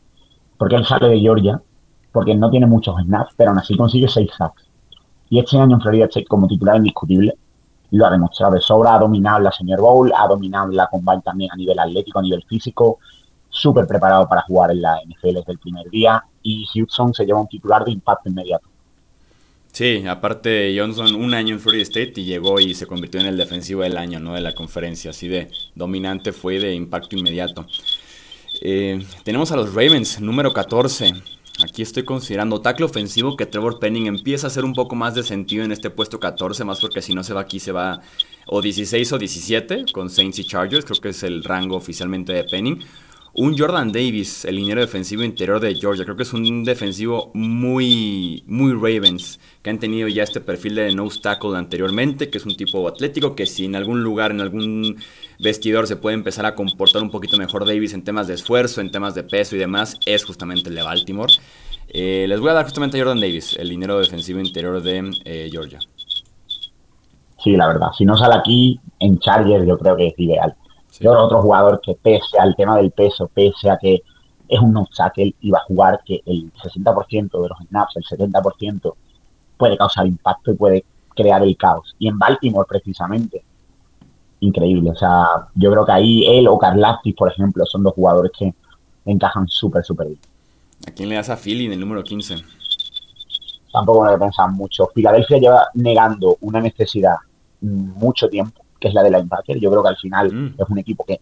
Porque 0.59 0.77
él 0.77 0.85
sale 0.85 1.09
de 1.09 1.21
Georgia 1.21 1.63
porque 2.13 2.35
no 2.35 2.51
tiene 2.51 2.67
muchos 2.67 2.97
snaps, 3.03 3.35
pero 3.37 3.51
aún 3.51 3.59
así 3.59 3.77
consigue 3.77 4.09
6 4.09 4.31
sacks. 4.37 4.63
Y 5.29 5.39
este 5.39 5.59
año 5.59 5.77
en 5.77 5.81
Florida 5.81 6.07
State 6.07 6.27
como 6.27 6.49
titular 6.49 6.77
indiscutible 6.77 7.35
lo 7.93 8.07
ha 8.07 8.11
demostrado 8.11 8.55
de 8.55 8.61
sobra, 8.61 8.95
ha 8.95 8.99
dominado 8.99 9.41
la 9.41 9.53
Senior 9.53 9.81
Bowl, 9.81 10.13
ha 10.17 10.27
dominado 10.29 10.69
la 10.69 10.87
Combine 10.87 11.23
también 11.23 11.51
a 11.53 11.57
nivel 11.57 11.79
atlético, 11.79 12.21
a 12.21 12.23
nivel 12.23 12.45
físico, 12.45 12.99
súper 13.49 13.87
preparado 13.87 14.29
para 14.29 14.43
jugar 14.43 14.71
en 14.71 14.83
la 14.83 15.01
NFL 15.05 15.35
desde 15.35 15.53
el 15.53 15.59
primer 15.59 15.91
día 15.91 16.23
y 16.43 16.67
Houston 16.73 17.13
se 17.13 17.25
lleva 17.25 17.41
un 17.41 17.49
titular 17.49 17.85
de 17.85 17.91
impacto 17.93 18.29
inmediato. 18.29 18.69
Sí, 19.73 20.05
aparte 20.07 20.75
Johnson 20.77 21.15
un 21.15 21.33
año 21.33 21.55
en 21.55 21.61
Florida 21.61 21.83
State 21.83 22.15
y 22.17 22.25
llegó 22.25 22.59
y 22.59 22.75
se 22.75 22.87
convirtió 22.87 23.21
en 23.21 23.27
el 23.27 23.37
defensivo 23.37 23.83
del 23.83 23.97
año, 23.97 24.19
¿no? 24.19 24.35
De 24.35 24.41
la 24.41 24.53
conferencia, 24.53 25.11
así 25.11 25.29
de 25.29 25.49
dominante 25.75 26.33
fue 26.33 26.59
de 26.59 26.75
impacto 26.75 27.17
inmediato. 27.17 27.67
Eh, 28.63 29.05
tenemos 29.25 29.53
a 29.53 29.57
los 29.57 29.73
Ravens, 29.75 30.21
número 30.21 30.53
14. 30.53 31.15
Aquí 31.63 31.83
estoy 31.83 32.05
considerando 32.05 32.61
tackle 32.61 32.87
ofensivo 32.87 33.37
que 33.37 33.47
Trevor 33.47 33.79
Penning 33.79 34.07
empieza 34.07 34.47
a 34.47 34.49
hacer 34.49 34.65
un 34.65 34.73
poco 34.73 34.95
más 34.95 35.15
de 35.15 35.23
sentido 35.23 35.65
en 35.65 35.73
este 35.73 35.91
puesto 35.91 36.19
14, 36.19 36.65
más 36.65 36.81
porque 36.81 37.03
si 37.03 37.15
no 37.15 37.23
se 37.23 37.35
va 37.35 37.43
aquí 37.43 37.61
se 37.61 37.73
va 37.73 38.01
o 38.47 38.63
16 38.63 39.13
o 39.13 39.19
17 39.19 39.85
con 39.93 40.09
Saints 40.09 40.39
y 40.39 40.45
Chargers, 40.45 40.85
creo 40.85 41.01
que 41.01 41.09
es 41.11 41.23
el 41.23 41.45
rango 41.45 41.77
oficialmente 41.77 42.33
de 42.33 42.45
Penning. 42.45 42.81
Un 43.33 43.57
Jordan 43.57 43.93
Davis, 43.93 44.45
el 44.45 44.57
liniero 44.57 44.81
defensivo 44.81 45.23
interior 45.23 45.61
de 45.61 45.77
Georgia. 45.77 46.05
Creo 46.05 46.17
que 46.17 46.25
es 46.25 46.33
un 46.33 46.65
defensivo 46.65 47.31
muy, 47.33 48.43
muy 48.49 48.73
Ravens, 48.73 49.39
que 49.63 49.71
han 49.71 49.79
tenido 49.79 50.09
ya 50.09 50.25
este 50.25 50.41
perfil 50.41 50.75
de 50.75 50.93
nose 50.93 51.21
tackle 51.21 51.57
anteriormente, 51.57 52.29
que 52.29 52.39
es 52.39 52.47
un 52.47 52.57
tipo 52.57 52.89
atlético, 52.89 53.37
que 53.37 53.47
si 53.47 53.67
en 53.67 53.77
algún 53.77 54.03
lugar, 54.03 54.33
en 54.33 54.41
algún 54.41 54.97
vestidor 55.39 55.87
se 55.87 55.95
puede 55.95 56.15
empezar 56.15 56.45
a 56.45 56.57
comportar 56.57 57.03
un 57.03 57.11
poquito 57.11 57.37
mejor 57.37 57.65
Davis 57.65 57.95
en 57.95 58.03
temas 58.03 58.27
de 58.27 58.35
esfuerzo, 58.35 58.81
en 58.81 58.91
temas 58.91 59.15
de 59.15 59.23
peso 59.23 59.55
y 59.55 59.61
demás, 59.61 59.97
es 60.07 60.25
justamente 60.25 60.69
el 60.69 60.75
de 60.75 60.83
Baltimore. 60.83 61.33
Eh, 61.89 62.27
les 62.29 62.41
voy 62.41 62.51
a 62.51 62.55
dar 62.55 62.65
justamente 62.65 62.99
a 62.99 63.01
Jordan 63.01 63.21
Davis, 63.21 63.57
el 63.57 63.69
liniero 63.69 64.01
defensivo 64.01 64.41
interior 64.41 64.83
de 64.83 65.09
eh, 65.25 65.49
Georgia. 65.53 65.79
Sí, 67.39 67.57
la 67.57 67.69
verdad. 67.69 67.89
Si 67.97 68.05
no 68.05 68.17
sale 68.17 68.35
aquí, 68.35 68.81
en 68.99 69.21
Chargers 69.21 69.67
yo 69.69 69.79
creo 69.79 69.97
que 69.97 70.09
es 70.09 70.15
ideal. 70.19 70.55
Yo 71.01 71.13
otro 71.13 71.43
jugador 71.43 71.81
que 71.81 71.95
pese 71.95 72.39
al 72.39 72.55
tema 72.55 72.77
del 72.77 72.91
peso, 72.91 73.29
pese 73.33 73.71
a 73.71 73.79
que 73.79 74.03
es 74.49 74.61
un 74.61 74.73
no-tackle 74.73 75.35
y 75.41 75.51
va 75.51 75.59
a 75.59 75.65
jugar 75.65 76.01
que 76.05 76.23
el 76.27 76.53
60% 76.53 77.43
de 77.43 77.49
los 77.49 77.59
snaps, 77.69 77.97
el 77.97 78.05
70% 78.05 78.95
puede 79.57 79.77
causar 79.77 80.07
impacto 80.07 80.53
y 80.53 80.55
puede 80.55 80.85
crear 81.15 81.43
el 81.43 81.57
caos. 81.57 81.95
Y 81.99 82.09
en 82.09 82.19
Baltimore 82.19 82.67
precisamente, 82.69 83.43
increíble. 84.41 84.91
O 84.91 84.97
sea, 84.97 85.49
yo 85.55 85.71
creo 85.71 85.87
que 85.87 85.93
ahí 85.93 86.27
él 86.27 86.49
o 86.49 86.59
Carlastis, 86.59 87.15
por 87.15 87.31
ejemplo, 87.31 87.65
son 87.65 87.83
dos 87.83 87.95
jugadores 87.95 88.33
que 88.37 88.55
encajan 89.05 89.49
súper, 89.49 89.85
súper 89.85 90.09
bien. 90.09 90.21
¿A 90.87 90.91
quién 90.91 91.09
le 91.09 91.15
das 91.15 91.31
a 91.31 91.37
Philly 91.37 91.67
en 91.67 91.73
el 91.73 91.81
número 91.81 92.03
15? 92.03 92.37
Tampoco 93.73 94.05
me 94.05 94.17
lo 94.17 94.27
he 94.27 94.49
mucho. 94.51 94.89
Filadelfia 94.95 95.39
lleva 95.39 95.69
negando 95.75 96.37
una 96.41 96.61
necesidad 96.61 97.17
mucho 97.61 98.29
tiempo, 98.29 98.63
que 98.81 98.89
es 98.89 98.95
la 98.95 99.03
de 99.03 99.11
linebacker. 99.11 99.59
Yo 99.59 99.71
creo 99.71 99.83
que 99.83 99.89
al 99.89 99.97
final 99.97 100.33
mm. 100.33 100.55
es 100.59 100.69
un 100.69 100.79
equipo 100.79 101.05
que 101.05 101.21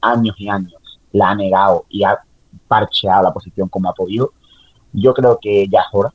años 0.00 0.34
y 0.38 0.48
años 0.48 0.74
la 1.12 1.30
ha 1.30 1.34
negado 1.34 1.84
y 1.88 2.04
ha 2.04 2.18
parcheado 2.66 3.24
la 3.24 3.32
posición 3.32 3.68
como 3.68 3.88
ha 3.88 3.94
podido. 3.94 4.32
Yo 4.92 5.14
creo 5.14 5.38
que 5.40 5.68
ya 5.68 5.80
es 5.80 5.86
hora. 5.92 6.12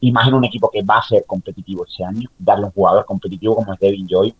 Imagino 0.00 0.36
un 0.36 0.44
equipo 0.44 0.70
que 0.70 0.82
va 0.82 0.98
a 0.98 1.02
ser 1.02 1.24
competitivo 1.26 1.84
este 1.86 2.04
año, 2.04 2.28
darle 2.38 2.66
un 2.66 2.72
jugador 2.72 3.04
competitivo 3.06 3.56
como 3.56 3.72
es 3.72 3.80
Devin 3.80 4.06
Joy, 4.06 4.34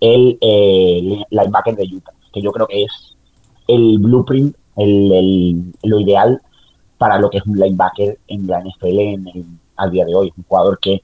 el 0.00 0.38
eh, 0.40 1.24
linebacker 1.30 1.74
de 1.74 1.88
Utah, 1.92 2.12
que 2.32 2.40
yo 2.40 2.52
creo 2.52 2.66
que 2.66 2.84
es 2.84 3.16
el 3.66 3.98
blueprint, 3.98 4.56
el, 4.76 5.72
lo 5.82 6.00
ideal 6.00 6.40
para 6.98 7.18
lo 7.18 7.30
que 7.30 7.38
es 7.38 7.46
un 7.46 7.58
linebacker 7.58 8.18
en 8.28 8.46
la 8.46 8.60
NFL 8.60 8.98
en 8.98 9.58
al 9.76 9.90
día 9.90 10.04
de 10.04 10.14
hoy. 10.14 10.28
Es 10.28 10.34
un 10.36 10.44
jugador 10.44 10.78
que 10.78 11.02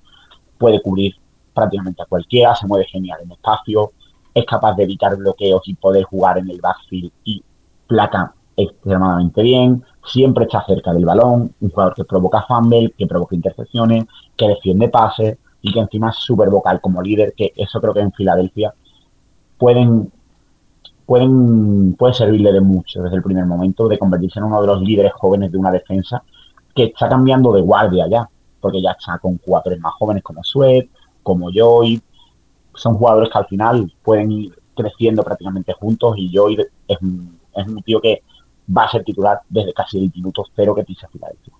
puede 0.58 0.80
cubrir 0.80 1.14
prácticamente 1.54 2.02
a 2.02 2.06
cualquiera, 2.06 2.54
se 2.54 2.66
mueve 2.66 2.84
genial 2.86 3.20
en 3.22 3.32
espacio, 3.32 3.92
es 4.34 4.44
capaz 4.44 4.74
de 4.74 4.82
evitar 4.82 5.16
bloqueos 5.16 5.62
y 5.66 5.74
poder 5.74 6.04
jugar 6.04 6.38
en 6.38 6.50
el 6.50 6.60
backfield 6.60 7.12
y 7.24 7.42
placa 7.86 8.34
extremadamente 8.56 9.42
bien, 9.42 9.84
siempre 10.04 10.44
está 10.44 10.64
cerca 10.66 10.92
del 10.92 11.04
balón, 11.04 11.54
un 11.60 11.70
jugador 11.70 11.94
que 11.94 12.04
provoca 12.04 12.42
fumble, 12.42 12.92
que 12.96 13.06
provoca 13.06 13.34
intercepciones, 13.34 14.04
que 14.36 14.48
defiende 14.48 14.88
pases 14.88 15.38
y 15.62 15.72
que 15.72 15.80
encima 15.80 16.10
es 16.10 16.16
súper 16.16 16.50
vocal 16.50 16.80
como 16.80 17.02
líder, 17.02 17.34
que 17.36 17.52
eso 17.56 17.80
creo 17.80 17.94
que 17.94 18.00
en 18.00 18.12
Filadelfia 18.12 18.74
pueden, 19.58 20.12
pueden, 21.06 21.94
puede 21.94 22.14
servirle 22.14 22.52
de 22.52 22.60
mucho 22.60 23.02
desde 23.02 23.16
el 23.16 23.22
primer 23.22 23.46
momento, 23.46 23.88
de 23.88 23.98
convertirse 23.98 24.38
en 24.38 24.46
uno 24.46 24.60
de 24.60 24.66
los 24.66 24.82
líderes 24.82 25.12
jóvenes 25.14 25.50
de 25.50 25.58
una 25.58 25.70
defensa 25.70 26.22
que 26.74 26.84
está 26.84 27.08
cambiando 27.08 27.52
de 27.52 27.62
guardia 27.62 28.06
ya, 28.08 28.28
porque 28.60 28.82
ya 28.82 28.92
está 28.92 29.18
con 29.18 29.38
jugadores 29.38 29.80
más 29.80 29.94
jóvenes 29.94 30.22
como 30.22 30.42
Sweat, 30.42 30.86
como 31.22 31.50
Joy. 31.50 32.00
Son 32.74 32.94
jugadores 32.94 33.30
que 33.30 33.38
al 33.38 33.46
final 33.46 33.92
pueden 34.02 34.32
ir 34.32 34.58
creciendo 34.76 35.22
prácticamente 35.22 35.72
juntos 35.72 36.14
y 36.18 36.30
Joy 36.32 36.58
es 36.88 36.98
un, 37.00 37.38
es 37.54 37.66
un 37.66 37.82
tío 37.82 38.00
que 38.00 38.22
va 38.76 38.84
a 38.84 38.90
ser 38.90 39.04
titular 39.04 39.40
desde 39.48 39.72
casi 39.72 39.98
el 39.98 40.12
minuto 40.14 40.44
cero 40.54 40.74
que 40.74 40.84
pisa 40.84 41.08
Filadelfia. 41.08 41.54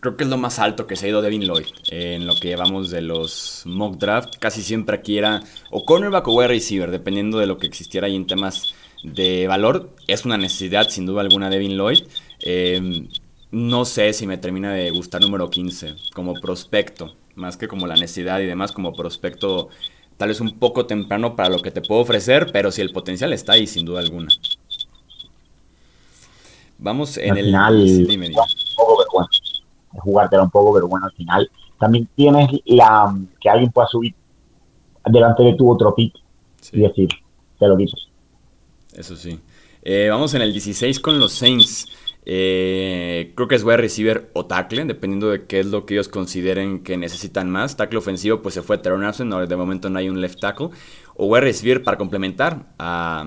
Creo 0.00 0.16
que 0.16 0.24
es 0.24 0.30
lo 0.30 0.38
más 0.38 0.58
alto 0.58 0.86
que 0.86 0.96
se 0.96 1.06
ha 1.06 1.08
ido 1.10 1.20
Devin 1.20 1.42
Lloyd 1.42 1.66
en 1.90 2.26
lo 2.26 2.34
que 2.34 2.48
llevamos 2.48 2.90
de 2.90 3.02
los 3.02 3.62
mock 3.66 3.96
draft. 3.96 4.36
Casi 4.38 4.62
siempre 4.62 4.96
aquí 4.96 5.18
era 5.18 5.42
o 5.70 5.84
cornerback 5.84 6.26
o 6.28 6.32
wide 6.32 6.48
receiver, 6.48 6.90
dependiendo 6.90 7.38
de 7.38 7.46
lo 7.46 7.58
que 7.58 7.66
existiera 7.66 8.06
ahí 8.06 8.16
en 8.16 8.26
temas 8.26 8.74
de 9.02 9.46
valor. 9.46 9.90
Es 10.06 10.24
una 10.24 10.38
necesidad, 10.38 10.88
sin 10.88 11.04
duda 11.04 11.20
alguna, 11.20 11.50
Devin 11.50 11.76
Lloyd. 11.76 12.04
Eh, 12.40 13.06
no 13.50 13.84
sé 13.84 14.12
si 14.14 14.26
me 14.26 14.38
termina 14.38 14.72
de 14.72 14.90
gustar 14.90 15.20
número 15.20 15.50
15 15.50 15.94
como 16.14 16.34
prospecto, 16.34 17.14
más 17.34 17.56
que 17.56 17.68
como 17.68 17.86
la 17.86 17.94
necesidad 17.94 18.40
y 18.40 18.46
demás, 18.46 18.72
como 18.72 18.94
prospecto 18.94 19.68
tal 20.16 20.28
vez 20.28 20.40
un 20.40 20.58
poco 20.58 20.86
temprano 20.86 21.36
para 21.36 21.48
lo 21.48 21.60
que 21.60 21.70
te 21.70 21.82
puedo 21.82 22.00
ofrecer, 22.00 22.50
pero 22.52 22.70
si 22.70 22.82
el 22.82 22.92
potencial 22.92 23.32
está 23.32 23.52
ahí, 23.52 23.66
sin 23.66 23.84
duda 23.84 24.00
alguna. 24.00 24.28
Vamos 26.78 27.16
en 27.16 27.36
el... 27.36 27.46
Final, 27.46 28.06
dime, 28.06 28.28
dime. 28.28 28.42
jugártela 29.92 30.42
un 30.42 30.50
poco, 30.50 30.74
pero 30.74 30.88
bueno, 30.88 31.06
al 31.06 31.12
final 31.12 31.50
también 31.78 32.08
tienes 32.14 32.48
la 32.66 33.14
que 33.40 33.48
alguien 33.48 33.70
pueda 33.70 33.86
subir 33.88 34.14
delante 35.04 35.42
de 35.42 35.54
tu 35.54 35.70
otro 35.70 35.94
pick 35.94 36.14
y 36.72 36.80
decir, 36.80 37.08
te 37.58 37.66
lo 37.66 37.76
quito. 37.76 37.96
Eso 38.92 39.14
sí. 39.16 39.38
Eh, 39.82 40.08
vamos 40.10 40.34
en 40.34 40.42
el 40.42 40.52
16 40.52 40.98
con 41.00 41.18
los 41.20 41.32
Saints. 41.32 41.86
Eh, 42.28 43.32
creo 43.36 43.46
que 43.46 43.54
es 43.54 43.62
wide 43.62 43.76
receiver 43.76 44.30
o 44.32 44.46
tackle, 44.46 44.84
dependiendo 44.84 45.30
de 45.30 45.46
qué 45.46 45.60
es 45.60 45.66
lo 45.66 45.86
que 45.86 45.94
ellos 45.94 46.08
consideren 46.08 46.82
que 46.82 46.96
necesitan 46.96 47.48
más. 47.50 47.76
Tackle 47.76 47.98
ofensivo, 47.98 48.42
pues 48.42 48.54
se 48.54 48.62
fue 48.62 48.78
Teron 48.78 49.04
Armstrong, 49.04 49.30
no, 49.30 49.46
de 49.46 49.56
momento 49.56 49.88
no 49.88 50.00
hay 50.00 50.08
un 50.08 50.20
left 50.20 50.40
tackle. 50.40 50.70
O 51.14 51.26
wide 51.26 51.42
receiver 51.42 51.84
para 51.84 51.96
complementar 51.96 52.74
a, 52.78 53.24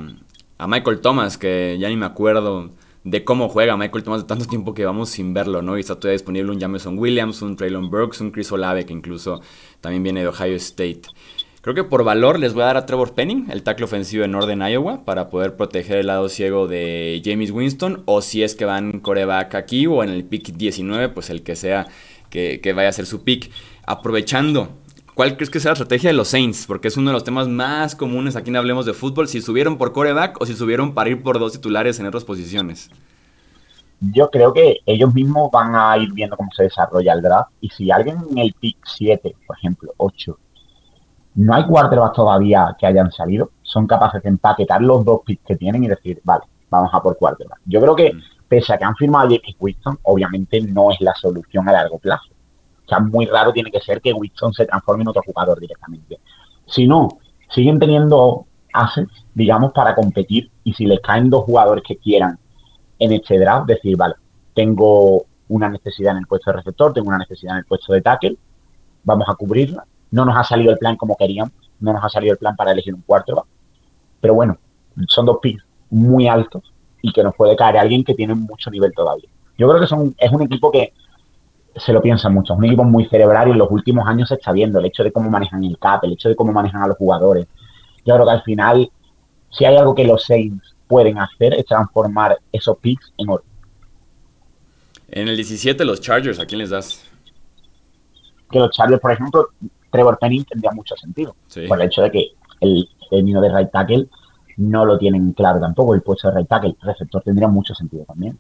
Michael 0.68 1.00
Thomas, 1.00 1.38
que 1.38 1.78
ya 1.80 1.88
ni 1.88 1.96
me 1.96 2.06
acuerdo 2.06 2.72
de 3.06 3.24
cómo 3.24 3.48
juega 3.48 3.78
Michael 3.78 4.04
Thomas 4.04 4.22
de 4.24 4.28
tanto 4.28 4.46
tiempo 4.46 4.74
que 4.74 4.84
vamos 4.84 5.10
sin 5.10 5.34
verlo, 5.34 5.62
¿no? 5.62 5.78
Y 5.78 5.80
está 5.80 5.96
todavía 5.96 6.18
disponible 6.18 6.52
un 6.52 6.60
Jameson 6.60 7.00
Williams, 7.00 7.42
un 7.42 7.56
Traylon 7.56 7.90
Brooks, 7.90 8.20
un 8.20 8.32
Chris 8.32 8.52
Olave, 8.52 8.86
que 8.86 8.92
incluso 8.92 9.42
también 9.80 10.04
viene 10.04 10.20
de 10.20 10.28
Ohio 10.28 10.58
State. 10.58 11.04
Creo 11.62 11.76
que 11.76 11.84
por 11.84 12.06
valor 12.06 12.40
les 12.40 12.54
voy 12.54 12.64
a 12.64 12.68
dar 12.68 12.78
a 12.78 12.86
Trevor 12.86 13.14
Penning, 13.14 13.48
el 13.52 13.64
tackle 13.64 13.84
ofensivo 13.84 14.22
de 14.22 14.30
Northern 14.30 14.62
Iowa, 14.62 15.04
para 15.04 15.30
poder 15.30 15.58
proteger 15.58 15.98
el 15.98 16.08
lado 16.08 16.30
ciego 16.30 16.68
de 16.68 17.22
James 17.26 17.52
Winston. 17.52 18.04
O 18.06 18.22
si 18.22 18.44
es 18.44 18.56
que 18.56 18.64
van 18.64 19.02
coreback 19.02 19.56
aquí 19.56 19.86
o 19.86 20.02
en 20.02 20.10
el 20.10 20.24
pick 20.24 20.54
19, 20.54 21.10
pues 21.10 21.30
el 21.30 21.44
que 21.44 21.58
sea 21.58 21.88
que, 22.30 22.62
vaya 22.74 22.88
a 22.88 22.94
ser 22.94 23.06
su 23.06 23.24
pick. 23.24 23.52
Aprovechando 23.86 24.70
¿Cuál 25.16 25.36
crees 25.36 25.50
que 25.50 25.60
sea 25.60 25.72
la 25.72 25.74
estrategia 25.74 26.12
de 26.12 26.14
los 26.14 26.30
Saints? 26.30 26.66
Porque 26.66 26.88
es 26.88 26.96
uno 26.96 27.10
de 27.10 27.14
los 27.14 27.26
temas 27.26 27.50
más 27.50 27.94
comunes 27.94 28.38
aquí 28.38 28.52
en 28.52 28.56
Hablemos 28.56 28.86
de 28.86 28.94
Fútbol. 28.94 29.28
Si 29.28 29.42
subieron 29.42 29.78
por 29.78 29.92
coreback 29.92 30.40
o 30.40 30.46
si 30.46 30.54
subieron 30.54 30.94
para 30.94 31.10
ir 31.10 31.22
por 31.22 31.40
dos 31.40 31.52
titulares 31.52 32.00
en 32.00 32.06
otras 32.06 32.24
posiciones. 32.24 32.90
Yo 34.00 34.30
creo 34.30 34.54
que 34.54 34.78
ellos 34.86 35.14
mismos 35.14 35.52
van 35.52 35.76
a 35.76 35.98
ir 35.98 36.14
viendo 36.14 36.38
cómo 36.38 36.50
se 36.56 36.64
desarrolla 36.64 37.12
el 37.12 37.22
draft. 37.22 37.52
Y 37.60 37.68
si 37.68 37.92
alguien 37.92 38.20
en 38.32 38.38
el 38.38 38.54
pick 38.54 38.78
7, 38.86 39.36
por 39.46 39.58
ejemplo, 39.58 39.94
8, 39.98 40.40
no 41.36 41.54
hay 41.54 41.66
quarterbacks 41.66 42.16
todavía 42.16 42.76
que 42.78 42.86
hayan 42.86 43.12
salido, 43.12 43.52
son 43.62 43.88
capaces 43.88 44.22
de 44.24 44.30
empaquetar 44.30 44.82
los 44.82 45.06
dos 45.06 45.22
picks 45.26 45.46
que 45.46 45.56
tienen 45.56 45.84
y 45.84 45.88
decir, 45.88 46.20
vale, 46.24 46.44
vamos 46.70 46.90
a 46.94 47.02
por 47.02 47.18
quarterback. 47.18 47.60
Yo 47.66 47.80
creo 47.80 47.96
que, 47.96 48.14
mm. 48.14 48.22
pese 48.48 48.74
a 48.74 48.78
que 48.78 48.86
han 48.86 48.96
firmado 48.96 49.28
a 49.28 49.30
J.P. 49.30 49.56
Winston, 49.60 50.00
obviamente 50.04 50.62
no 50.62 50.92
es 50.92 51.00
la 51.02 51.14
solución 51.14 51.70
a 51.70 51.74
largo 51.74 52.00
plazo. 52.00 52.30
O 52.86 52.90
sea, 52.90 53.00
muy 53.00 53.28
raro 53.28 53.54
tiene 53.54 53.72
que 53.72 53.80
ser 53.80 54.02
que 54.02 54.12
Winston 54.12 54.54
se 54.54 54.66
transforme 54.66 55.04
en 55.04 55.10
otro 55.10 55.22
jugador 55.24 55.60
directamente. 55.60 56.20
Si 56.66 56.88
no, 56.88 57.08
siguen 57.50 57.80
teniendo 57.80 58.48
assets, 58.74 59.26
digamos, 59.34 59.72
para 59.74 59.94
competir 59.94 60.52
y 60.64 60.74
si 60.74 60.86
les 60.86 61.00
caen 61.00 61.30
dos 61.30 61.44
jugadores 61.44 61.84
que 61.88 61.98
quieran 61.98 62.40
en 62.98 63.12
este 63.14 63.38
draft, 63.38 63.68
decir, 63.68 63.96
vale, 63.96 64.16
tengo 64.56 65.26
una 65.48 65.70
necesidad 65.70 66.14
en 66.14 66.20
el 66.20 66.28
puesto 66.28 66.52
de 66.52 66.58
receptor, 66.58 66.94
tengo 66.94 67.10
una 67.10 67.20
necesidad 67.20 67.54
en 67.54 67.60
el 67.60 67.66
puesto 67.66 67.94
de 67.94 68.02
tackle, 68.02 68.38
vamos 69.04 69.28
a 69.30 69.36
cubrirla 69.36 69.86
no 70.12 70.26
nos 70.26 70.36
ha 70.36 70.44
salido 70.44 70.72
el 70.72 70.78
plan 70.78 70.96
como 70.96 71.16
queríamos, 71.16 71.54
no 71.80 71.94
nos 71.94 72.04
ha 72.04 72.10
salido 72.10 72.34
el 72.34 72.38
plan 72.38 72.56
para 72.56 72.72
elegir 72.72 72.94
un 72.94 73.02
cuarto, 73.02 73.46
pero 74.20 74.34
bueno, 74.34 74.58
son 75.08 75.26
dos 75.26 75.38
picks 75.42 75.64
muy 75.90 76.28
altos 76.28 76.74
y 77.02 77.12
que 77.12 77.24
nos 77.24 77.36
puede 77.36 77.56
caer 77.56 77.78
alguien 77.78 78.04
que 78.04 78.14
tiene 78.14 78.36
mucho 78.36 78.70
nivel 78.70 78.92
todavía. 78.94 79.30
Yo 79.58 79.68
creo 79.68 79.80
que 79.80 79.88
son, 79.88 80.16
es 80.18 80.32
un 80.32 80.42
equipo 80.42 80.72
que 80.72 80.94
se 81.76 81.94
lo 81.94 82.02
piensa 82.02 82.30
mucho, 82.30 82.54
es 82.54 82.60
un 82.60 82.66
equipo 82.66 82.84
muy 82.84 83.06
cerebral 83.06 83.48
y 83.48 83.52
en 83.52 83.58
los 83.58 83.72
últimos 83.72 84.08
años 84.08 84.30
se 84.30 84.36
está 84.36 84.52
viendo 84.52 84.80
el 84.80 84.86
hecho 84.86 85.04
de 85.04 85.12
cómo 85.12 85.30
manejan 85.30 85.64
el 85.64 85.78
cap, 85.78 86.04
el 86.04 86.14
hecho 86.14 86.30
de 86.30 86.36
cómo 86.36 86.52
manejan 86.52 86.82
a 86.82 86.88
los 86.88 86.98
jugadores. 86.98 87.48
Yo 88.06 88.16
creo 88.16 88.26
que 88.26 88.32
al 88.32 88.44
final, 88.44 88.92
si 89.50 89.66
hay 89.66 89.78
algo 89.78 89.96
que 89.96 90.04
los 90.04 90.26
Saints 90.26 90.76
pueden 90.88 91.20
hacer 91.20 91.54
es 91.54 91.66
transformar 91.66 92.40
esos 92.52 92.78
picks 92.80 93.14
en 93.18 93.30
oro. 93.30 93.44
En 95.08 95.28
el 95.28 95.36
17 95.36 95.86
los 95.86 96.02
Chargers, 96.02 96.40
¿a 96.40 96.46
quién 96.46 96.60
les 96.60 96.72
das? 96.72 97.04
Que 98.52 98.60
los 98.60 98.72
Chargers, 98.72 99.00
por 99.00 99.12
ejemplo, 99.12 99.50
Trevor 99.90 100.18
Penning 100.20 100.46
tendría 100.46 100.72
mucho 100.72 100.96
sentido. 100.96 101.36
Por 101.68 101.82
el 101.82 101.88
hecho 101.88 102.02
de 102.02 102.12
que 102.12 102.28
el 102.62 102.88
término 103.10 103.42
de 103.42 103.56
right 103.56 103.72
tackle 103.72 104.08
no 104.58 104.86
lo 104.86 104.98
tienen 104.98 105.34
claro 105.34 105.60
tampoco. 105.60 105.96
El 105.96 106.02
puesto 106.02 106.30
de 106.30 106.38
right 106.38 106.48
tackle, 106.48 106.76
receptor 106.82 107.22
tendría 107.24 107.48
mucho 107.48 107.74
sentido 107.74 108.06
también. 108.06 108.38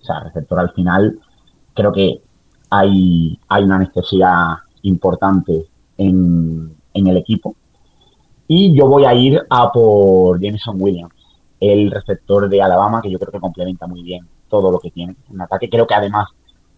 O 0.00 0.04
sea, 0.04 0.20
receptor 0.20 0.58
al 0.58 0.70
final 0.70 1.18
creo 1.74 1.92
que 1.92 2.20
hay, 2.70 3.38
hay 3.48 3.64
una 3.64 3.78
necesidad 3.78 4.56
importante 4.82 5.66
en, 5.98 6.74
el 6.94 7.16
equipo. 7.16 7.54
Y 8.48 8.76
yo 8.76 8.86
voy 8.86 9.04
a 9.04 9.14
ir 9.14 9.40
a 9.50 9.70
por 9.70 10.40
Jameson 10.40 10.80
Williams, 10.80 11.14
el 11.60 11.90
receptor 11.90 12.48
de 12.48 12.62
Alabama, 12.62 13.02
que 13.02 13.10
yo 13.10 13.18
creo 13.18 13.32
que 13.32 13.40
complementa 13.40 13.86
muy 13.86 14.02
bien 14.02 14.26
todo 14.48 14.70
lo 14.70 14.78
que 14.78 14.90
tiene. 14.90 15.16
Un 15.28 15.40
ataque 15.42 15.68
creo 15.68 15.86
que 15.86 15.94
además 15.94 16.28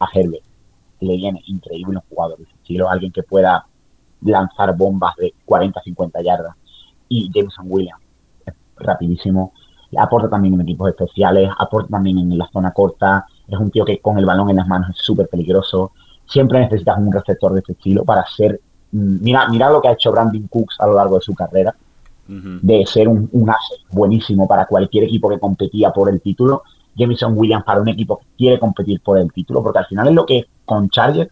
a 0.01 0.09
Herbert 0.13 0.45
le 1.01 1.17
viene 1.17 1.43
increíble 1.47 1.97
un 1.97 2.03
jugador 2.09 2.39
de 2.39 2.45
estilo, 2.45 2.91
alguien 2.91 3.13
que 3.13 3.23
pueda 3.23 3.67
lanzar 4.23 4.77
bombas 4.77 5.15
de 5.17 5.35
40, 5.45 5.81
50 5.83 6.23
yardas. 6.23 6.55
Y 7.09 7.31
Jameson 7.33 7.67
Williams, 7.69 8.03
rapidísimo, 8.77 9.53
aporta 9.97 10.29
también 10.29 10.55
en 10.55 10.61
equipos 10.63 10.91
especiales, 10.91 11.51
aporta 11.59 11.89
también 11.91 12.19
en 12.19 12.37
la 12.37 12.49
zona 12.53 12.73
corta, 12.73 13.27
es 13.47 13.59
un 13.59 13.71
tío 13.71 13.85
que 13.85 14.01
con 14.01 14.19
el 14.19 14.27
balón 14.27 14.51
en 14.51 14.57
las 14.57 14.67
manos 14.67 14.91
es 14.91 14.99
súper 14.99 15.29
peligroso. 15.29 15.93
Siempre 16.27 16.61
necesitas 16.61 16.99
un 16.99 17.11
receptor 17.11 17.53
de 17.53 17.61
este 17.61 17.73
estilo 17.73 18.05
para 18.05 18.25
ser... 18.27 18.61
Mm, 18.93 19.23
mira, 19.23 19.49
mira 19.49 19.71
lo 19.71 19.81
que 19.81 19.89
ha 19.89 19.93
hecho 19.93 20.13
Brandon 20.13 20.47
Cooks 20.49 20.77
a 20.81 20.87
lo 20.87 20.95
largo 20.95 21.17
de 21.17 21.23
su 21.23 21.35
carrera, 21.35 21.75
de 22.27 22.85
ser 22.85 23.09
un, 23.09 23.27
un 23.33 23.51
buenísimo 23.91 24.47
para 24.47 24.67
cualquier 24.67 25.05
equipo 25.05 25.31
que 25.31 25.39
competía 25.39 25.91
por 25.91 26.11
el 26.11 26.21
título. 26.21 26.63
Jameson 26.95 27.33
Williams 27.35 27.65
para 27.65 27.81
un 27.81 27.89
equipo 27.89 28.19
que 28.19 28.27
quiere 28.37 28.59
competir 28.59 29.01
por 29.01 29.17
el 29.17 29.33
título, 29.33 29.63
porque 29.63 29.79
al 29.79 29.87
final 29.87 30.09
es 30.09 30.15
lo 30.15 30.27
que 30.27 30.47
con 30.67 30.91
Chargers 30.91 31.31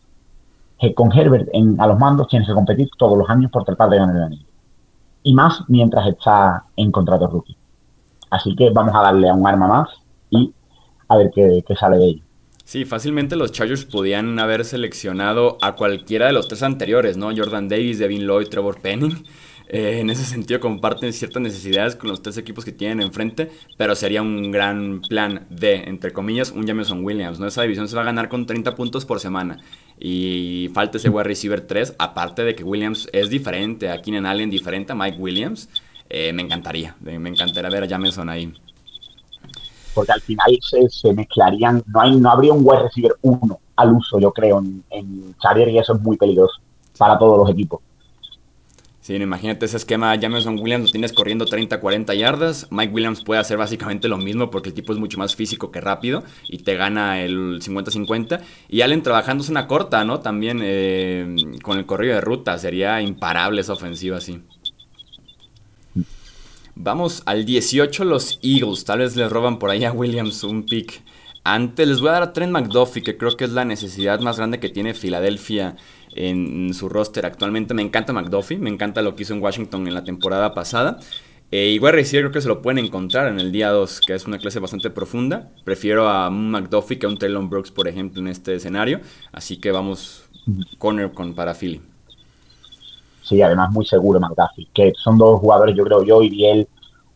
con 0.95 1.13
Herbert 1.13 1.49
en, 1.53 1.81
a 1.81 1.87
los 1.87 1.99
mandos 1.99 2.29
tienes 2.29 2.49
que 2.49 2.55
competir 2.55 2.89
todos 2.99 3.17
los 3.17 3.29
años 3.31 3.51
por 3.51 3.65
tratar 3.65 3.91
de 3.91 3.99
ganar 3.99 4.17
el 4.17 4.23
anillo. 4.23 4.47
Y 5.23 5.35
más 5.35 5.63
mientras 5.69 6.07
está 6.07 6.65
en 6.77 6.93
contrato 6.93 7.27
rookie. 7.27 7.57
Así 8.31 8.55
que 8.55 8.71
vamos 8.71 8.95
a 8.95 9.03
darle 9.03 9.29
a 9.29 9.35
un 9.35 9.47
arma 9.47 9.67
más 9.67 9.89
y 10.31 10.53
a 11.09 11.17
ver 11.17 11.31
qué, 11.35 11.65
qué 11.67 11.75
sale 11.75 11.97
de 11.97 12.07
ello. 12.07 12.23
Sí, 12.65 12.85
fácilmente 12.85 13.37
los 13.37 13.53
Chargers 13.53 13.85
podían 13.85 14.39
haber 14.41 14.65
seleccionado 14.65 15.57
a 15.63 15.77
cualquiera 15.77 16.27
de 16.27 16.33
los 16.33 16.49
tres 16.49 16.65
anteriores, 16.65 17.17
¿no? 17.17 17.29
Jordan 17.35 17.69
Davis, 17.69 17.99
Devin 17.99 18.27
Lloyd, 18.27 18.49
Trevor 18.49 18.81
Penning. 18.81 19.25
Eh, 19.69 19.99
en 20.01 20.11
ese 20.11 20.25
sentido 20.25 20.61
comparten 20.61 21.13
ciertas 21.13 21.43
necesidades 21.43 21.97
con 21.97 22.09
los 22.09 22.23
tres 22.23 22.39
equipos 22.39 22.65
que 22.65 22.73
tienen 22.73 23.01
enfrente, 23.01 23.51
pero 23.77 23.95
sería 23.97 24.23
un 24.23 24.53
gran 24.53 25.01
plan 25.09 25.47
de, 25.51 25.77
entre 25.85 26.13
comillas, 26.13 26.53
un 26.53 26.67
Jameson 26.67 27.05
Williams. 27.05 27.41
¿no? 27.41 27.47
Esa 27.47 27.63
división 27.63 27.89
se 27.89 27.97
va 27.97 28.03
a 28.03 28.07
ganar 28.07 28.29
con 28.29 28.47
30 28.47 28.75
puntos 28.75 29.05
por 29.05 29.21
semana. 29.21 29.59
Y 29.99 30.71
falta 30.75 30.99
ese 30.99 31.09
wide 31.09 31.25
receiver 31.25 31.61
3, 31.61 31.97
aparte 31.99 32.45
de 32.45 32.55
que 32.55 32.65
Williams 32.65 33.09
es 33.13 33.31
diferente 33.31 33.91
a 33.91 34.01
Keenan 34.03 34.27
Allen, 34.27 34.51
diferente 34.51 34.93
a 34.93 34.95
Mike 34.95 35.19
Williams. 35.19 35.69
Eh, 36.09 36.33
me 36.33 36.43
encantaría, 36.43 36.95
me 37.01 37.29
encantaría 37.29 37.71
ver 37.71 37.85
a 37.85 37.87
Jameson 37.87 38.29
ahí. 38.29 38.53
Porque 39.95 40.13
al 40.13 40.21
final 40.21 40.59
se, 40.91 41.13
mezclarían, 41.15 41.83
no, 41.87 42.01
hay, 42.01 42.17
no 42.17 42.31
habría 42.31 42.53
un 42.53 42.61
wide 42.63 42.83
receiver 42.83 43.13
1 43.23 43.59
al 43.77 43.93
uso, 43.93 44.21
yo 44.21 44.31
creo, 44.33 44.59
en, 44.59 44.85
en 44.91 45.35
Charger 45.39 45.69
y 45.69 45.79
eso 45.79 45.95
es 45.95 46.01
muy 46.01 46.17
peligroso 46.17 46.61
para 46.99 47.19
todos 47.19 47.39
los 47.39 47.51
equipos. 47.51 47.81
Sí, 49.07 49.15
imagínate 49.15 49.67
ese 49.67 49.77
esquema, 49.77 50.17
Jameson 50.17 50.59
Williams 50.59 50.87
lo 50.87 50.91
tienes 50.91 51.13
corriendo 51.13 51.47
30, 51.47 51.79
40 51.79 52.13
yardas. 52.15 52.67
Mike 52.73 52.93
Williams 52.93 53.23
puede 53.23 53.41
hacer 53.41 53.57
básicamente 53.57 54.09
lo 54.09 54.19
mismo 54.19 54.51
porque 54.51 54.71
el 54.71 54.75
tipo 54.75 54.93
es 54.93 54.99
mucho 54.99 55.17
más 55.17 55.37
físico 55.37 55.71
que 55.71 55.81
rápido 55.81 56.25
y 56.49 56.59
te 56.59 56.75
gana 56.75 57.23
el 57.23 57.63
50-50. 57.63 58.41
Y 58.69 58.81
Allen 58.81 59.05
trabajándose 59.05 59.53
una 59.53 59.69
corta, 59.69 60.05
¿no? 60.05 60.19
También 60.19 60.59
eh, 60.61 61.37
con 61.63 61.79
el 61.79 61.87
corrido 61.87 62.17
de 62.17 62.21
ruta. 62.21 62.59
Sería 62.59 63.01
imparable 63.01 63.61
esa 63.61 63.75
ofensiva 63.75 64.17
así. 64.17 64.43
Vamos 66.75 67.23
al 67.27 67.45
18, 67.45 68.05
los 68.05 68.41
Eagles. 68.43 68.85
Tal 68.85 68.99
vez 68.99 69.15
les 69.15 69.31
roban 69.31 69.61
por 69.61 69.71
ahí 69.71 69.85
a 69.85 69.93
Williams 69.93 70.43
un 70.43 70.67
pick. 70.67 71.01
Antes 71.45 71.87
les 71.87 72.01
voy 72.01 72.09
a 72.09 72.15
dar 72.15 72.23
a 72.25 72.33
Trent 72.33 72.51
McDuffie, 72.51 73.05
que 73.05 73.17
creo 73.17 73.37
que 73.37 73.45
es 73.45 73.53
la 73.53 73.65
necesidad 73.65 74.19
más 74.19 74.37
grande 74.37 74.59
que 74.59 74.69
tiene 74.69 74.95
Filadelfia 74.95 75.77
en 76.17 76.75
su 76.75 76.89
roster 76.89 77.27
actualmente. 77.27 77.75
Me 77.75 77.83
encanta 77.83 78.13
McDuffie, 78.13 78.59
me 78.59 78.71
encanta 78.71 79.03
lo 79.03 79.15
que 79.15 79.23
hizo 79.23 79.35
en 79.35 79.43
Washington 79.43 79.87
en 79.87 79.95
la 79.95 80.05
temporada 80.05 80.55
pasada. 80.55 80.99
Eh, 81.53 81.69
igual 81.69 81.93
recibir 81.93 82.25
creo 82.25 82.33
que 82.33 82.41
se 82.41 82.49
lo 82.49 82.61
pueden 82.61 82.85
encontrar 82.85 83.29
en 83.29 83.39
el 83.39 83.53
día 83.53 83.71
2, 83.71 84.01
que 84.01 84.15
es 84.15 84.27
una 84.27 84.39
clase 84.39 84.59
bastante 84.59 84.91
profunda. 84.91 85.49
Prefiero 85.65 86.09
a 86.09 86.29
un 86.29 86.51
McDuffie 86.51 86.99
que 86.99 87.07
a 87.07 87.09
un 87.09 87.19
Taylor 87.19 87.47
Brooks, 87.49 87.71
por 87.71 87.87
ejemplo, 87.87 88.21
en 88.21 88.29
este 88.29 88.55
escenario. 88.55 89.01
Así 89.33 89.59
que 89.59 89.71
vamos 89.71 90.29
corner 90.79 91.13
con 91.13 91.35
para 91.35 91.55
Philly. 91.55 91.81
Sí, 93.23 93.43
además 93.43 93.71
muy 93.71 93.85
seguro 93.87 94.21
McDuffie, 94.21 94.69
que 94.73 94.93
son 95.03 95.19
dos 95.19 95.41
jugadores, 95.41 95.77
yo 95.77 95.85
creo 95.85 96.05
yo 96.05 96.23
y 96.23 96.31
Biel, 96.31 96.69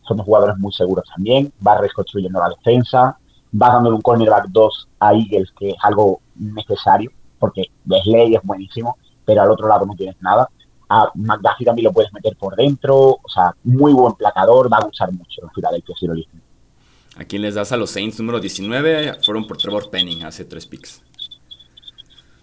son 0.07 0.17
dos 0.17 0.25
jugadores 0.25 0.57
muy 0.57 0.71
seguros 0.73 1.05
también. 1.13 1.51
Va 1.65 1.79
reconstruyendo 1.79 2.39
la 2.39 2.49
defensa, 2.49 3.17
va 3.59 3.69
dándole 3.69 3.95
un 3.95 4.01
cornerback 4.01 4.47
2 4.49 4.87
a 4.99 5.13
Eagles, 5.13 5.51
que 5.57 5.69
es 5.71 5.75
algo 5.81 6.21
necesario 6.35 7.11
porque 7.41 7.71
Wesley 7.87 8.35
es 8.35 8.43
buenísimo, 8.43 8.97
pero 9.25 9.41
al 9.41 9.51
otro 9.51 9.67
lado 9.67 9.85
no 9.85 9.95
tienes 9.95 10.15
nada. 10.21 10.47
A 10.87 11.11
McDuffie 11.15 11.65
también 11.65 11.85
lo 11.85 11.91
puedes 11.91 12.13
meter 12.13 12.37
por 12.37 12.55
dentro, 12.55 12.97
o 12.97 13.29
sea, 13.33 13.55
muy 13.63 13.91
buen 13.93 14.13
placador, 14.13 14.71
va 14.71 14.77
a 14.77 14.85
gustar 14.85 15.11
mucho 15.11 15.41
en 15.41 15.49
Filadelfia 15.49 15.95
si 15.99 16.05
lo 16.05 16.13
dicen. 16.13 16.41
¿A 17.17 17.25
quién 17.25 17.41
les 17.41 17.55
das 17.55 17.71
a 17.71 17.77
los 17.77 17.89
Saints 17.89 18.19
número 18.19 18.39
19? 18.39 19.15
Fueron 19.23 19.47
por 19.47 19.57
Trevor 19.57 19.89
Penning 19.89 20.23
hace 20.23 20.45
tres 20.45 20.67
picks. 20.67 21.01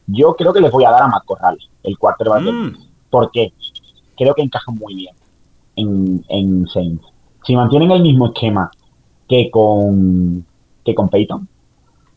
Yo 0.07 0.35
creo 0.35 0.53
que 0.53 0.61
les 0.61 0.73
voy 0.73 0.85
a 0.85 0.91
dar 0.91 1.03
a 1.03 1.09
Matt 1.09 1.25
Corral, 1.25 1.59
el 1.83 1.99
quarterback. 1.99 2.43
Mm. 2.43 2.77
¿Por 3.11 3.31
qué? 3.31 3.53
Creo 4.17 4.35
que 4.35 4.43
encaja 4.43 4.73
muy 4.73 4.95
bien 4.95 5.15
en, 5.77 6.25
en 6.29 6.67
Saints. 6.67 7.07
Si 7.45 7.55
mantienen 7.55 7.91
el 7.93 8.03
mismo 8.03 8.27
esquema 8.27 8.71
que 9.29 9.51
con, 9.51 10.45
que 10.85 10.95
con 10.95 11.09
Peyton, 11.09 11.49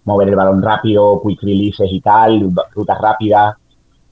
mover 0.04 0.30
el 0.30 0.36
balón 0.36 0.62
rápido, 0.62 1.22
quick 1.26 1.42
releases 1.42 1.92
y 1.92 2.02
tal, 2.02 2.54
rutas 2.74 3.00
rápidas. 3.00 3.56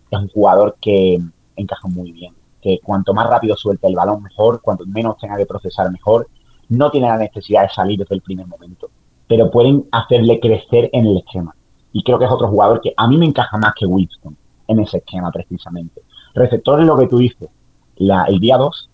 Es 0.09 0.19
un 0.19 0.29
jugador 0.29 0.77
que 0.79 1.19
encaja 1.55 1.87
muy 1.87 2.11
bien. 2.11 2.33
Que 2.61 2.79
cuanto 2.83 3.13
más 3.13 3.29
rápido 3.29 3.55
suelte 3.55 3.87
el 3.87 3.95
balón, 3.95 4.23
mejor. 4.23 4.61
Cuanto 4.61 4.85
menos 4.85 5.17
tenga 5.17 5.37
que 5.37 5.45
procesar, 5.45 5.91
mejor. 5.91 6.27
No 6.69 6.91
tiene 6.91 7.07
la 7.07 7.17
necesidad 7.17 7.63
de 7.63 7.69
salir 7.69 7.99
desde 7.99 8.15
el 8.15 8.21
primer 8.21 8.47
momento. 8.47 8.89
Pero 9.27 9.49
pueden 9.49 9.85
hacerle 9.91 10.39
crecer 10.39 10.89
en 10.93 11.07
el 11.07 11.17
esquema. 11.17 11.55
Y 11.91 12.03
creo 12.03 12.19
que 12.19 12.25
es 12.25 12.31
otro 12.31 12.47
jugador 12.47 12.81
que 12.81 12.93
a 12.95 13.07
mí 13.07 13.17
me 13.17 13.25
encaja 13.25 13.57
más 13.57 13.73
que 13.75 13.85
Winston 13.85 14.35
en 14.67 14.79
ese 14.79 14.97
esquema 14.97 15.31
precisamente. 15.31 16.01
Receptor 16.35 16.79
es 16.81 16.85
lo 16.85 16.97
que 16.97 17.07
tú 17.07 17.17
dices. 17.17 17.49
La, 17.97 18.25
el 18.25 18.39
día 18.39 18.57
2 18.57 18.89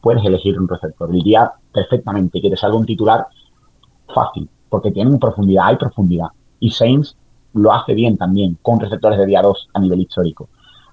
puedes 0.00 0.24
elegir 0.24 0.58
un 0.58 0.68
receptor. 0.68 1.10
El 1.14 1.22
día 1.22 1.50
perfectamente 1.72 2.40
que 2.40 2.50
te 2.50 2.56
salga 2.56 2.76
un 2.76 2.86
titular 2.86 3.26
fácil 4.14 4.48
porque 4.68 4.90
tienen 4.90 5.18
profundidad, 5.18 5.66
hay 5.66 5.76
profundidad. 5.76 6.28
Y 6.60 6.70
Saints 6.70 7.16
lo 7.54 7.72
hace 7.72 7.94
bien 7.94 8.16
también, 8.16 8.58
con 8.62 8.80
receptores 8.80 9.18
de 9.18 9.26
día 9.26 9.42
2 9.42 9.68
a 9.74 9.80
nivel 9.80 10.00
histórico. 10.00 10.48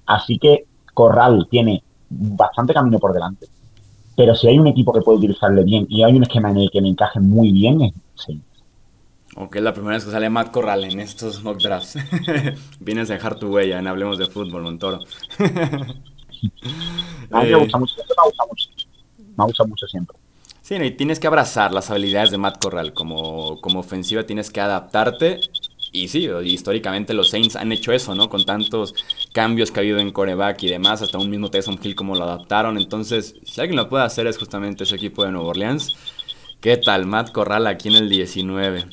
Así 0.06 0.38
que 0.38 0.66
Corral 0.92 1.46
tiene 1.50 1.82
bastante 2.08 2.72
camino 2.72 2.98
por 2.98 3.12
delante. 3.12 3.46
Pero 4.16 4.34
si 4.34 4.46
hay 4.48 4.58
un 4.58 4.68
equipo 4.68 4.92
que 4.92 5.00
puede 5.00 5.18
utilizarle 5.18 5.64
bien 5.64 5.86
y 5.88 6.04
hay 6.04 6.14
un 6.16 6.22
esquema 6.22 6.50
en 6.50 6.58
el 6.58 6.70
que 6.70 6.80
me 6.80 6.88
encaje 6.88 7.20
muy 7.20 7.50
bien, 7.50 7.80
es 7.82 7.92
Saints. 8.14 8.44
Ok, 9.36 9.56
la 9.56 9.72
primera 9.72 9.94
vez 9.94 10.04
que 10.04 10.12
sale 10.12 10.30
Matt 10.30 10.52
Corral 10.52 10.84
en 10.84 11.00
estos 11.00 11.42
mock 11.42 11.60
drafts. 11.60 11.98
Vienes 12.80 13.10
a 13.10 13.14
dejar 13.14 13.34
tu 13.34 13.48
huella 13.48 13.80
en 13.80 13.88
Hablemos 13.88 14.16
de 14.16 14.26
Fútbol, 14.26 14.62
Montoro. 14.62 15.00
a 17.30 17.42
mí 17.42 17.50
me 17.50 17.56
gusta 17.56 17.78
mucho, 17.78 17.96
me 17.96 18.24
gusta 18.24 18.44
mucho. 18.48 18.68
Me 19.36 19.44
gusta 19.44 19.64
mucho 19.64 19.86
siempre. 19.88 20.16
Sí, 20.64 20.76
y 20.76 20.92
tienes 20.92 21.20
que 21.20 21.26
abrazar 21.26 21.74
las 21.74 21.90
habilidades 21.90 22.30
de 22.30 22.38
Matt 22.38 22.58
Corral. 22.58 22.94
Como, 22.94 23.60
como 23.60 23.80
ofensiva 23.80 24.24
tienes 24.24 24.50
que 24.50 24.62
adaptarte. 24.62 25.40
Y 25.92 26.08
sí, 26.08 26.26
históricamente 26.42 27.12
los 27.12 27.28
Saints 27.28 27.54
han 27.54 27.70
hecho 27.70 27.92
eso, 27.92 28.14
¿no? 28.14 28.30
Con 28.30 28.46
tantos 28.46 28.94
cambios 29.34 29.70
que 29.70 29.80
ha 29.80 29.82
habido 29.82 29.98
en 29.98 30.10
coreback 30.10 30.62
y 30.62 30.68
demás, 30.68 31.02
hasta 31.02 31.18
un 31.18 31.28
mismo 31.28 31.50
Tyson 31.50 31.78
Hill 31.82 31.94
como 31.94 32.16
lo 32.16 32.24
adaptaron. 32.24 32.78
Entonces, 32.78 33.36
si 33.44 33.60
alguien 33.60 33.76
lo 33.76 33.90
puede 33.90 34.04
hacer 34.04 34.26
es 34.26 34.38
justamente 34.38 34.84
ese 34.84 34.96
equipo 34.96 35.22
de 35.22 35.32
Nueva 35.32 35.48
Orleans. 35.48 35.96
¿Qué 36.62 36.78
tal? 36.78 37.04
Matt 37.04 37.32
Corral 37.32 37.66
aquí 37.66 37.88
en 37.88 37.96
el 37.96 38.08
19. 38.08 38.86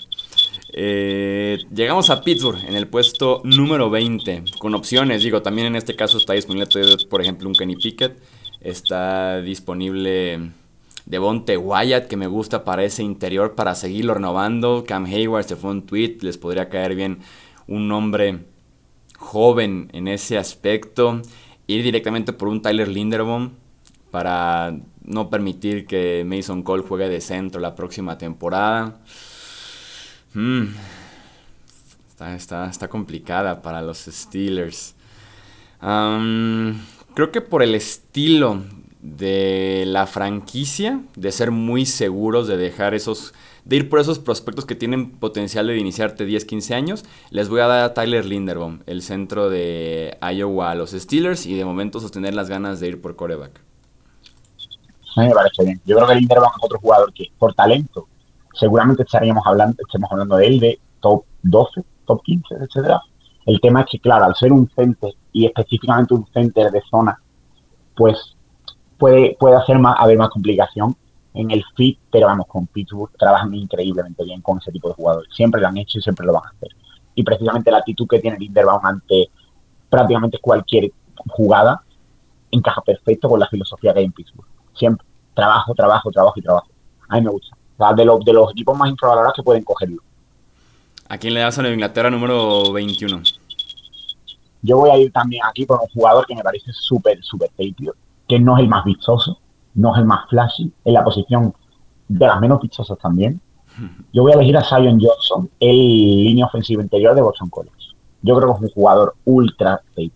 Eh, 0.73 1.57
llegamos 1.73 2.09
a 2.09 2.21
Pittsburgh 2.21 2.65
en 2.67 2.75
el 2.75 2.89
puesto 2.89 3.39
número 3.45 3.89
20, 3.89 4.43
con 4.59 4.75
opciones. 4.75 5.23
Digo, 5.23 5.41
también 5.41 5.67
en 5.67 5.77
este 5.77 5.95
caso 5.95 6.17
está 6.17 6.33
disponible, 6.33 6.67
por 7.09 7.21
ejemplo, 7.21 7.47
un 7.47 7.55
Kenny 7.55 7.77
Pickett. 7.77 8.21
Está 8.59 9.41
disponible 9.41 10.51
Devonte 11.11 11.57
Wyatt, 11.57 12.07
que 12.07 12.15
me 12.15 12.25
gusta 12.25 12.63
para 12.63 12.85
ese 12.85 13.03
interior 13.03 13.53
para 13.53 13.75
seguirlo 13.75 14.13
renovando. 14.13 14.85
Cam 14.87 15.03
Hayward 15.03 15.43
se 15.43 15.57
fue 15.57 15.71
un 15.71 15.85
tweet, 15.85 16.19
les 16.21 16.37
podría 16.37 16.69
caer 16.69 16.95
bien 16.95 17.19
un 17.67 17.89
nombre 17.89 18.45
joven 19.17 19.89
en 19.91 20.07
ese 20.07 20.37
aspecto. 20.37 21.21
Ir 21.67 21.83
directamente 21.83 22.31
por 22.31 22.47
un 22.47 22.61
Tyler 22.61 22.87
Linderbaum 22.87 23.51
para 24.09 24.79
no 25.03 25.29
permitir 25.29 25.85
que 25.85 26.23
Mason 26.25 26.63
Cole 26.63 26.83
juegue 26.83 27.09
de 27.09 27.19
centro 27.19 27.59
la 27.59 27.75
próxima 27.75 28.17
temporada. 28.17 29.01
Hmm. 30.33 30.67
Está, 32.37 32.69
está, 32.69 32.87
complicada 32.87 33.61
para 33.61 33.81
los 33.81 33.97
Steelers. 33.97 34.95
creo 35.81 37.31
que 37.33 37.41
por 37.41 37.63
el 37.63 37.75
estilo 37.75 38.61
de 39.01 39.83
la 39.87 40.05
franquicia, 40.05 41.01
de 41.15 41.31
ser 41.31 41.51
muy 41.51 41.85
seguros, 41.85 42.47
de 42.47 42.57
dejar 42.57 42.93
esos, 42.93 43.33
de 43.65 43.77
ir 43.77 43.89
por 43.89 43.99
esos 43.99 44.19
prospectos 44.19 44.65
que 44.65 44.75
tienen 44.75 45.11
potencial 45.11 45.67
de 45.67 45.77
iniciarte 45.77 46.25
10, 46.25 46.45
15 46.45 46.75
años, 46.75 47.05
les 47.31 47.49
voy 47.49 47.61
a 47.61 47.67
dar 47.67 47.83
a 47.83 47.93
Tyler 47.93 48.25
Linderbaum, 48.25 48.79
el 48.85 49.01
centro 49.01 49.49
de 49.49 50.17
Iowa 50.21 50.71
a 50.71 50.75
los 50.75 50.91
Steelers 50.91 51.45
y 51.45 51.55
de 51.55 51.65
momento 51.65 51.99
sostener 51.99 52.35
las 52.35 52.49
ganas 52.49 52.79
de 52.79 52.89
ir 52.89 53.01
por 53.01 53.15
coreback. 53.15 53.59
Me 55.17 55.31
parece 55.31 55.65
bien. 55.65 55.81
Yo 55.85 55.97
creo 55.97 56.07
que 56.07 56.15
Linderbaum 56.15 56.51
es 56.57 56.63
otro 56.63 56.79
jugador 56.79 57.11
que 57.13 57.25
por 57.37 57.53
talento 57.53 58.07
seguramente 58.53 59.03
estaríamos 59.03 59.43
hablando, 59.45 59.77
estemos 59.79 60.11
hablando 60.11 60.37
de 60.37 60.47
él 60.47 60.59
de 60.59 60.79
top 60.99 61.23
12, 61.43 61.83
top 62.05 62.21
15, 62.23 62.55
etcétera. 62.55 63.01
El 63.45 63.59
tema 63.59 63.81
es 63.81 63.87
que, 63.91 63.99
claro, 63.99 64.25
al 64.25 64.35
ser 64.35 64.53
un 64.53 64.69
center 64.75 65.11
y 65.33 65.47
específicamente 65.47 66.13
un 66.13 66.27
center 66.31 66.71
de 66.71 66.81
zona, 66.89 67.19
pues 67.95 68.35
puede, 69.01 69.35
puede 69.39 69.55
hacer 69.55 69.79
más, 69.79 69.95
haber 69.97 70.15
más 70.15 70.29
complicación 70.29 70.95
en 71.33 71.49
el 71.49 71.63
fit, 71.75 71.97
pero 72.11 72.27
vamos, 72.27 72.45
con 72.45 72.67
Pittsburgh 72.67 73.11
trabajan 73.17 73.51
increíblemente 73.55 74.23
bien 74.23 74.41
con 74.41 74.59
ese 74.59 74.71
tipo 74.71 74.89
de 74.89 74.93
jugadores. 74.93 75.33
Siempre 75.33 75.59
lo 75.59 75.67
han 75.67 75.77
hecho 75.77 75.97
y 75.97 76.03
siempre 76.03 76.23
lo 76.23 76.33
van 76.33 76.43
a 76.45 76.49
hacer. 76.49 76.69
Y 77.15 77.23
precisamente 77.23 77.71
la 77.71 77.79
actitud 77.79 78.07
que 78.07 78.19
tiene 78.19 78.37
Linderbaum 78.37 78.85
ante 78.85 79.31
prácticamente 79.89 80.37
cualquier 80.39 80.91
jugada 81.29 81.81
encaja 82.51 82.81
perfecto 82.81 83.27
con 83.27 83.39
la 83.39 83.47
filosofía 83.47 83.91
que 83.91 83.99
hay 83.99 84.05
en 84.05 84.11
Pittsburgh. 84.11 84.47
Siempre 84.75 85.03
trabajo, 85.33 85.73
trabajo, 85.73 86.11
trabajo 86.11 86.39
y 86.39 86.43
trabajo. 86.43 86.67
A 87.09 87.15
mí 87.15 87.21
me 87.23 87.31
gusta. 87.31 87.57
de, 87.95 88.05
los, 88.05 88.23
de 88.23 88.33
los 88.33 88.51
equipos 88.51 88.77
más 88.77 88.89
infravalorados 88.89 89.33
que 89.35 89.43
pueden 89.43 89.63
cogerlo. 89.63 90.03
¿A 91.09 91.17
quién 91.17 91.33
le 91.33 91.39
das 91.39 91.57
a 91.57 91.61
Nueva 91.63 91.73
Inglaterra 91.73 92.11
número 92.11 92.71
21? 92.71 93.23
Yo 94.61 94.77
voy 94.77 94.91
a 94.91 94.97
ir 94.97 95.11
también 95.11 95.41
aquí 95.43 95.65
por 95.65 95.81
un 95.81 95.87
jugador 95.87 96.27
que 96.27 96.35
me 96.35 96.43
parece 96.43 96.71
súper, 96.71 97.17
súper 97.23 97.49
tapio, 97.49 97.95
que 98.31 98.39
no 98.39 98.55
es 98.55 98.63
el 98.63 98.69
más 98.69 98.85
vistoso, 98.85 99.39
no 99.73 99.93
es 99.93 99.99
el 99.99 100.05
más 100.05 100.21
flashy, 100.29 100.71
en 100.85 100.93
la 100.93 101.03
posición 101.03 101.53
de 102.07 102.25
las 102.25 102.39
menos 102.39 102.61
vistosas 102.61 102.97
también, 102.97 103.41
Yo 104.13 104.23
voy 104.23 104.31
a 104.31 104.35
elegir 104.35 104.55
a 104.55 104.63
Zion 104.63 105.01
Johnson, 105.01 105.49
el 105.59 105.75
línea 106.23 106.45
ofensiva 106.45 106.81
interior 106.81 107.13
de 107.13 107.21
Boston 107.21 107.49
College. 107.49 107.87
Yo 108.21 108.37
creo 108.37 108.47
que 108.47 108.55
es 108.55 108.61
un 108.61 108.73
jugador 108.73 109.15
ultra 109.25 109.81
safe. 109.89 110.13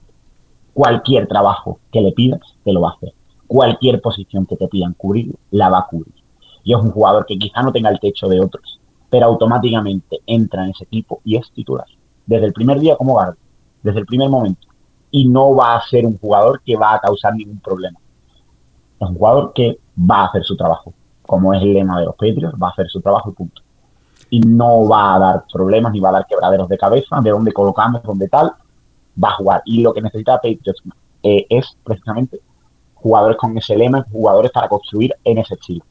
Cualquier 0.73 1.27
trabajo 1.27 1.79
que 1.91 1.99
le 1.99 2.13
pidas, 2.13 2.39
te 2.63 2.71
lo 2.71 2.79
va 2.79 2.91
a 2.91 2.93
hacer. 2.93 3.13
Cualquier 3.47 3.99
posición 3.99 4.45
que 4.45 4.55
te 4.55 4.69
pidan 4.69 4.93
cubrir, 4.93 5.35
la 5.51 5.67
va 5.67 5.79
a 5.79 5.87
cubrir. 5.87 6.13
Y 6.63 6.73
es 6.73 6.79
un 6.79 6.91
jugador 6.91 7.25
que 7.25 7.37
quizá 7.37 7.63
no 7.63 7.73
tenga 7.73 7.89
el 7.89 7.99
techo 7.99 8.29
de 8.29 8.39
otros, 8.39 8.79
pero 9.09 9.25
automáticamente 9.25 10.21
entra 10.25 10.63
en 10.63 10.69
ese 10.69 10.85
equipo 10.85 11.19
y 11.25 11.35
es 11.35 11.51
titular. 11.51 11.87
Desde 12.25 12.45
el 12.45 12.53
primer 12.53 12.79
día 12.79 12.95
como 12.95 13.11
guardia, 13.11 13.43
desde 13.83 13.99
el 13.99 14.05
primer 14.05 14.29
momento. 14.29 14.67
Y 15.11 15.27
no 15.27 15.53
va 15.53 15.75
a 15.75 15.85
ser 15.85 16.05
un 16.05 16.17
jugador 16.17 16.61
que 16.65 16.77
va 16.77 16.95
a 16.95 16.99
causar 17.01 17.35
ningún 17.35 17.59
problema. 17.59 17.99
Es 18.99 19.07
un 19.07 19.15
jugador 19.15 19.53
que 19.53 19.77
va 19.99 20.21
a 20.21 20.25
hacer 20.27 20.43
su 20.43 20.55
trabajo. 20.55 20.93
Como 21.23 21.53
es 21.53 21.61
el 21.61 21.73
lema 21.73 21.99
de 21.99 22.05
los 22.05 22.15
Patriots, 22.15 22.55
va 22.61 22.67
a 22.67 22.71
hacer 22.71 22.87
su 22.87 23.01
trabajo 23.01 23.31
y 23.31 23.33
punto. 23.33 23.61
Y 24.29 24.39
no 24.39 24.87
va 24.87 25.15
a 25.15 25.19
dar 25.19 25.43
problemas 25.51 25.91
ni 25.91 25.99
va 25.99 26.09
a 26.09 26.13
dar 26.13 26.27
quebraderos 26.27 26.69
de 26.69 26.77
cabeza 26.77 27.19
de 27.21 27.29
dónde 27.29 27.51
colocamos, 27.51 28.03
dónde 28.03 28.27
tal. 28.27 28.51
Va 29.21 29.29
a 29.29 29.35
jugar. 29.35 29.61
Y 29.65 29.81
lo 29.81 29.93
que 29.93 30.01
necesita 30.01 30.35
Patriots 30.35 30.83
eh, 31.23 31.45
es 31.49 31.77
precisamente 31.83 32.39
jugadores 32.93 33.37
con 33.37 33.57
ese 33.57 33.75
lema, 33.75 34.05
jugadores 34.11 34.51
para 34.51 34.67
construir 34.67 35.13
en 35.23 35.37
ese 35.37 35.53
estilo. 35.53 35.85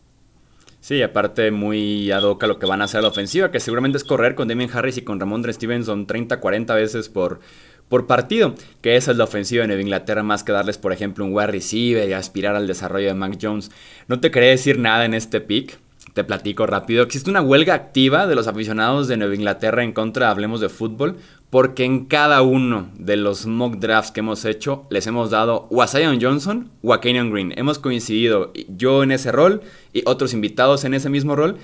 Sí, 0.81 1.01
aparte 1.01 1.51
muy 1.51 2.11
ad 2.11 2.25
hoc 2.25 2.43
lo 2.43 2.59
que 2.59 2.67
van 2.67 2.83
a 2.83 2.85
hacer 2.85 3.01
la 3.03 3.09
ofensiva, 3.09 3.51
que 3.51 3.59
seguramente 3.59 3.97
es 3.97 4.05
correr 4.05 4.35
con 4.35 4.49
Damien 4.49 4.69
Harris 4.71 4.99
y 4.99 5.03
con 5.03 5.19
Ramondre 5.19 5.53
Stevenson 5.55 6.07
30, 6.07 6.41
40 6.41 6.75
veces 6.75 7.09
por, 7.09 7.41
por 7.89 8.07
partido, 8.07 8.55
que 8.81 8.97
esa 8.97 9.11
es 9.13 9.17
la 9.17 9.25
ofensiva 9.25 9.63
de 9.63 9.69
Nueva 9.69 9.83
Inglaterra, 9.83 10.23
más 10.23 10.43
que 10.43 10.53
darles, 10.53 10.79
por 10.79 10.93
ejemplo, 10.93 11.25
un 11.25 11.35
wide 11.35 11.49
receiver 11.49 12.09
y 12.09 12.13
aspirar 12.13 12.57
al 12.57 12.67
desarrollo 12.67 13.09
de 13.09 13.15
Mac 13.15 13.39
Jones. 13.41 13.71
No 14.09 14.21
te 14.21 14.31
quería 14.31 14.51
decir 14.51 14.79
nada 14.79 15.05
en 15.05 15.15
este 15.15 15.41
pick, 15.41 15.79
te 16.15 16.25
platico 16.25 16.67
rápido. 16.67 17.03
Existe 17.03 17.31
una 17.31 17.43
huelga 17.43 17.75
activa 17.75 18.27
de 18.27 18.35
los 18.35 18.47
aficionados 18.47 19.09
de 19.09 19.17
Nueva 19.17 19.35
Inglaterra 19.35 19.83
en 19.83 19.93
contra, 19.93 20.31
hablemos 20.31 20.61
de 20.61 20.69
fútbol, 20.69 21.17
porque 21.51 21.85
en 21.85 22.07
cada 22.07 22.43
uno 22.43 22.91
de 22.99 23.17
los 23.17 23.47
mock 23.47 23.77
drafts 23.77 24.11
que 24.11 24.21
hemos 24.21 24.45
hecho 24.45 24.87
les 24.91 25.07
hemos 25.07 25.31
dado 25.31 25.69
o 25.71 25.83
a 25.83 25.87
Zion 25.87 26.21
Johnson 26.21 26.71
o 26.83 26.93
a 26.93 27.01
Kenyon 27.01 27.31
Green. 27.31 27.53
Hemos 27.57 27.79
coincidido 27.79 28.53
yo 28.69 29.03
en 29.03 29.13
ese 29.13 29.31
rol 29.31 29.63
y 29.93 30.03
otros 30.07 30.33
invitados 30.33 30.85
en 30.85 30.95
ese 30.95 31.11
mismo 31.11 31.37
rol 31.37 31.59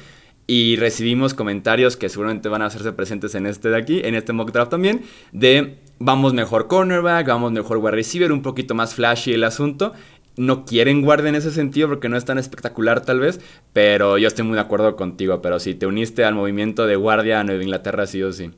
y 0.46 0.76
recibimos 0.76 1.34
comentarios 1.34 1.96
que 1.96 2.08
seguramente 2.08 2.48
van 2.48 2.62
a 2.62 2.66
hacerse 2.66 2.92
presentes 2.92 3.34
en 3.34 3.46
este 3.46 3.68
de 3.68 3.76
aquí, 3.76 4.00
en 4.04 4.14
este 4.14 4.32
mock 4.32 4.52
draft 4.52 4.70
también, 4.70 5.02
de 5.32 5.78
vamos 6.00 6.34
mejor 6.34 6.66
cornerback, 6.66 7.28
vamos 7.28 7.52
mejor 7.52 7.76
wide 7.78 7.92
receiver, 7.92 8.32
un 8.32 8.42
poquito 8.42 8.74
más 8.74 8.94
flashy 8.94 9.32
el 9.32 9.44
asunto. 9.44 9.92
No 10.36 10.64
quieren 10.64 11.02
guardia 11.02 11.28
en 11.28 11.36
ese 11.36 11.52
sentido 11.52 11.88
porque 11.88 12.08
no 12.08 12.16
es 12.16 12.24
tan 12.24 12.38
espectacular 12.38 13.02
tal 13.02 13.20
vez, 13.20 13.40
pero 13.72 14.18
yo 14.18 14.26
estoy 14.26 14.44
muy 14.44 14.54
de 14.54 14.62
acuerdo 14.62 14.96
contigo, 14.96 15.40
pero 15.40 15.60
si 15.60 15.74
te 15.74 15.86
uniste 15.86 16.24
al 16.24 16.34
movimiento 16.34 16.86
de 16.86 16.96
guardia 16.96 17.38
a 17.38 17.44
Nueva 17.44 17.62
Inglaterra 17.62 18.06
sí 18.06 18.22
o 18.22 18.32
sí 18.32 18.50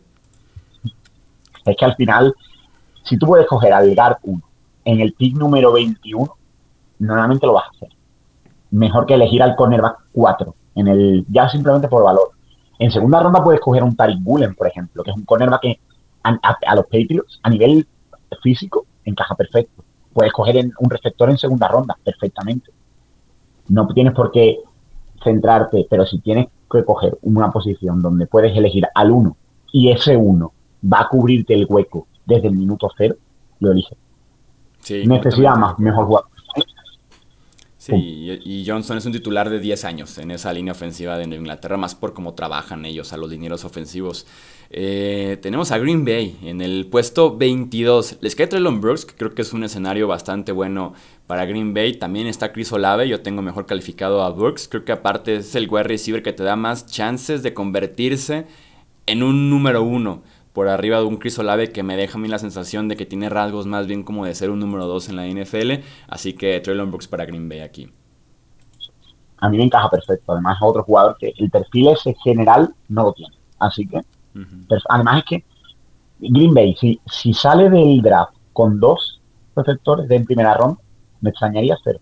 es 1.65 1.77
que 1.77 1.85
al 1.85 1.95
final, 1.95 2.35
si 3.05 3.17
tú 3.17 3.27
puedes 3.27 3.47
coger 3.47 3.73
al 3.73 3.95
guard 3.95 4.17
1 4.23 4.43
en 4.85 5.01
el 5.01 5.13
pick 5.13 5.37
número 5.37 5.73
21, 5.73 6.37
normalmente 6.99 7.47
lo 7.47 7.55
vas 7.55 7.65
a 7.67 7.71
hacer. 7.71 7.89
Mejor 8.71 9.07
que 9.07 9.15
elegir 9.15 9.43
al 9.43 9.55
cornerback 9.55 9.99
4, 10.13 10.55
en 10.77 10.89
el, 10.89 11.27
ya 11.29 11.49
simplemente 11.49 11.89
por 11.89 12.03
valor. 12.03 12.31
En 12.79 12.91
segunda 12.91 13.21
ronda 13.21 13.45
puedes 13.45 13.61
coger 13.61 13.83
un 13.83 13.95
Tariq 13.95 14.23
Bullen, 14.23 14.55
por 14.55 14.67
ejemplo, 14.67 15.05
que 15.05 15.11
es 15.11 15.17
un 15.17 15.25
cornerback 15.25 15.61
que 15.61 15.81
a, 16.23 16.75
los 16.75 16.85
Patriots, 16.87 17.41
a 17.43 17.51
nivel 17.51 17.87
físico, 18.43 18.87
encaja 19.05 19.35
perfecto. 19.35 19.85
Puedes 20.13 20.33
coger 20.33 20.57
en, 20.57 20.73
un 20.79 20.91
receptor 20.91 21.31
en 21.31 21.39
segunda 21.39 21.69
ronda, 21.69 21.97
perfectamente. 22.03 22.71
No 23.69 23.87
tienes 23.89 24.15
por 24.15 24.31
qué 24.31 24.59
centrarte, 25.23 25.87
pero 25.89 26.05
si 26.07 26.19
tienes 26.19 26.49
que 26.71 26.85
coger 26.85 27.19
una 27.23 27.51
posición 27.51 28.01
donde 28.01 28.27
puedes 28.27 28.57
elegir 28.57 28.85
al 28.95 29.11
1 29.11 29.37
y 29.73 29.91
ese 29.91 30.17
1 30.17 30.53
va 30.93 31.01
a 31.01 31.09
cubrirte 31.09 31.55
el 31.55 31.67
hueco 31.69 32.07
desde 32.27 32.49
el 32.49 32.55
minuto 32.55 32.91
cero, 32.97 33.17
lo 33.61 33.73
elige. 33.73 33.97
Sí, 34.81 35.07
Necesidad 35.07 35.57
más, 35.57 35.79
mejor 35.79 36.07
jugador. 36.07 36.29
Sí, 37.79 38.39
y 38.45 38.65
Johnson 38.65 38.97
es 38.97 39.07
un 39.07 39.13
titular 39.13 39.51
de 39.51 39.59
10 39.59 39.85
años 39.85 40.17
en 40.19 40.31
esa 40.31 40.53
línea 40.53 40.71
ofensiva 40.71 41.19
de 41.19 41.25
Inglaterra, 41.25 41.77
más 41.77 41.97
por 41.97 42.15
cómo 42.15 42.35
trabajan 42.35 42.85
ellos 42.85 43.13
a 43.13 43.17
los 43.17 43.29
dineros 43.31 43.65
ofensivos. 43.65 44.25
Eh, 44.75 45.39
tenemos 45.43 45.71
a 45.71 45.77
Green 45.77 46.03
Bay 46.07 46.39
en 46.43 46.63
el 46.63 46.87
puesto 46.87 47.37
22. 47.37 48.19
Les 48.23 48.35
cae 48.35 48.47
Traylon 48.47 48.81
Brooks, 48.81 49.05
que 49.05 49.15
creo 49.15 49.35
que 49.35 49.43
es 49.43 49.53
un 49.53 49.65
escenario 49.65 50.09
bastante 50.09 50.51
bueno 50.51 50.95
para 51.27 51.45
Green 51.45 51.75
Bay. 51.75 51.93
También 51.99 52.27
está 52.27 52.53
Chris 52.53 52.73
Olave, 52.73 53.07
yo 53.07 53.21
tengo 53.21 53.43
mejor 53.43 53.67
calificado 53.67 54.23
a 54.23 54.31
Brooks. 54.31 54.69
Creo 54.69 54.87
que 54.87 54.93
aparte 54.93 55.37
es 55.37 55.55
el 55.55 55.69
wide 55.69 55.83
receiver 55.83 56.23
que 56.23 56.33
te 56.33 56.43
da 56.43 56.57
más 56.57 56.87
chances 56.87 57.43
de 57.43 57.53
convertirse 57.53 58.47
en 59.05 59.23
un 59.23 59.51
número 59.51 59.83
uno 59.83 60.23
por 60.55 60.69
arriba 60.69 60.99
de 60.99 61.05
un 61.05 61.17
Chris 61.19 61.39
Olave 61.39 61.71
que 61.71 61.83
me 61.83 61.97
deja 61.97 62.17
a 62.17 62.21
mí 62.21 62.29
la 62.29 62.39
sensación 62.39 62.89
de 62.89 62.97
que 62.97 63.05
tiene 63.05 63.29
rasgos 63.29 63.67
más 63.67 63.87
bien 63.87 64.03
como 64.03 64.25
de 64.25 64.35
ser 64.35 64.49
un 64.51 64.59
número 64.59 64.87
2 64.87 65.11
en 65.11 65.17
la 65.17 65.27
NFL. 65.27 65.85
Así 66.09 66.33
que 66.33 66.59
Traylon 66.61 66.91
Brooks 66.91 67.09
para 67.09 67.27
Green 67.27 67.47
Bay 67.47 67.61
aquí. 67.61 67.91
A 69.37 69.51
mí 69.51 69.59
me 69.59 69.65
encaja 69.65 69.91
perfecto. 69.91 70.33
Además 70.33 70.57
es 70.57 70.63
otro 70.63 70.83
jugador 70.83 71.17
que 71.19 71.35
el 71.37 71.51
perfil 71.51 71.89
ese 71.89 72.15
general 72.25 72.75
no 72.89 73.03
lo 73.03 73.13
tiene. 73.13 73.35
Así 73.59 73.87
que, 73.87 74.01
además 74.89 75.19
es 75.19 75.25
que 75.25 75.45
Green 76.21 76.55
Bay, 76.55 76.75
si, 76.79 77.01
si 77.07 77.35
sale 77.35 77.69
del 77.69 78.01
draft 78.01 78.35
con 78.53 78.79
dos 78.79 79.21
receptores 79.57 80.09
de 80.09 80.17
en 80.17 80.25
primera 80.25 80.55
ronda, 80.55 80.81
me 81.21 81.31
extrañaría 81.31 81.77
cero. 81.83 82.01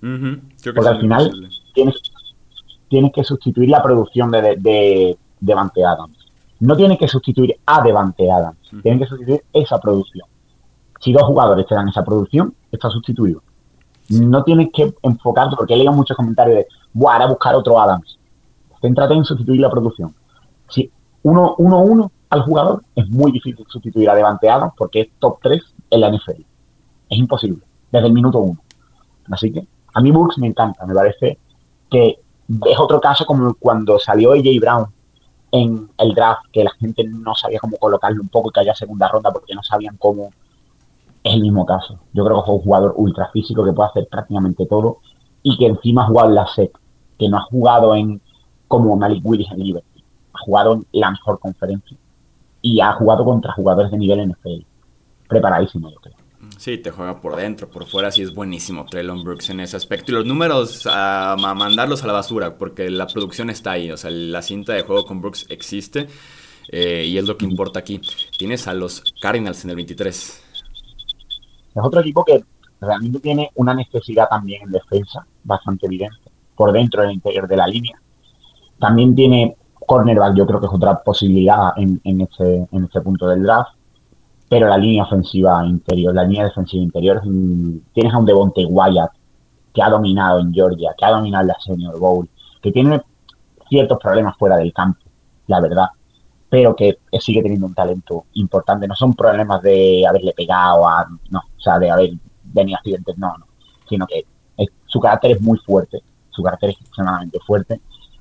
Porque 0.00 0.88
al 0.88 1.00
final 1.00 1.48
tienes, 1.74 1.94
tienes, 2.88 3.12
que 3.12 3.24
sustituir 3.24 3.68
la 3.68 3.82
producción 3.82 4.30
de, 4.30 4.56
de, 4.56 5.18
de 5.40 5.52
Adams 5.52 6.20
no 6.60 6.76
tiene 6.76 6.98
que 6.98 7.08
sustituir 7.08 7.56
a 7.66 7.82
Devante 7.82 8.30
Adams, 8.30 8.58
tienen 8.82 9.00
que 9.00 9.06
sustituir 9.06 9.42
esa 9.52 9.80
producción. 9.80 10.28
Si 11.00 11.12
dos 11.12 11.22
jugadores 11.22 11.66
te 11.66 11.74
dan 11.74 11.88
esa 11.88 12.04
producción, 12.04 12.54
está 12.70 12.90
sustituido. 12.90 13.42
No 14.10 14.44
tienes 14.44 14.68
que 14.72 14.92
enfocarte, 15.02 15.56
porque 15.56 15.72
he 15.72 15.78
leído 15.78 15.92
muchos 15.92 16.16
comentarios 16.16 16.58
de, 16.58 16.66
Buah, 16.92 17.14
ahora 17.14 17.28
buscar 17.28 17.54
otro 17.54 17.80
Adams. 17.80 18.18
Céntrate 18.82 19.14
en 19.14 19.24
sustituir 19.24 19.60
la 19.60 19.70
producción. 19.70 20.14
Si 20.68 20.90
uno, 21.22 21.54
uno, 21.58 21.80
uno 21.80 22.12
al 22.30 22.42
jugador, 22.42 22.84
es 22.94 23.08
muy 23.08 23.32
difícil 23.32 23.66
sustituir 23.68 24.08
a 24.08 24.14
Devante 24.14 24.48
Adams 24.48 24.72
porque 24.76 25.00
es 25.00 25.08
top 25.18 25.38
3 25.42 25.60
en 25.90 26.00
la 26.00 26.10
NFL. 26.10 26.42
Es 27.08 27.18
imposible, 27.18 27.62
desde 27.90 28.06
el 28.06 28.12
minuto 28.12 28.38
uno. 28.38 28.60
Así 29.30 29.52
que 29.52 29.66
a 29.92 30.00
mí 30.00 30.10
Brooks 30.10 30.38
me 30.38 30.46
encanta, 30.46 30.86
me 30.86 30.94
parece 30.94 31.38
que 31.90 32.20
es 32.66 32.78
otro 32.78 33.00
caso 33.00 33.24
como 33.24 33.54
cuando 33.54 33.98
salió 33.98 34.32
AJ 34.32 34.60
Brown 34.60 34.86
en 35.52 35.90
el 35.98 36.14
draft 36.14 36.42
que 36.52 36.64
la 36.64 36.70
gente 36.70 37.04
no 37.04 37.34
sabía 37.34 37.58
cómo 37.58 37.76
colocarlo 37.76 38.22
un 38.22 38.28
poco 38.28 38.50
y 38.50 38.52
que 38.52 38.60
haya 38.60 38.74
segunda 38.74 39.08
ronda 39.08 39.32
porque 39.32 39.54
no 39.54 39.62
sabían 39.62 39.96
cómo. 39.96 40.30
Es 41.22 41.34
el 41.34 41.42
mismo 41.42 41.66
caso. 41.66 41.98
Yo 42.14 42.24
creo 42.24 42.36
que 42.36 42.50
es 42.50 42.56
un 42.56 42.62
jugador 42.62 42.94
ultra 42.96 43.28
físico 43.30 43.64
que 43.64 43.72
puede 43.72 43.90
hacer 43.90 44.08
prácticamente 44.10 44.64
todo 44.66 44.98
y 45.42 45.58
que 45.58 45.66
encima 45.66 46.04
ha 46.04 46.06
jugado 46.06 46.28
en 46.30 46.34
la 46.34 46.46
SEC, 46.46 46.70
que 47.18 47.28
no 47.28 47.36
ha 47.36 47.42
jugado 47.42 47.94
en 47.94 48.22
como 48.68 48.96
Malik 48.96 49.24
Willis 49.24 49.50
en 49.50 49.58
Liberty. 49.58 49.89
Jugado 50.40 50.84
la 50.92 51.10
mejor 51.10 51.38
conferencia 51.38 51.96
y 52.62 52.80
ha 52.80 52.92
jugado 52.92 53.24
contra 53.24 53.52
jugadores 53.52 53.90
de 53.90 53.98
nivel 53.98 54.30
NFL. 54.30 54.64
Preparadísimo, 55.28 55.90
yo 55.90 55.96
creo. 55.96 56.14
Sí, 56.56 56.78
te 56.78 56.90
juega 56.90 57.20
por 57.20 57.36
dentro, 57.36 57.68
por 57.68 57.86
fuera, 57.86 58.10
sí 58.10 58.22
es 58.22 58.34
buenísimo 58.34 58.84
Traylon 58.86 59.24
Brooks 59.24 59.50
en 59.50 59.60
ese 59.60 59.76
aspecto. 59.76 60.12
Y 60.12 60.14
los 60.14 60.26
números, 60.26 60.86
a, 60.90 61.36
mandarlos 61.38 62.02
a 62.02 62.06
la 62.06 62.12
basura, 62.14 62.56
porque 62.56 62.90
la 62.90 63.06
producción 63.06 63.50
está 63.50 63.72
ahí. 63.72 63.90
O 63.90 63.96
sea, 63.96 64.10
la 64.10 64.42
cinta 64.42 64.72
de 64.72 64.82
juego 64.82 65.04
con 65.04 65.20
Brooks 65.20 65.46
existe 65.48 66.06
eh, 66.68 67.04
y 67.06 67.18
es 67.18 67.26
lo 67.26 67.36
que 67.36 67.44
importa 67.44 67.80
aquí. 67.80 68.00
Tienes 68.36 68.68
a 68.68 68.74
los 68.74 69.02
Cardinals 69.20 69.64
en 69.64 69.70
el 69.70 69.76
23. 69.76 70.42
Es 71.74 71.82
otro 71.82 72.00
equipo 72.00 72.24
que 72.24 72.44
realmente 72.80 73.20
tiene 73.20 73.50
una 73.54 73.74
necesidad 73.74 74.28
también 74.28 74.62
en 74.62 74.72
defensa 74.72 75.26
bastante 75.44 75.86
evidente, 75.86 76.30
por 76.56 76.72
dentro 76.72 77.02
del 77.02 77.12
interior 77.12 77.46
de 77.46 77.56
la 77.56 77.66
línea. 77.66 78.00
También 78.78 79.14
tiene 79.14 79.56
cornerback, 79.90 80.36
yo 80.36 80.46
creo 80.46 80.60
que 80.60 80.66
es 80.66 80.72
otra 80.72 81.02
posibilidad 81.02 81.72
en, 81.76 82.00
en, 82.04 82.20
este, 82.20 82.68
en 82.70 82.84
este 82.84 83.00
punto 83.00 83.26
del 83.26 83.42
draft 83.42 83.72
pero 84.50 84.66
la 84.66 84.76
línea 84.76 85.04
ofensiva 85.04 85.64
interior, 85.64 86.12
la 86.12 86.24
línea 86.24 86.42
defensiva 86.42 86.82
interior, 86.82 87.22
tienes 87.94 88.12
a 88.12 88.18
un 88.18 88.26
Devonte 88.26 88.66
Wyatt 88.66 89.12
que 89.72 89.80
ha 89.80 89.88
dominado 89.88 90.40
en 90.40 90.52
Georgia, 90.52 90.92
que 90.98 91.04
ha 91.04 91.12
dominado 91.12 91.46
la 91.46 91.56
Senior 91.60 91.96
Bowl, 92.00 92.28
que 92.60 92.72
tiene 92.72 93.00
ciertos 93.68 93.98
problemas 93.98 94.36
fuera 94.36 94.56
del 94.56 94.72
campo, 94.72 94.98
la 95.46 95.60
verdad, 95.60 95.86
pero 96.48 96.74
que 96.74 96.98
sigue 97.20 97.44
teniendo 97.44 97.68
un 97.68 97.74
talento 97.74 98.24
importante. 98.32 98.88
No 98.88 98.96
son 98.96 99.14
problemas 99.14 99.62
de 99.62 100.04
haberle 100.04 100.32
pegado 100.32 100.84
a, 100.88 101.06
no, 101.30 101.38
o 101.38 101.60
sea, 101.60 101.78
de 101.78 101.88
haber 101.88 102.10
venido 102.42 102.76
accidentes, 102.76 103.16
no, 103.18 103.32
no, 103.38 103.46
sino 103.88 104.04
que 104.08 104.24
su 104.86 104.98
carácter 104.98 105.30
es 105.30 105.40
muy 105.40 105.58
fuerte, 105.58 106.02
su 106.30 106.42
carácter 106.42 106.70
es 106.70 106.80
extremadamente 106.80 107.38
fuerte. 107.46 107.80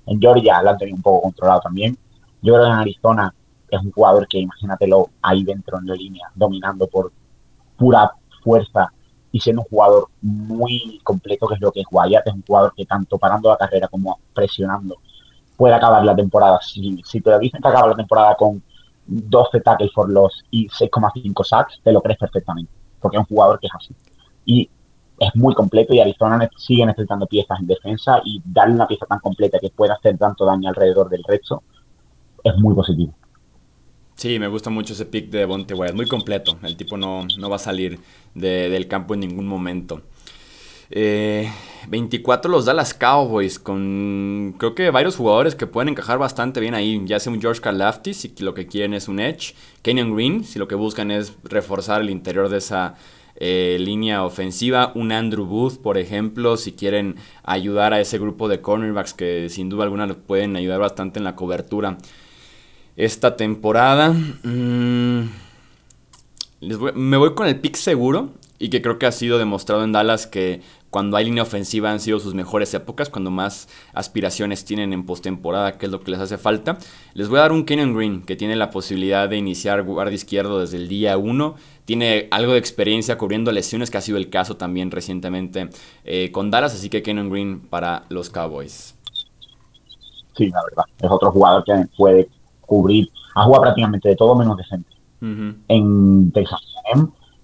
En 0.10 0.20
Georgia 0.20 0.62
lo 0.64 0.72
han 0.72 0.78
tenido 0.78 0.96
un 0.96 1.04
poco 1.04 1.22
controlado 1.22 1.62
también. 1.62 1.98
Yo 2.42 2.54
creo 2.54 2.66
que 2.66 2.72
en 2.72 2.78
Arizona 2.78 3.34
es 3.70 3.80
un 3.82 3.92
jugador 3.92 4.28
que 4.28 4.40
imagínatelo 4.40 5.10
ahí 5.22 5.44
dentro 5.44 5.78
en 5.78 5.86
la 5.86 5.94
línea, 5.94 6.32
dominando 6.34 6.88
por 6.88 7.12
pura 7.78 8.12
fuerza 8.44 8.92
y 9.32 9.40
siendo 9.40 9.62
un 9.62 9.68
jugador 9.68 10.08
muy 10.22 11.00
completo, 11.04 11.48
que 11.48 11.54
es 11.56 11.62
lo 11.62 11.72
que 11.72 11.82
es 11.82 11.86
Wyatt, 11.92 12.26
es 12.26 12.34
un 12.34 12.44
jugador 12.46 12.74
que 12.76 12.86
tanto 12.86 13.20
parando 13.20 13.50
la 13.50 13.58
carrera 13.58 13.88
como 13.88 14.20
presionando, 14.34 14.98
puede 15.56 15.76
acabar 15.76 16.04
la 16.04 16.16
temporada. 16.16 16.60
Si, 16.62 17.00
si 17.06 17.22
te 17.22 17.38
dicen 17.38 17.62
que 17.62 17.68
acaba 17.68 17.90
la 17.90 17.96
temporada 17.96 18.36
con 18.36 18.64
12 19.06 19.62
tackles 19.62 19.94
for 19.94 20.10
loss 20.10 20.44
y 20.50 20.68
6,5 20.70 21.44
sacks, 21.44 21.80
te 21.84 21.92
lo 21.92 22.02
crees 22.02 22.18
perfectamente, 22.18 22.72
porque 23.00 23.18
es 23.18 23.22
un 23.22 23.28
jugador 23.28 23.60
que 23.60 23.68
es 23.68 23.74
así. 23.76 23.96
Y 24.46 24.70
es 25.20 25.36
muy 25.36 25.54
completo 25.54 25.94
y 25.94 26.00
Arizona 26.00 26.50
sigue 26.58 26.86
necesitando 26.86 27.28
piezas 27.28 27.60
en 27.60 27.68
defensa 27.68 28.22
y 28.24 28.42
darle 28.46 28.76
una 28.76 28.88
pieza 28.88 29.06
tan 29.06 29.20
completa 29.20 29.60
que 29.60 29.70
pueda 29.70 29.96
hacer 29.96 30.18
tanto 30.18 30.46
daño 30.46 30.70
alrededor 30.70 31.10
del 31.10 31.24
resto 31.24 31.64
es 32.44 32.56
muy 32.58 32.74
positivo. 32.74 33.14
Sí, 34.16 34.38
me 34.38 34.48
gusta 34.48 34.70
mucho 34.70 34.94
ese 34.94 35.06
pick 35.06 35.30
de 35.30 35.46
Bonte 35.46 35.74
Wyatt, 35.74 35.96
muy 35.96 36.08
completo. 36.08 36.58
El 36.64 36.76
tipo 36.76 36.98
no, 36.98 37.26
no 37.38 37.50
va 37.50 37.56
a 37.56 37.60
salir 37.60 38.00
del 38.34 38.88
campo 38.88 39.14
en 39.14 39.22
ningún 39.22 39.48
momento. 39.48 40.02
24 40.90 42.50
eh, 42.50 42.52
los 42.52 42.66
Dallas 42.66 42.94
Cowboys 42.96 43.60
con 43.60 44.56
creo 44.58 44.74
que 44.74 44.90
varios 44.90 45.18
jugadores 45.18 45.54
que 45.54 45.68
pueden 45.68 45.90
encajar 45.90 46.18
bastante 46.18 46.60
bien 46.60 46.74
ahí. 46.76 47.02
Ya 47.06 47.20
sea 47.20 47.32
un 47.32 47.40
George 47.40 47.62
Karlaftis 47.62 48.18
si 48.18 48.34
lo 48.40 48.54
que 48.54 48.68
quieren 48.68 48.94
es 48.94 49.08
un 49.08 49.20
edge. 49.20 49.56
Kenyon 49.84 50.14
Green 50.16 50.44
si 50.44 50.60
lo 50.60 50.68
que 50.68 50.76
buscan 50.76 51.12
es 51.12 51.34
reforzar 51.44 52.02
el 52.02 52.10
interior 52.10 52.50
de 52.50 52.58
esa 52.58 52.96
eh, 53.40 53.78
línea 53.80 54.24
ofensiva. 54.24 54.92
Un 54.96 55.12
Andrew 55.12 55.46
Booth, 55.46 55.78
por 55.78 55.98
ejemplo, 55.98 56.58
si 56.58 56.74
quieren 56.74 57.16
ayudar 57.44 57.94
a 57.94 58.02
ese 58.02 58.20
grupo 58.20 58.48
de 58.48 58.62
cornerbacks 58.62 59.14
que 59.14 59.50
sin 59.50 59.70
duda 59.70 59.86
alguna 59.86 60.08
pueden 60.14 60.56
ayudar 60.56 60.80
bastante 60.80 61.20
en 61.20 61.24
la 61.24 61.36
cobertura. 61.36 61.98
Esta 62.96 63.36
temporada... 63.38 64.14
Mm, 64.44 65.30
me 66.62 67.16
voy 67.16 67.36
con 67.36 67.48
el 67.48 67.60
pick 67.60 67.76
seguro 67.76 68.32
y 68.60 68.70
que 68.70 68.82
creo 68.82 69.00
que 69.00 69.06
ha 69.06 69.12
sido 69.14 69.38
demostrado 69.38 69.84
en 69.84 69.94
Dallas 69.94 70.28
que 70.28 70.62
cuando 70.90 71.18
hay 71.18 71.26
línea 71.26 71.44
ofensiva 71.44 71.92
han 71.92 72.00
sido 72.00 72.20
sus 72.20 72.34
mejores 72.34 72.74
épocas, 72.74 73.10
cuando 73.10 73.32
más 73.32 73.68
aspiraciones 73.94 74.66
tienen 74.66 74.94
en 74.94 75.06
postemporada, 75.06 75.78
que 75.78 75.86
es 75.86 75.92
lo 75.92 76.02
que 76.02 76.12
les 76.12 76.20
hace 76.20 76.38
falta. 76.38 76.78
Les 77.14 77.30
voy 77.30 77.38
a 77.38 77.42
dar 77.42 77.52
un 77.52 77.66
Kenyon 77.66 77.96
Green, 77.96 78.22
que 78.24 78.36
tiene 78.36 78.56
la 78.56 78.72
posibilidad 78.72 79.30
de 79.30 79.38
iniciar 79.38 79.84
guardia 79.84 80.16
izquierdo 80.16 80.60
desde 80.60 80.78
el 80.78 80.88
día 80.88 81.18
1. 81.18 81.56
Tiene 81.86 82.28
algo 82.32 82.54
de 82.54 82.60
experiencia 82.60 83.18
cubriendo 83.18 83.52
lesiones, 83.52 83.92
que 83.92 83.98
ha 83.98 84.02
sido 84.02 84.18
el 84.18 84.30
caso 84.30 84.58
también 84.58 84.92
recientemente 84.92 85.70
eh, 86.04 86.32
con 86.32 86.50
Dallas, 86.52 86.74
así 86.74 86.90
que 86.90 87.04
Kenyon 87.04 87.30
Green 87.30 87.60
para 87.62 88.04
los 88.10 88.30
Cowboys. 88.30 88.96
Sí, 90.36 90.50
la 90.50 90.64
verdad. 90.64 90.86
Es 91.02 91.12
otro 91.12 91.32
jugador 91.32 91.64
que 91.64 91.74
puede 91.98 92.30
cubrir, 92.62 93.10
ha 93.36 93.44
jugado 93.44 93.64
prácticamente 93.64 94.10
de 94.10 94.16
todo 94.16 94.36
menos 94.36 94.58
de 94.58 94.64
centro. 94.64 94.96
En 95.22 96.32
Texas 96.32 96.62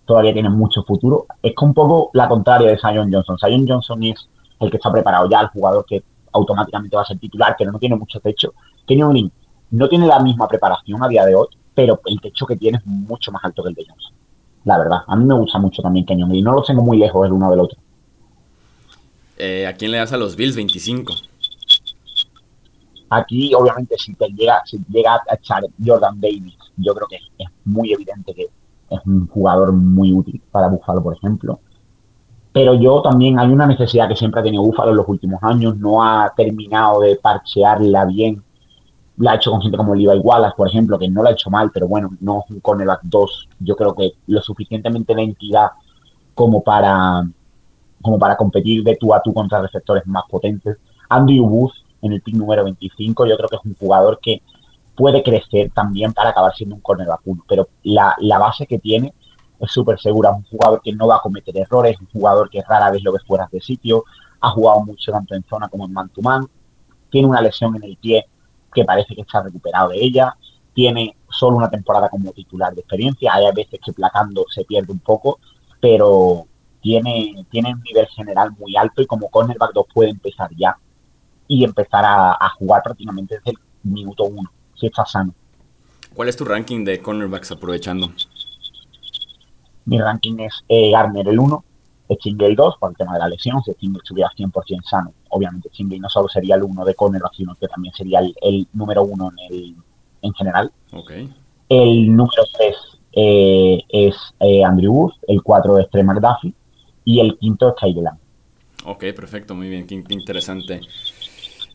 todavía 0.05 0.33
tiene 0.33 0.49
mucho 0.49 0.83
futuro. 0.83 1.25
Es 1.41 1.53
un 1.61 1.73
poco 1.73 2.09
la 2.13 2.27
contraria 2.27 2.69
de 2.69 2.77
Zion 2.77 3.11
Johnson. 3.11 3.37
Zion 3.37 3.67
Johnson 3.67 4.03
es 4.03 4.27
el 4.59 4.69
que 4.69 4.77
está 4.77 4.91
preparado 4.91 5.29
ya, 5.29 5.41
el 5.41 5.47
jugador 5.47 5.85
que 5.85 6.03
automáticamente 6.33 6.95
va 6.95 7.01
a 7.01 7.05
ser 7.05 7.17
titular, 7.17 7.55
pero 7.57 7.71
no 7.71 7.79
tiene 7.79 7.95
mucho 7.95 8.19
techo. 8.19 8.53
Kenyon 8.85 9.11
Green 9.11 9.31
no 9.71 9.89
tiene 9.89 10.07
la 10.07 10.19
misma 10.19 10.47
preparación 10.47 11.01
a 11.03 11.07
día 11.07 11.25
de 11.25 11.35
hoy, 11.35 11.47
pero 11.73 11.99
el 12.05 12.21
techo 12.21 12.45
que 12.45 12.55
tiene 12.55 12.77
es 12.77 12.85
mucho 12.85 13.31
más 13.31 13.43
alto 13.43 13.63
que 13.63 13.69
el 13.69 13.75
de 13.75 13.85
Johnson. 13.87 14.13
La 14.65 14.77
verdad, 14.77 14.99
a 15.07 15.15
mí 15.15 15.25
me 15.25 15.35
gusta 15.35 15.59
mucho 15.59 15.81
también 15.81 16.05
Kenyon 16.05 16.29
Green. 16.29 16.43
No 16.43 16.53
los 16.53 16.67
tengo 16.67 16.83
muy 16.83 16.97
lejos 16.97 17.25
el 17.25 17.33
uno 17.33 17.49
del 17.51 17.59
otro. 17.59 17.79
Eh, 19.37 19.67
¿A 19.67 19.73
quién 19.73 19.91
le 19.91 19.97
das 19.97 20.13
a 20.13 20.17
los 20.17 20.35
Bills 20.35 20.55
25? 20.55 21.13
Aquí, 23.09 23.53
obviamente, 23.53 23.95
si 23.97 24.13
te 24.15 24.27
llega, 24.29 24.61
si 24.65 24.79
llega 24.89 25.15
a 25.15 25.35
echar 25.35 25.63
Jordan 25.83 26.19
Davis, 26.19 26.57
yo 26.77 26.93
creo 26.95 27.07
que 27.07 27.17
es 27.37 27.49
muy 27.63 27.93
evidente 27.93 28.33
que 28.33 28.47
es 28.89 28.99
un 29.05 29.27
jugador 29.27 29.73
muy 29.73 30.13
útil 30.13 30.41
para 30.51 30.67
Buffalo, 30.67 31.01
por 31.01 31.15
ejemplo. 31.15 31.59
Pero 32.51 32.73
yo 32.75 33.01
también 33.01 33.37
hay 33.37 33.49
una 33.49 33.65
necesidad 33.65 34.07
que 34.07 34.15
siempre 34.15 34.39
ha 34.39 34.43
tenido 34.43 34.63
Buffalo 34.63 34.91
en 34.91 34.97
los 34.97 35.09
últimos 35.09 35.43
años, 35.43 35.77
no 35.77 36.03
ha 36.03 36.31
terminado 36.35 37.01
de 37.01 37.17
parchearla 37.17 38.05
bien. 38.05 38.41
La 39.17 39.31
ha 39.31 39.35
hecho 39.35 39.51
con 39.51 39.61
gente 39.61 39.77
como 39.77 39.95
Levi 39.95 40.19
Wallace, 40.19 40.55
por 40.55 40.67
ejemplo, 40.67 40.99
que 40.99 41.09
no 41.09 41.23
la 41.23 41.29
ha 41.29 41.33
hecho 41.33 41.49
mal, 41.49 41.71
pero 41.73 41.87
bueno, 41.87 42.11
no 42.19 42.43
es 42.45 42.51
un 42.51 42.59
cornerback 42.59 43.01
2. 43.03 43.49
Yo 43.59 43.75
creo 43.75 43.93
que 43.93 44.13
lo 44.27 44.41
suficientemente 44.41 45.15
de 45.15 45.23
entidad 45.23 45.71
como 46.33 46.61
para, 46.61 47.27
como 48.01 48.19
para 48.19 48.35
competir 48.37 48.83
de 48.83 48.95
tú 48.97 49.13
a 49.13 49.21
tú 49.21 49.33
contra 49.33 49.61
receptores 49.61 50.05
más 50.05 50.23
potentes. 50.29 50.77
Andrew 51.09 51.45
Booth 51.45 51.73
en 52.01 52.13
el 52.13 52.21
pick 52.21 52.35
número 52.35 52.63
25, 52.63 53.25
yo 53.25 53.35
creo 53.37 53.49
que 53.49 53.55
es 53.55 53.65
un 53.65 53.75
jugador 53.75 54.19
que 54.21 54.41
puede 54.95 55.23
crecer 55.23 55.71
también 55.71 56.13
para 56.13 56.29
acabar 56.29 56.53
siendo 56.55 56.75
un 56.75 56.81
cornerback 56.81 57.21
uno, 57.25 57.43
pero 57.47 57.67
la, 57.83 58.15
base 58.39 58.65
que 58.65 58.79
tiene 58.79 59.13
es 59.59 59.71
súper 59.71 59.99
segura, 59.99 60.31
un 60.31 60.43
jugador 60.43 60.81
que 60.81 60.93
no 60.93 61.07
va 61.07 61.17
a 61.17 61.21
cometer 61.21 61.57
errores, 61.57 61.99
un 61.99 62.07
jugador 62.07 62.49
que 62.49 62.61
rara 62.61 62.91
vez 62.91 63.03
lo 63.03 63.11
ve 63.11 63.19
fuera 63.25 63.47
de 63.51 63.61
sitio, 63.61 64.03
ha 64.41 64.49
jugado 64.49 64.81
mucho 64.81 65.11
tanto 65.11 65.35
en 65.35 65.43
zona 65.43 65.67
como 65.67 65.85
en 65.85 65.93
man 65.93 66.09
to 66.09 66.21
man, 66.21 66.47
tiene 67.09 67.27
una 67.27 67.41
lesión 67.41 67.75
en 67.75 67.83
el 67.83 67.97
pie 67.97 68.25
que 68.73 68.83
parece 68.83 69.15
que 69.15 69.21
está 69.21 69.41
recuperado 69.41 69.89
de 69.89 70.03
ella, 70.03 70.35
tiene 70.73 71.15
solo 71.29 71.57
una 71.57 71.69
temporada 71.69 72.09
como 72.09 72.31
titular 72.31 72.73
de 72.73 72.81
experiencia, 72.81 73.33
hay 73.33 73.45
veces 73.53 73.79
que 73.83 73.93
placando 73.93 74.45
se 74.49 74.65
pierde 74.65 74.91
un 74.91 74.99
poco, 74.99 75.39
pero 75.79 76.45
tiene, 76.81 77.45
tiene 77.49 77.73
un 77.73 77.81
nivel 77.81 78.07
general 78.07 78.51
muy 78.57 78.75
alto 78.75 79.01
y 79.01 79.07
como 79.07 79.29
cornerback 79.29 79.73
2 79.73 79.85
puede 79.93 80.09
empezar 80.09 80.49
ya 80.55 80.77
y 81.47 81.63
empezar 81.63 82.03
a, 82.05 82.31
a 82.33 82.49
jugar 82.57 82.83
prácticamente 82.83 83.35
desde 83.35 83.51
el 83.51 83.57
minuto 83.83 84.25
uno 84.25 84.49
si 84.79 84.87
está 84.87 85.05
sano. 85.05 85.33
¿Cuál 86.13 86.29
es 86.29 86.37
tu 86.37 86.45
ranking 86.45 86.85
de 86.85 87.01
cornerbacks 87.01 87.51
aprovechando? 87.51 88.11
Mi 89.85 89.99
ranking 89.99 90.39
es 90.39 90.63
eh, 90.69 90.91
Garner 90.91 91.27
el 91.27 91.39
1, 91.39 91.63
Stingley 92.13 92.51
el 92.51 92.55
2 92.55 92.75
por 92.79 92.91
el 92.91 92.97
tema 92.97 93.13
de 93.13 93.19
la 93.19 93.27
lesión. 93.27 93.61
Si 93.63 93.71
Stingley 93.73 93.99
estuviera 94.01 94.29
100% 94.37 94.83
sano, 94.83 95.13
obviamente 95.29 95.69
Stingley 95.69 95.99
no 95.99 96.09
solo 96.09 96.29
sería 96.29 96.55
el 96.55 96.63
1 96.63 96.85
de 96.85 96.95
cornerback, 96.95 97.33
sino 97.35 97.55
que 97.55 97.67
también 97.67 97.93
sería 97.93 98.19
el, 98.19 98.67
número 98.73 99.03
1 99.03 99.31
en, 99.31 99.53
el, 99.53 99.75
en 100.21 100.33
general. 100.33 100.71
Okay. 100.91 101.33
El 101.69 102.15
número 102.15 102.43
3 102.57 102.75
eh, 103.13 103.81
es 103.89 104.15
eh, 104.39 104.63
Andrew 104.63 104.93
Wood, 104.93 105.13
el 105.27 105.43
4 105.43 105.79
es 105.79 105.89
Trey 105.89 106.03
McDuffie 106.03 106.53
y 107.03 107.19
el 107.19 107.37
quinto 107.37 107.69
es 107.69 107.75
Kyle 107.79 108.09
Ok, 108.85 109.03
perfecto, 109.15 109.55
muy 109.55 109.67
bien, 109.67 109.85
qué 109.87 109.95
interesante 109.95 110.81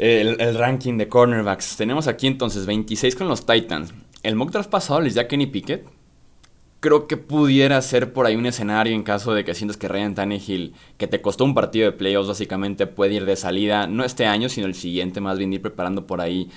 el, 0.01 0.55
ranking 0.55 0.97
de 0.97 1.09
cornerbacks. 1.09 1.77
Tenemos 1.77 2.07
aquí 2.07 2.27
entonces 2.27 2.65
26 2.65 3.15
con 3.17 3.29
los 3.29 3.45
Titans. 3.45 3.93
El 4.23 4.35
mock 4.35 4.51
draft 4.51 4.71
pasado 4.71 5.03
les 5.03 5.15
da 5.15 5.29
Kenny 5.29 5.47
Pickett. 5.47 5.87
Creo 6.81 7.07
que 7.07 7.19
pudiera 7.19 7.81
ser 7.83 8.15
por 8.15 8.25
ahí 8.25 8.35
un 8.35 8.47
escenario 8.47 8.95
en 8.95 9.03
caso 9.03 9.35
de 9.35 9.45
que 9.45 9.55
sientas 9.55 9.77
que 9.77 9.89
Ryan 9.89 10.15
Tannehill, 10.15 10.73
que 10.97 11.07
te 11.07 11.21
costó 11.21 11.45
un 11.45 11.53
partido 11.53 11.85
de 11.85 11.93
playoffs 11.93 12.29
básicamente, 12.29 12.87
puede 12.87 13.15
ir 13.15 13.27
de 13.27 13.37
salida, 13.37 13.87
no 13.87 14.03
este 14.03 14.25
año, 14.25 14.49
sino 14.49 14.67
el 14.67 14.75
siguiente, 14.75 15.21
más 15.21 15.37
bien 15.37 15.53
ir 15.53 15.61
preparando 15.61 16.07
por 16.07 16.23
ahí 16.23 16.49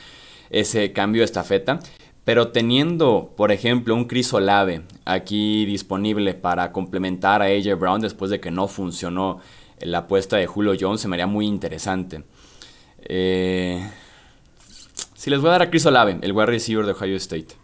ese 0.50 0.94
cambio 0.94 1.20
de 1.20 1.26
estafeta. 1.26 1.82
Pero 2.24 2.54
teniendo, 2.54 3.34
por 3.36 3.52
ejemplo, 3.52 3.94
un 3.94 4.06
Chris 4.06 4.34
Olave 4.34 4.84
aquí 5.04 5.66
disponible 5.66 6.34
para 6.34 6.72
complementar 6.72 7.42
a 7.42 7.48
AJ 7.48 7.78
Brown 7.78 8.00
después 8.00 8.32
de 8.32 8.40
que 8.40 8.52
no 8.52 8.70
funcionó 8.70 9.42
la 9.82 10.00
apuesta 10.00 10.38
de 10.38 10.48
Julio 10.48 10.76
Jones, 10.80 11.02
se 11.02 11.10
me 11.10 11.18
haría 11.18 11.28
muy 11.28 11.46
interesante. 11.46 12.24
Eh, 13.08 13.90
si 15.14 15.30
les 15.30 15.40
voy 15.40 15.50
a 15.50 15.54
dar 15.54 15.62
a 15.64 15.70
Chris 15.70 15.86
Olave, 15.86 16.20
el 16.22 16.32
wide 16.32 16.46
receiver 16.46 16.86
de 16.86 16.92
Ohio 16.92 17.16
State. 17.18 17.56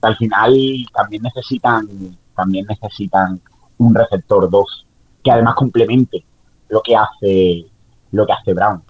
Al 0.00 0.16
final 0.16 0.54
también 0.94 1.22
necesitan, 1.22 1.88
también 2.34 2.66
necesitan 2.68 3.40
un 3.78 3.94
receptor 3.94 4.48
2 4.48 4.86
que 5.22 5.30
además 5.30 5.54
complemente 5.54 6.24
lo 6.68 6.80
que 6.82 6.96
hace 6.96 7.66
lo 8.12 8.26
que 8.26 8.32
hace 8.32 8.54
Brown. 8.54 8.82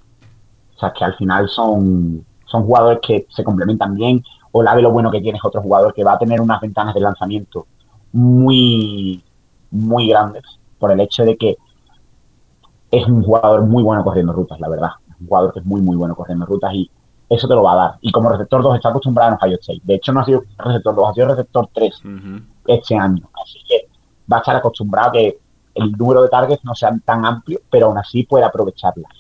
O 0.76 0.78
sea, 0.78 0.92
que 0.92 1.04
al 1.04 1.16
final 1.16 1.48
son, 1.48 2.24
son 2.46 2.62
jugadores 2.62 3.00
que 3.02 3.26
se 3.34 3.42
complementan 3.42 3.94
bien. 3.94 4.22
Olave 4.52 4.82
lo 4.82 4.92
bueno 4.92 5.10
que 5.10 5.20
tiene 5.20 5.38
es 5.38 5.44
otro 5.44 5.60
jugador 5.60 5.92
que 5.92 6.04
va 6.04 6.12
a 6.12 6.18
tener 6.18 6.40
unas 6.40 6.60
ventanas 6.60 6.94
de 6.94 7.00
lanzamiento 7.00 7.66
muy, 8.12 9.22
muy 9.70 10.08
grandes 10.08 10.44
por 10.78 10.92
el 10.92 11.00
hecho 11.00 11.24
de 11.24 11.36
que 11.36 11.56
es 12.90 13.06
un 13.06 13.22
jugador 13.22 13.62
muy 13.62 13.82
bueno 13.82 14.02
corriendo 14.02 14.32
rutas, 14.32 14.58
la 14.60 14.68
verdad. 14.68 14.90
un 15.20 15.26
jugador 15.26 15.52
que 15.52 15.60
es 15.60 15.66
muy, 15.66 15.80
muy 15.80 15.96
bueno 15.96 16.14
corriendo 16.14 16.46
rutas 16.46 16.72
y 16.74 16.90
eso 17.28 17.46
te 17.46 17.54
lo 17.54 17.62
va 17.62 17.72
a 17.72 17.76
dar. 17.76 17.94
Y 18.00 18.10
como 18.10 18.30
receptor 18.30 18.62
2 18.62 18.76
está 18.76 18.88
acostumbrado 18.88 19.32
en 19.32 19.38
Ohio 19.40 19.58
State. 19.60 19.80
De 19.84 19.94
hecho, 19.96 20.12
no 20.12 20.20
ha 20.20 20.24
sido 20.24 20.44
receptor 20.56 20.94
2, 20.94 21.08
ha 21.08 21.14
sido 21.14 21.28
receptor 21.28 21.68
3 21.74 22.02
este 22.66 22.96
año. 22.96 23.28
Así 23.44 23.58
que 23.68 23.88
va 24.30 24.38
a 24.38 24.40
estar 24.40 24.56
acostumbrado 24.56 25.10
a 25.10 25.12
que 25.12 25.38
el 25.74 25.92
número 25.92 26.22
de 26.22 26.28
targets 26.28 26.64
no 26.64 26.74
sean 26.74 27.00
tan 27.00 27.24
amplio, 27.24 27.60
pero 27.70 27.86
aún 27.86 27.98
así 27.98 28.24
puede 28.24 28.44
aprovecharlas. 28.44 29.12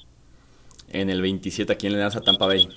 En 0.90 1.10
el 1.10 1.20
27, 1.20 1.72
¿a 1.72 1.76
quién 1.76 1.92
le 1.92 1.98
das 1.98 2.16
a 2.16 2.20
Tampa 2.20 2.46
Bay? 2.46 2.68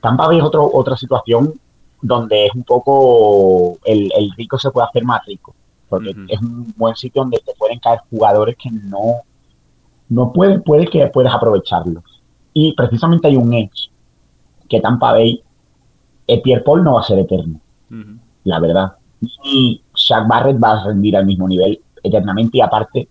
Tampa 0.00 0.28
Bay 0.28 0.38
es 0.38 0.44
otro, 0.44 0.70
otra 0.72 0.96
situación 0.96 1.60
donde 2.00 2.46
es 2.46 2.54
un 2.54 2.64
poco 2.64 3.78
el, 3.84 4.10
el 4.16 4.30
rico 4.36 4.58
se 4.58 4.70
puede 4.70 4.86
hacer 4.86 5.04
más 5.04 5.26
rico 5.26 5.54
porque 5.90 6.14
es 6.28 6.40
un 6.40 6.72
buen 6.76 6.94
sitio 6.94 7.22
donde 7.22 7.42
te 7.44 7.52
pueden 7.58 7.80
caer 7.80 8.00
jugadores 8.08 8.56
que 8.56 8.70
no, 8.70 9.16
no 10.08 10.32
pueden, 10.32 10.62
puede 10.62 10.86
que 10.86 11.06
puedas 11.08 11.34
aprovecharlos. 11.34 12.04
Y 12.54 12.72
precisamente 12.74 13.28
hay 13.28 13.36
un 13.36 13.52
edge 13.52 13.90
que 14.68 14.80
Tampa 14.80 15.12
Bay, 15.12 15.42
eh, 16.28 16.40
Pierre 16.40 16.62
Paul 16.62 16.84
no 16.84 16.94
va 16.94 17.00
a 17.00 17.04
ser 17.04 17.18
eterno, 17.18 17.60
la 18.44 18.60
verdad. 18.60 18.92
Y 19.44 19.82
Shaq 19.94 20.26
Barrett 20.28 20.62
va 20.62 20.80
a 20.80 20.84
rendir 20.84 21.16
al 21.16 21.26
mismo 21.26 21.46
nivel 21.48 21.80
eternamente. 22.02 22.58
Y 22.58 22.60
aparte, 22.60 23.08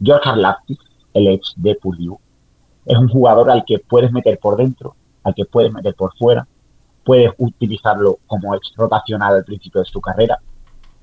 George 0.00 0.28
Harlaptis, 0.28 0.78
el 1.14 1.26
edge 1.26 1.54
de 1.56 1.74
Purdue, 1.74 2.18
Es 2.84 2.96
un 2.98 3.08
jugador 3.08 3.50
al 3.50 3.64
que 3.64 3.78
puedes 3.78 4.12
meter 4.12 4.38
por 4.38 4.56
dentro, 4.56 4.94
al 5.24 5.34
que 5.34 5.46
puedes 5.46 5.72
meter 5.72 5.94
por 5.94 6.14
fuera, 6.16 6.46
puedes 7.04 7.32
utilizarlo 7.38 8.18
como 8.26 8.54
ex 8.54 8.72
rotacional 8.76 9.34
al 9.34 9.44
principio 9.44 9.80
de 9.80 9.86
su 9.86 10.00
carrera 10.00 10.38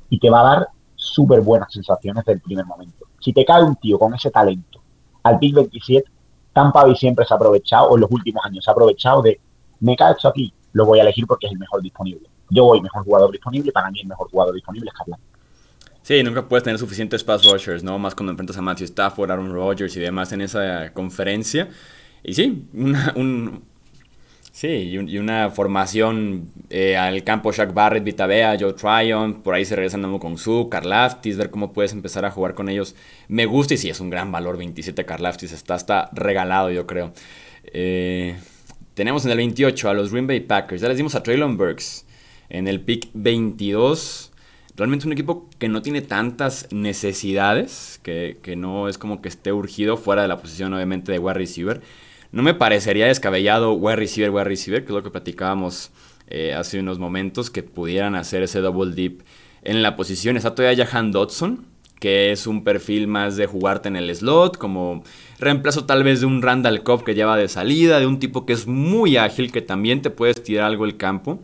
y 0.09 0.20
te 0.20 0.30
va 0.30 0.41
a 0.41 0.55
dar 0.55 0.68
súper 1.08 1.41
buenas 1.41 1.72
sensaciones 1.72 2.26
del 2.26 2.39
primer 2.41 2.66
momento. 2.66 3.05
Si 3.20 3.34
te 3.34 3.45
cae 3.45 3.64
un 3.64 3.76
tío 3.76 3.97
con 3.97 4.14
ese 4.14 4.30
talento 4.30 4.82
al 5.24 5.38
Big 5.38 5.55
27, 5.55 6.10
Tampa 6.53 6.84
Bay 6.84 6.95
siempre 6.95 7.26
se 7.26 7.34
ha 7.34 7.38
aprovechado, 7.38 7.89
o 7.89 7.95
en 7.95 8.01
los 8.01 8.12
últimos 8.12 8.43
años 8.45 8.64
se 8.64 8.72
ha 8.72 8.74
aprovechado 8.74 9.22
de, 9.22 9.39
me 9.80 9.95
cae 9.95 10.14
esto 10.14 10.28
aquí, 10.28 10.53
lo 10.74 10.86
voy 10.86 10.99
a 10.99 11.03
elegir 11.03 11.26
porque 11.28 11.47
es 11.47 11.53
el 11.53 11.60
mejor 11.60 11.82
disponible. 11.82 12.28
Yo 12.49 12.66
voy 12.66 12.82
mejor 12.82 13.03
jugador 13.03 13.32
disponible, 13.32 13.72
para 13.72 13.91
mí 13.91 13.99
el 14.01 14.08
mejor 14.08 14.30
jugador 14.30 14.55
disponible 14.55 14.89
es 14.89 14.97
Carla. 14.97 15.18
Sí, 16.01 16.24
nunca 16.24 16.47
puedes 16.47 16.64
tener 16.64 16.80
suficientes 16.80 17.24
pass 17.24 17.43
rushers, 17.43 17.84
¿no? 17.84 17.99
Más 17.99 18.16
cuando 18.16 18.32
enfrentas 18.32 18.58
a 18.58 18.62
Matthew 18.62 18.86
Stafford, 18.86 19.30
Aaron 19.30 19.51
Rodgers 19.51 19.95
y 19.97 19.99
demás 19.99 20.32
en 20.32 20.41
esa 20.41 20.93
conferencia. 20.93 21.70
Y 22.24 22.34
sí, 22.34 22.70
un, 23.16 23.64
Sí, 24.58 24.68
y, 24.70 25.18
una 25.20 25.51
formación 25.51 26.49
eh, 26.72 26.97
al 26.97 27.24
campo 27.24 27.51
Shaq 27.51 27.76
Barrett, 27.76 28.03
Vitabea, 28.03 28.58
Joe 28.60 28.74
Tryon, 28.74 29.43
por 29.43 29.53
ahí 29.53 29.64
se 29.66 29.76
regresan 29.76 30.18
con 30.18 30.39
Su, 30.39 30.68
Carlaftis, 30.68 31.38
ver 31.38 31.51
cómo 31.51 31.74
puedes 31.74 31.93
empezar 31.93 32.26
a 32.26 32.32
jugar 32.32 32.55
con 32.55 32.68
ellos. 32.68 32.95
Me 33.28 33.45
gusta 33.45 33.76
y 33.76 33.78
sí, 33.78 33.88
es 33.91 33.99
un 33.99 34.10
gran 34.10 34.32
valor, 34.32 34.58
27 34.58 35.05
Carlaftis, 35.05 35.51
está 35.51 35.76
hasta 35.76 36.10
regalado 36.12 36.72
yo 36.72 36.88
creo. 36.88 37.14
Eh, 37.66 38.36
tenemos 38.95 39.26
en 39.26 39.32
el 39.34 39.38
28 39.38 39.91
a 39.91 39.93
los 39.93 40.12
Green 40.12 40.26
Bay 40.26 40.39
Packers, 40.39 40.82
ya 40.82 40.88
les 40.88 40.97
dimos 40.97 41.14
a 41.14 41.22
Traylon 41.22 41.55
Burks 41.55 42.08
en 42.49 42.68
el 42.68 42.82
pick 42.82 43.10
22. 43.14 44.32
Realmente 44.76 45.05
un 45.05 45.14
equipo 45.14 45.47
que 45.60 45.70
no 45.70 45.84
tiene 45.84 46.01
tantas 46.01 46.68
necesidades, 46.72 47.99
que, 48.01 48.39
que 48.41 48.55
no 48.55 48.89
es 48.89 48.97
como 48.97 49.22
que 49.22 49.30
esté 49.30 49.53
urgido 49.53 49.97
fuera 49.97 50.24
de 50.24 50.28
la 50.28 50.41
posición 50.41 50.74
obviamente 50.74 51.12
de 51.12 51.20
wide 51.20 51.36
receiver. 51.36 51.80
No 52.32 52.43
me 52.43 52.53
parecería 52.53 53.07
descabellado 53.07 53.73
wide 53.73 53.95
receiver, 53.95 54.32
wide 54.32 54.43
receiver, 54.43 54.82
que 54.84 54.88
es 54.88 54.95
lo 54.95 55.03
que 55.03 55.11
platicábamos 55.11 55.91
eh, 56.28 56.53
hace 56.53 56.80
unos 56.80 56.99
momentos, 56.99 57.49
que 57.49 57.63
pudieran 57.63 58.15
hacer 58.15 58.43
ese 58.43 58.59
double 58.59 58.93
dip 58.93 59.21
en 59.63 59.82
la 59.82 59.95
posición. 59.95 60.36
Está 60.36 60.53
todavía 60.53 60.86
Jahan 60.86 61.11
Dodson, 61.11 61.65
que 61.99 62.32
es 62.32 62.45
un 62.45 62.63
perfil 62.63 63.07
más 63.07 63.38
de 63.38 63.47
jugarte 63.47 63.88
en 63.88 63.95
el 63.95 64.13
slot, 64.13 64.57
como 64.57 65.03
reemplazo 65.39 65.86
tal 65.86 66.03
vez 66.03 66.19
de 66.19 66.25
un 66.25 66.41
Randall 66.41 66.84
Cobb 66.84 67.03
que 67.03 67.15
lleva 67.15 67.38
de 67.38 67.47
salida, 67.47 67.99
de 67.99 68.07
un 68.07 68.19
tipo 68.19 68.45
que 68.45 68.53
es 68.53 68.67
muy 68.67 69.17
ágil, 69.17 69.51
que 69.51 69.61
también 69.61 70.01
te 70.01 70.09
puedes 70.09 70.43
tirar 70.43 70.65
algo 70.65 70.86
el 70.86 70.97
campo. 70.97 71.39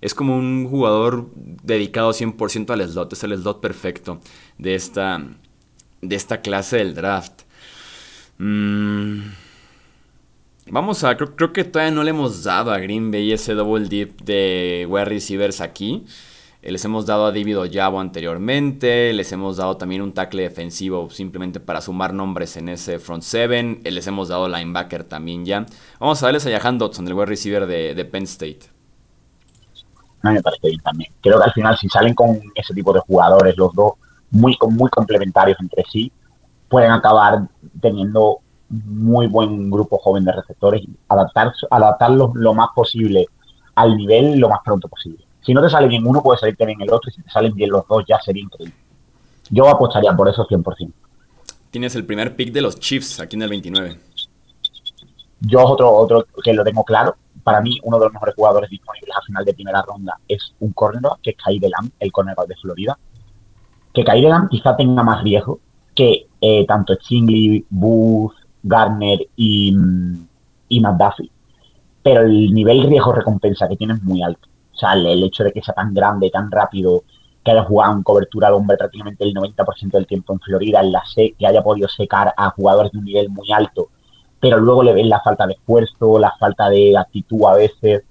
Es 0.00 0.14
como 0.14 0.36
un 0.36 0.66
jugador 0.66 1.28
dedicado 1.34 2.12
100% 2.12 2.70
al 2.70 2.88
slot, 2.88 3.12
es 3.12 3.24
el 3.24 3.36
slot 3.36 3.60
perfecto 3.60 4.20
de 4.58 4.74
esta, 4.74 5.22
de 6.00 6.16
esta 6.16 6.40
clase 6.40 6.78
del 6.78 6.94
draft. 6.94 7.42
Mmm... 8.38 9.49
Vamos 10.72 11.02
a, 11.02 11.16
creo, 11.16 11.52
que 11.52 11.64
todavía 11.64 11.92
no 11.92 12.04
le 12.04 12.10
hemos 12.10 12.44
dado 12.44 12.70
a 12.70 12.78
Green 12.78 13.10
Bay 13.10 13.32
ese 13.32 13.54
double 13.54 13.88
dip 13.88 14.20
de 14.20 14.86
wide 14.88 15.04
receivers 15.04 15.60
aquí. 15.60 16.06
Eh, 16.62 16.70
les 16.70 16.84
hemos 16.84 17.06
dado 17.06 17.26
a 17.26 17.32
David 17.32 17.58
Ojabo 17.58 17.98
anteriormente, 17.98 19.12
les 19.12 19.32
hemos 19.32 19.56
dado 19.56 19.76
también 19.76 20.00
un 20.00 20.12
tackle 20.12 20.42
defensivo 20.42 21.10
simplemente 21.10 21.58
para 21.58 21.80
sumar 21.80 22.12
nombres 22.12 22.56
en 22.56 22.68
ese 22.68 23.00
front 23.00 23.24
seven, 23.24 23.80
eh, 23.82 23.90
les 23.90 24.06
hemos 24.06 24.28
dado 24.28 24.48
linebacker 24.48 25.02
también 25.02 25.44
ya. 25.44 25.66
Vamos 25.98 26.22
a 26.22 26.26
darles 26.26 26.46
a 26.46 26.50
Jahan 26.50 26.78
Dodson, 26.78 27.08
el 27.08 27.14
wide 27.14 27.26
receiver 27.26 27.66
de, 27.66 28.04
Penn 28.04 28.22
State. 28.22 28.60
A 30.22 30.28
mí 30.28 30.34
me 30.34 30.42
parece 30.42 30.68
bien 30.68 30.80
también. 30.82 31.10
Creo 31.20 31.38
que 31.38 31.44
al 31.46 31.52
final 31.52 31.76
si 31.78 31.88
salen 31.88 32.14
con 32.14 32.40
ese 32.54 32.74
tipo 32.74 32.92
de 32.92 33.00
jugadores, 33.00 33.56
los 33.56 33.74
dos 33.74 33.94
muy, 34.30 34.56
muy 34.68 34.88
complementarios 34.88 35.58
entre 35.58 35.82
sí, 35.90 36.12
pueden 36.68 36.92
acabar 36.92 37.48
teniendo 37.80 38.38
muy 38.70 39.26
buen 39.26 39.70
grupo 39.70 39.98
joven 39.98 40.24
de 40.24 40.32
receptores 40.32 40.82
y 40.82 40.88
adaptar, 41.08 41.52
adaptarlos 41.70 42.30
lo 42.34 42.54
más 42.54 42.68
posible 42.74 43.26
al 43.74 43.96
nivel 43.96 44.38
lo 44.38 44.48
más 44.48 44.60
pronto 44.64 44.88
posible. 44.88 45.24
Si 45.42 45.54
no 45.54 45.62
te 45.62 45.70
sale 45.70 45.88
bien 45.88 46.06
uno, 46.06 46.22
puede 46.22 46.38
salir 46.38 46.56
bien 46.56 46.80
el 46.80 46.92
otro 46.92 47.10
y 47.10 47.14
si 47.14 47.22
te 47.22 47.30
salen 47.30 47.54
bien 47.54 47.70
los 47.70 47.86
dos 47.88 48.04
ya 48.06 48.18
sería 48.20 48.42
increíble. 48.42 48.74
Yo 49.50 49.68
apostaría 49.68 50.12
por 50.12 50.28
eso 50.28 50.46
100%. 50.46 50.92
Tienes 51.70 51.94
el 51.96 52.04
primer 52.04 52.36
pick 52.36 52.52
de 52.52 52.62
los 52.62 52.78
Chiefs 52.78 53.20
aquí 53.20 53.36
en 53.36 53.42
el 53.42 53.48
29. 53.48 53.98
Yo 55.40 55.64
otro, 55.64 55.92
otro 55.92 56.26
que 56.42 56.52
lo 56.52 56.62
tengo 56.62 56.84
claro. 56.84 57.16
Para 57.42 57.60
mí, 57.60 57.78
uno 57.84 57.98
de 57.98 58.04
los 58.04 58.12
mejores 58.12 58.34
jugadores 58.34 58.68
disponibles 58.68 59.16
a 59.16 59.22
final 59.22 59.44
de 59.44 59.54
primera 59.54 59.82
ronda 59.82 60.18
es 60.28 60.54
un 60.60 60.72
cornerback, 60.72 61.20
que 61.22 61.30
es 61.30 61.36
Kai 61.42 61.58
Lam, 61.58 61.90
el 61.98 62.12
cornerback 62.12 62.48
de 62.48 62.56
Florida. 62.56 62.98
Que 63.94 64.04
Kai 64.04 64.20
Lam 64.20 64.48
quizá 64.48 64.76
tenga 64.76 65.02
más 65.02 65.22
riesgo 65.22 65.60
que 65.94 66.26
eh, 66.40 66.66
tanto 66.66 66.94
Stingley, 66.94 67.64
Booth, 67.70 68.34
Garner 68.62 69.18
y, 69.36 69.76
y 70.68 70.80
McDuffie. 70.80 71.30
Pero 72.02 72.22
el 72.22 72.52
nivel 72.52 72.84
riesgo-recompensa 72.84 73.68
que 73.68 73.76
tiene 73.76 73.94
es 73.94 74.02
muy 74.02 74.22
alto. 74.22 74.48
O 74.72 74.78
sea, 74.78 74.94
el, 74.94 75.22
hecho 75.22 75.44
de 75.44 75.52
que 75.52 75.62
sea 75.62 75.74
tan 75.74 75.92
grande, 75.92 76.30
tan 76.30 76.50
rápido, 76.50 77.04
que 77.44 77.50
haya 77.50 77.64
jugado 77.64 77.92
en 77.92 78.02
cobertura 78.02 78.48
de 78.48 78.54
hombre 78.54 78.76
prácticamente 78.76 79.24
el 79.24 79.34
90% 79.34 79.90
del 79.90 80.06
tiempo 80.06 80.32
en 80.32 80.40
Florida, 80.40 80.80
en 80.80 80.92
la 80.92 81.02
que 81.14 81.46
haya 81.46 81.62
podido 81.62 81.88
secar 81.88 82.32
a 82.36 82.50
jugadores 82.50 82.92
de 82.92 82.98
un 82.98 83.04
nivel 83.04 83.28
muy 83.28 83.52
alto, 83.52 83.88
pero 84.40 84.58
luego 84.58 84.82
le 84.82 84.94
ven 84.94 85.08
la 85.08 85.20
falta 85.20 85.46
de 85.46 85.54
esfuerzo, 85.54 86.18
la 86.18 86.32
falta 86.38 86.70
de 86.70 86.96
actitud 86.96 87.44
a 87.44 87.54
veces. 87.56 88.04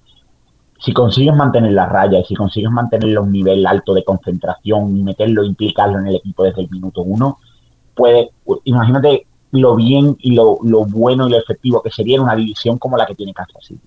Si 0.79 0.93
consigues 0.93 1.35
mantener 1.35 1.73
la 1.73 1.87
raya 1.87 2.19
y 2.19 2.23
si 2.23 2.35
consigues 2.35 2.71
mantenerlo 2.71 3.21
a 3.21 3.23
un 3.23 3.31
nivel 3.31 3.65
alto 3.65 3.93
de 3.93 4.03
concentración 4.03 4.95
y 4.95 5.03
meterlo, 5.03 5.43
implicarlo 5.43 5.99
en 5.99 6.07
el 6.07 6.15
equipo 6.15 6.43
desde 6.43 6.61
el 6.61 6.69
minuto 6.69 7.01
uno, 7.01 7.39
puede, 7.95 8.31
imagínate 8.63 9.25
lo 9.51 9.75
bien 9.75 10.15
y 10.19 10.33
lo, 10.33 10.57
bueno 10.59 11.27
y 11.27 11.31
lo 11.31 11.39
efectivo 11.39 11.81
que 11.81 11.91
sería 11.91 12.17
en 12.17 12.23
una 12.23 12.35
división 12.35 12.77
como 12.77 12.97
la 12.97 13.05
que 13.05 13.15
tiene 13.15 13.33
Kansas 13.33 13.65
City. 13.65 13.81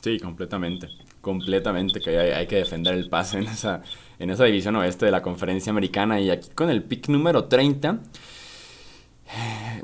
Sí, 0.00 0.18
completamente. 0.18 0.88
Completamente, 1.20 2.00
que 2.00 2.18
hay, 2.18 2.46
que 2.46 2.56
defender 2.56 2.94
el 2.94 3.08
pase 3.08 3.38
en 3.38 3.44
esa, 3.44 3.82
en 4.18 4.30
esa 4.30 4.44
división 4.44 4.76
oeste 4.76 5.06
de 5.06 5.10
la 5.10 5.22
conferencia 5.22 5.70
americana. 5.70 6.20
Y 6.20 6.30
aquí 6.30 6.48
con 6.54 6.70
el 6.70 6.84
pick 6.84 7.08
número 7.08 7.44
30, 7.46 7.98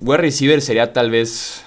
wide 0.00 0.16
receiver 0.18 0.60
sería 0.62 0.92
tal 0.92 1.10
vez 1.10 1.64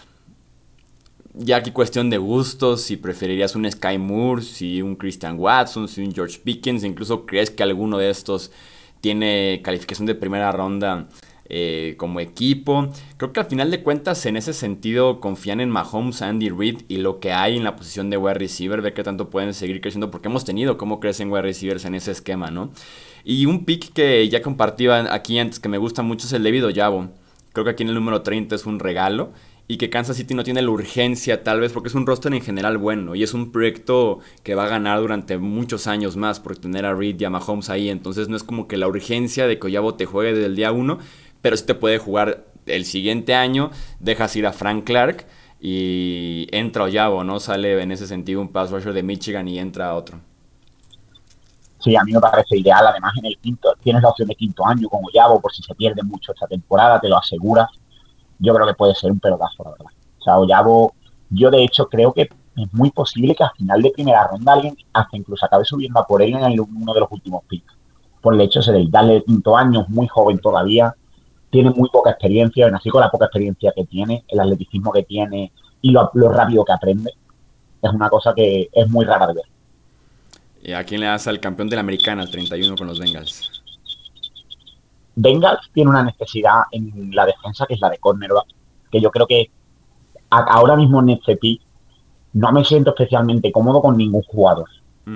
ya 1.33 1.57
aquí 1.57 1.71
cuestión 1.71 2.09
de 2.09 2.17
gustos, 2.17 2.81
si 2.81 2.95
preferirías 2.95 3.55
un 3.55 3.69
Sky 3.69 3.97
Moore, 3.97 4.41
si 4.41 4.81
un 4.81 4.95
Christian 4.95 5.37
Watson, 5.37 5.87
si 5.89 6.01
un 6.01 6.13
George 6.13 6.39
Pickens, 6.39 6.83
incluso 6.85 7.25
crees 7.25 7.51
que 7.51 7.63
alguno 7.63 7.97
de 7.97 8.09
estos 8.09 8.51
tiene 9.01 9.61
calificación 9.63 10.05
de 10.05 10.15
primera 10.15 10.51
ronda 10.51 11.07
eh, 11.47 11.95
como 11.97 12.19
equipo. 12.19 12.89
Creo 13.17 13.31
que 13.31 13.39
al 13.39 13.45
final 13.45 13.69
de 13.71 13.83
cuentas, 13.83 14.25
en 14.25 14.35
ese 14.35 14.53
sentido, 14.53 15.19
confían 15.19 15.61
en 15.61 15.69
Mahomes, 15.69 16.21
Andy 16.21 16.49
Reid 16.49 16.81
y 16.87 16.97
lo 16.97 17.19
que 17.19 17.33
hay 17.33 17.57
en 17.57 17.63
la 17.63 17.75
posición 17.75 18.09
de 18.09 18.17
wide 18.17 18.35
receiver, 18.35 18.81
ver 18.81 18.93
qué 18.93 19.03
tanto 19.03 19.29
pueden 19.29 19.53
seguir 19.53 19.81
creciendo, 19.81 20.09
porque 20.09 20.27
hemos 20.27 20.45
tenido 20.45 20.77
cómo 20.77 20.99
crecen 20.99 21.31
wide 21.31 21.43
receivers 21.43 21.85
en 21.85 21.95
ese 21.95 22.11
esquema, 22.11 22.49
¿no? 22.49 22.71
Y 23.23 23.45
un 23.45 23.65
pick 23.65 23.93
que 23.93 24.27
ya 24.29 24.41
compartía 24.41 25.13
aquí 25.13 25.37
antes, 25.37 25.59
que 25.59 25.69
me 25.69 25.77
gusta 25.77 26.01
mucho, 26.01 26.27
es 26.27 26.33
el 26.33 26.43
David 26.43 26.65
Ojabo. 26.65 27.09
Creo 27.53 27.63
que 27.63 27.71
aquí 27.71 27.83
en 27.83 27.89
el 27.89 27.95
número 27.95 28.21
30 28.21 28.55
es 28.55 28.65
un 28.65 28.79
regalo 28.79 29.31
y 29.67 29.77
que 29.77 29.89
Kansas 29.89 30.17
City 30.17 30.33
no 30.35 30.43
tiene 30.43 30.61
la 30.61 30.69
urgencia 30.69 31.43
tal 31.43 31.59
vez 31.59 31.71
porque 31.73 31.89
es 31.89 31.95
un 31.95 32.05
roster 32.05 32.33
en 32.33 32.41
general 32.41 32.77
bueno 32.77 33.15
y 33.15 33.23
es 33.23 33.33
un 33.33 33.51
proyecto 33.51 34.19
que 34.43 34.53
va 34.53 34.65
a 34.65 34.69
ganar 34.69 34.99
durante 34.99 35.37
muchos 35.37 35.87
años 35.87 36.15
más 36.17 36.39
por 36.39 36.55
tener 36.57 36.85
a 36.85 36.93
Reid 36.93 37.19
y 37.19 37.25
a 37.25 37.29
Mahomes 37.29 37.69
ahí, 37.69 37.89
entonces 37.89 38.29
no 38.29 38.35
es 38.35 38.43
como 38.43 38.67
que 38.67 38.77
la 38.77 38.87
urgencia 38.87 39.47
de 39.47 39.57
que 39.57 39.67
Oyabo 39.67 39.95
te 39.95 40.05
juegue 40.05 40.33
desde 40.33 40.45
el 40.45 40.55
día 40.55 40.71
1, 40.71 40.99
pero 41.45 41.57
si 41.57 41.63
te 41.67 41.75
puede 41.75 41.99
jugar 41.99 42.43
el 42.65 42.85
siguiente 42.85 43.35
año, 43.35 43.69
dejas 43.99 44.35
ir 44.35 44.47
a 44.47 44.51
Frank 44.51 44.83
Clark 44.83 45.27
y 45.59 46.47
entra 46.51 46.85
Oyabo, 46.85 47.23
¿no? 47.23 47.39
Sale 47.39 47.79
en 47.79 47.91
ese 47.91 48.07
sentido 48.07 48.41
un 48.41 48.47
pass 48.47 48.71
rusher 48.71 48.93
de 48.93 49.03
Michigan 49.03 49.47
y 49.47 49.59
entra 49.59 49.93
otro. 49.93 50.19
Sí, 51.77 51.95
a 51.95 52.03
mí 52.03 52.13
me 52.13 52.19
parece 52.19 52.57
ideal. 52.57 52.87
Además, 52.87 53.13
en 53.19 53.27
el 53.27 53.37
quinto, 53.37 53.75
tienes 53.83 54.01
la 54.01 54.09
opción 54.09 54.27
de 54.27 54.33
quinto 54.33 54.65
año 54.65 54.89
con 54.89 55.01
Oyabo 55.05 55.39
por 55.39 55.53
si 55.53 55.61
se 55.61 55.75
pierde 55.75 56.01
mucho 56.01 56.31
esta 56.31 56.47
temporada, 56.47 56.99
te 56.99 57.09
lo 57.09 57.17
aseguras. 57.19 57.69
Yo 58.39 58.51
creo 58.55 58.65
que 58.65 58.73
puede 58.73 58.95
ser 58.95 59.11
un 59.11 59.19
pelotazo, 59.19 59.65
la 59.65 59.69
verdad. 59.69 59.91
O 60.17 60.23
sea, 60.23 60.39
Oyabo, 60.39 60.95
yo 61.29 61.51
de 61.51 61.63
hecho 61.63 61.87
creo 61.87 62.11
que 62.11 62.21
es 62.23 62.73
muy 62.73 62.89
posible 62.89 63.35
que 63.35 63.43
al 63.43 63.51
final 63.55 63.83
de 63.83 63.91
primera 63.91 64.25
ronda 64.25 64.53
alguien 64.53 64.75
hasta 64.93 65.15
incluso 65.15 65.45
acabe 65.45 65.63
subiendo 65.63 65.99
a 65.99 66.07
por 66.07 66.23
él 66.23 66.33
en 66.33 66.59
uno 66.59 66.91
de 66.91 66.99
los 67.01 67.11
últimos 67.11 67.43
picks. 67.47 67.71
Por 68.19 68.33
el 68.33 68.41
hecho 68.41 68.61
de 68.61 68.87
darle 68.89 69.17
el 69.17 69.23
quinto 69.23 69.55
año, 69.55 69.85
muy 69.89 70.07
joven 70.07 70.39
todavía, 70.39 70.95
tiene 71.55 71.69
muy 71.69 71.87
poca 71.87 72.09
experiencia, 72.09 72.69
así 72.75 72.89
con 72.89 72.99
la 72.99 73.09
poca 73.09 73.27
experiencia 73.27 73.71
que 73.73 73.85
tiene, 73.85 74.25
el 74.27 74.41
atleticismo 74.41 74.91
que 74.91 75.03
tiene 75.03 75.53
y 75.81 75.91
lo, 75.91 76.11
rápido 76.13 76.65
que 76.65 76.73
aprende, 76.73 77.13
es 77.81 77.91
una 77.93 78.09
cosa 78.09 78.33
que 78.35 78.67
es 78.73 78.89
muy 78.89 79.05
rara 79.05 79.27
de 79.27 79.35
ver. 79.35 79.45
¿Y 80.61 80.73
a 80.73 80.83
quién 80.83 80.99
le 80.99 81.07
das 81.07 81.27
al 81.27 81.39
campeón 81.39 81.69
de 81.69 81.77
la 81.77 81.79
americana, 81.79 82.23
el 82.23 82.29
31 82.29 82.75
con 82.75 82.87
los 82.87 82.99
Bengals? 82.99 83.63
Bengals 85.15 85.69
tiene 85.73 85.91
una 85.91 86.03
necesidad 86.03 86.63
en 86.71 87.15
la 87.15 87.25
defensa 87.25 87.65
que 87.65 87.75
es 87.75 87.79
la 87.79 87.89
de 87.89 87.99
cornerback, 87.99 88.47
que 88.91 88.99
yo 88.99 89.09
creo 89.09 89.25
que 89.25 89.49
ahora 90.29 90.75
mismo 90.75 90.99
en 90.99 91.11
este 91.11 91.37
pick 91.37 91.61
no 92.33 92.51
me 92.51 92.65
siento 92.65 92.89
especialmente 92.89 93.53
cómodo 93.53 93.81
con 93.81 93.95
ningún 93.95 94.23
jugador. 94.23 94.67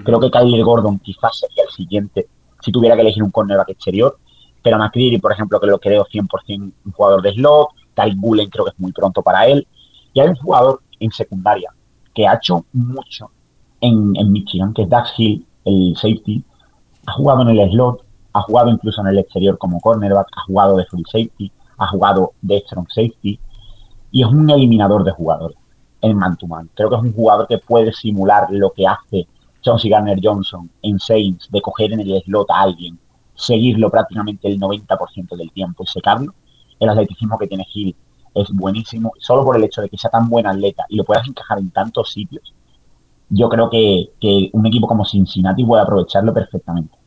Creo 0.06 0.22
que 0.22 0.32
Kyler 0.32 0.64
Gordon 0.64 1.00
quizás 1.00 1.38
sería 1.38 1.64
el 1.64 1.70
siguiente 1.72 2.30
si 2.62 2.72
tuviera 2.72 2.96
que 2.96 3.02
elegir 3.02 3.24
un 3.24 3.32
cornerback 3.32 3.72
exterior 3.72 4.18
pero 4.62 4.78
McCreary, 4.78 5.18
por 5.20 5.32
ejemplo, 5.32 5.60
que 5.60 5.68
lo 5.68 5.80
creo 5.80 6.06
100% 6.06 6.72
un 6.86 6.92
jugador 6.92 7.22
de 7.22 7.34
slot, 7.34 7.70
Kyle 7.96 8.16
Bullen 8.16 8.50
creo 8.50 8.66
que 8.66 8.72
es 8.72 8.80
muy 8.80 8.92
pronto 8.92 9.22
para 9.22 9.48
él, 9.48 9.68
Y 10.14 10.20
hay 10.20 10.30
un 10.30 10.36
jugador 10.36 10.82
en 11.00 11.12
secundaria 11.12 11.72
que 12.14 12.28
ha 12.28 12.36
hecho 12.36 12.66
mucho 12.74 13.32
en, 13.82 14.16
en 14.16 14.32
Michigan, 14.32 14.74
que 14.74 14.84
es 14.84 14.90
Dax 14.90 15.14
Hill, 15.18 15.46
el 15.66 15.96
safety. 15.96 16.44
Ha 17.06 17.12
jugado 17.14 17.42
en 17.44 17.50
el 17.50 17.72
slot, 17.72 18.04
ha 18.34 18.42
jugado 18.42 18.70
incluso 18.70 19.02
en 19.02 19.08
el 19.08 19.20
exterior 19.20 19.58
como 19.58 19.80
cornerback, 19.80 20.28
ha 20.36 20.42
jugado 20.42 20.78
de 20.78 20.86
free 20.86 21.04
safety, 21.06 21.52
ha 21.78 21.88
jugado 21.88 22.34
de 22.42 22.60
strong 22.60 22.88
safety 22.90 23.40
y 24.12 24.24
es 24.24 24.28
un 24.28 24.50
eliminador 24.50 25.04
de 25.04 25.12
jugadores 25.12 25.58
en 26.02 26.18
man 26.18 26.38
to 26.38 26.48
man. 26.48 26.70
Creo 26.74 26.90
que 26.90 26.96
es 26.96 27.02
un 27.02 27.14
jugador 27.14 27.48
que 27.48 27.58
puede 27.58 27.94
simular 27.94 28.48
lo 28.50 28.72
que 28.72 28.88
hace 28.88 29.28
Chauncey 29.62 29.90
Garner 29.90 30.20
Johnson 30.22 30.70
en 30.82 31.00
Saints, 31.00 31.50
de 31.52 31.62
coger 31.62 31.94
en 31.94 32.02
el 32.02 32.22
slot 32.24 32.50
a 32.50 32.62
alguien, 32.62 32.98
seguirlo 33.40 33.90
prácticamente 33.90 34.48
el 34.48 34.60
90% 34.60 35.36
del 35.38 35.52
tiempo 35.52 35.84
y 35.84 35.88
secarlo. 35.88 36.34
El 36.80 36.90
atleticismo 36.90 37.38
que 37.38 37.48
tiene 37.48 37.66
Hill 37.74 37.96
es 38.36 38.50
buenísimo, 38.52 39.14
solo 39.20 39.44
por 39.44 39.56
el 39.56 39.64
hecho 39.64 39.82
de 39.82 39.90
que 39.90 39.98
sea 39.98 40.12
tan 40.12 40.30
buen 40.30 40.46
atleta 40.46 40.86
y 40.90 40.98
lo 40.98 41.04
puedas 41.04 41.28
encajar 41.28 41.58
en 41.60 41.72
tantos 41.72 42.12
sitios, 42.12 42.54
yo 43.30 43.50
creo 43.50 43.70
que, 43.70 44.10
que 44.20 44.50
un 44.54 44.66
equipo 44.66 44.88
como 44.88 45.06
Cincinnati 45.06 45.64
puede 45.64 45.84
aprovecharlo 45.84 46.34
perfectamente. 46.34 47.00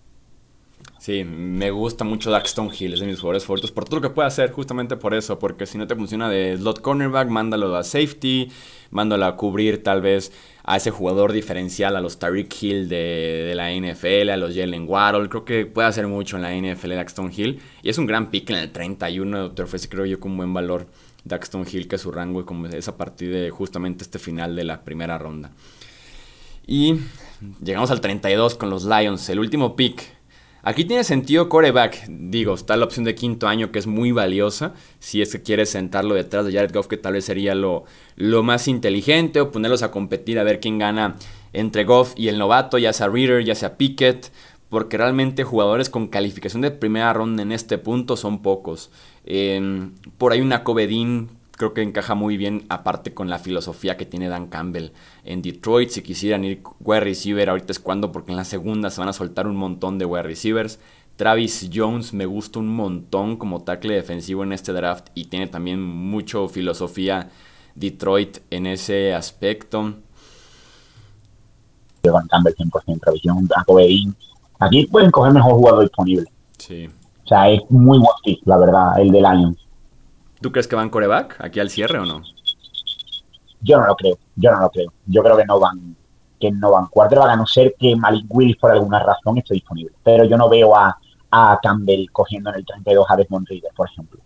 Sí, 0.98 1.24
me 1.24 1.72
gusta 1.72 2.04
mucho 2.04 2.30
Daxton 2.30 2.70
Hill, 2.78 2.94
es 2.94 3.00
de 3.00 3.06
mis 3.06 3.18
jugadores 3.18 3.44
favoritos 3.44 3.72
por 3.72 3.84
todo 3.84 3.96
lo 3.96 4.02
que 4.02 4.10
puede 4.10 4.28
hacer, 4.28 4.52
justamente 4.52 4.96
por 4.96 5.14
eso, 5.14 5.36
porque 5.36 5.66
si 5.66 5.76
no 5.76 5.88
te 5.88 5.96
funciona 5.96 6.28
de 6.28 6.56
slot 6.56 6.80
cornerback, 6.80 7.28
mándalo 7.28 7.74
a 7.74 7.82
safety, 7.82 8.52
mándalo 8.92 9.26
a 9.26 9.36
cubrir 9.36 9.82
tal 9.82 10.00
vez 10.00 10.32
a 10.64 10.76
ese 10.76 10.90
jugador 10.90 11.32
diferencial, 11.32 11.96
a 11.96 12.00
los 12.00 12.18
Tariq 12.18 12.62
Hill 12.62 12.88
de, 12.88 13.52
la 13.54 13.72
NFL, 13.72 14.30
a 14.30 14.36
los 14.36 14.54
Jalen 14.54 14.88
Waddle, 14.88 15.28
creo 15.28 15.44
que 15.44 15.66
puede 15.66 15.88
hacer 15.88 16.06
mucho 16.06 16.36
en 16.36 16.42
la 16.42 16.54
NFL 16.54 16.90
Daxton 16.94 17.32
Hill, 17.34 17.60
y 17.82 17.88
es 17.88 17.98
un 17.98 18.06
gran 18.06 18.30
pick 18.30 18.50
en 18.50 18.56
el 18.56 18.70
31, 18.70 19.52
te 19.52 19.62
ofrece 19.62 19.88
creo 19.88 20.06
yo 20.06 20.20
con 20.20 20.36
buen 20.36 20.54
valor 20.54 20.86
Daxton 21.24 21.66
Hill, 21.70 21.88
que 21.88 21.98
su 21.98 22.12
rango 22.12 22.46
como 22.46 22.66
es 22.66 22.88
a 22.88 22.96
partir 22.96 23.32
de 23.32 23.50
justamente 23.50 24.04
este 24.04 24.18
final 24.18 24.54
de 24.54 24.64
la 24.64 24.82
primera 24.84 25.18
ronda. 25.18 25.50
Y 26.66 26.94
llegamos 27.62 27.90
al 27.90 28.00
32 28.00 28.54
con 28.54 28.70
los 28.70 28.84
Lions, 28.84 29.28
el 29.28 29.40
último 29.40 29.74
pick 29.74 30.21
Aquí 30.64 30.84
tiene 30.84 31.02
sentido 31.02 31.48
coreback. 31.48 32.06
Digo, 32.08 32.54
está 32.54 32.76
la 32.76 32.84
opción 32.84 33.04
de 33.04 33.16
quinto 33.16 33.48
año 33.48 33.72
que 33.72 33.80
es 33.80 33.88
muy 33.88 34.12
valiosa. 34.12 34.74
Si 35.00 35.20
es 35.20 35.32
que 35.32 35.42
quieres 35.42 35.70
sentarlo 35.70 36.14
detrás 36.14 36.46
de 36.46 36.52
Jared 36.52 36.72
Goff, 36.72 36.86
que 36.86 36.96
tal 36.96 37.14
vez 37.14 37.24
sería 37.24 37.56
lo, 37.56 37.84
lo 38.14 38.44
más 38.44 38.68
inteligente, 38.68 39.40
o 39.40 39.50
ponerlos 39.50 39.82
a 39.82 39.90
competir 39.90 40.38
a 40.38 40.44
ver 40.44 40.60
quién 40.60 40.78
gana 40.78 41.16
entre 41.52 41.84
Goff 41.84 42.14
y 42.16 42.28
el 42.28 42.38
novato, 42.38 42.78
ya 42.78 42.92
sea 42.92 43.08
Reader, 43.08 43.44
ya 43.44 43.56
sea 43.56 43.76
Pickett. 43.76 44.30
Porque 44.68 44.96
realmente 44.96 45.44
jugadores 45.44 45.90
con 45.90 46.06
calificación 46.06 46.62
de 46.62 46.70
primera 46.70 47.12
ronda 47.12 47.42
en 47.42 47.52
este 47.52 47.76
punto 47.76 48.16
son 48.16 48.40
pocos. 48.40 48.90
Em, 49.26 49.92
por 50.16 50.32
ahí 50.32 50.40
una 50.40 50.64
Covedín 50.64 51.28
creo 51.62 51.74
que 51.74 51.82
encaja 51.82 52.16
muy 52.16 52.36
bien, 52.36 52.66
aparte 52.70 53.14
con 53.14 53.30
la 53.30 53.38
filosofía 53.38 53.96
que 53.96 54.04
tiene 54.04 54.28
Dan 54.28 54.48
Campbell 54.48 54.90
en 55.22 55.42
Detroit. 55.42 55.90
Si 55.90 56.02
quisieran 56.02 56.44
ir 56.44 56.60
wide 56.80 56.98
receiver, 56.98 57.48
ahorita 57.48 57.70
es 57.70 57.78
cuando, 57.78 58.10
porque 58.10 58.32
en 58.32 58.36
la 58.36 58.44
segunda 58.44 58.90
se 58.90 59.00
van 59.00 59.08
a 59.08 59.12
soltar 59.12 59.46
un 59.46 59.54
montón 59.54 59.96
de 59.96 60.04
wide 60.04 60.24
receivers. 60.24 60.80
Travis 61.14 61.70
Jones 61.72 62.14
me 62.14 62.26
gusta 62.26 62.58
un 62.58 62.66
montón 62.66 63.36
como 63.36 63.62
tackle 63.62 63.94
defensivo 63.94 64.42
en 64.42 64.52
este 64.52 64.72
draft 64.72 65.10
y 65.14 65.26
tiene 65.26 65.46
también 65.46 65.80
mucho 65.80 66.48
filosofía 66.48 67.30
Detroit 67.76 68.38
en 68.50 68.66
ese 68.66 69.14
aspecto. 69.14 69.94
Dan 72.02 72.26
Campbell 72.26 72.54
100%, 72.54 73.00
Travis 73.00 73.22
Jones, 73.22 74.16
Aquí 74.58 74.86
pueden 74.88 75.12
coger 75.12 75.32
mejor 75.32 75.52
jugador 75.52 75.82
disponible. 75.82 76.26
Sí. 76.58 76.90
O 77.24 77.28
sea, 77.28 77.48
es 77.48 77.60
muy 77.70 78.00
buen 78.00 78.38
la 78.46 78.58
verdad, 78.58 79.00
el 79.00 79.12
de 79.12 79.20
Lions. 79.20 79.62
¿Tú 80.42 80.50
crees 80.52 80.66
que 80.66 80.76
van 80.76 80.90
coreback 80.90 81.36
aquí 81.38 81.60
al 81.60 81.70
cierre 81.70 81.98
o 81.98 82.04
no? 82.04 82.22
Yo 83.60 83.78
no 83.78 83.86
lo 83.86 83.94
creo, 83.94 84.18
yo 84.34 84.50
no 84.50 84.60
lo 84.60 84.70
creo. 84.70 84.92
Yo 85.06 85.22
creo 85.22 85.36
que 85.36 85.44
no 85.44 85.60
van, 85.60 85.96
que 86.40 86.50
no 86.50 86.72
van 86.72 86.86
quarterback, 86.86 87.30
a 87.30 87.36
no 87.36 87.46
ser 87.46 87.74
que 87.78 87.94
Malik 87.94 88.26
Willis 88.28 88.56
por 88.56 88.72
alguna 88.72 88.98
razón 88.98 89.38
esté 89.38 89.54
disponible. 89.54 89.94
Pero 90.02 90.24
yo 90.24 90.36
no 90.36 90.48
veo 90.48 90.76
a, 90.76 90.98
a 91.30 91.58
Campbell 91.62 92.06
cogiendo 92.10 92.50
en 92.50 92.56
el 92.56 92.66
32 92.66 93.06
a 93.08 93.16
Desmond 93.16 93.48
Reader, 93.48 93.70
por 93.74 93.88
ejemplo. 93.88 94.20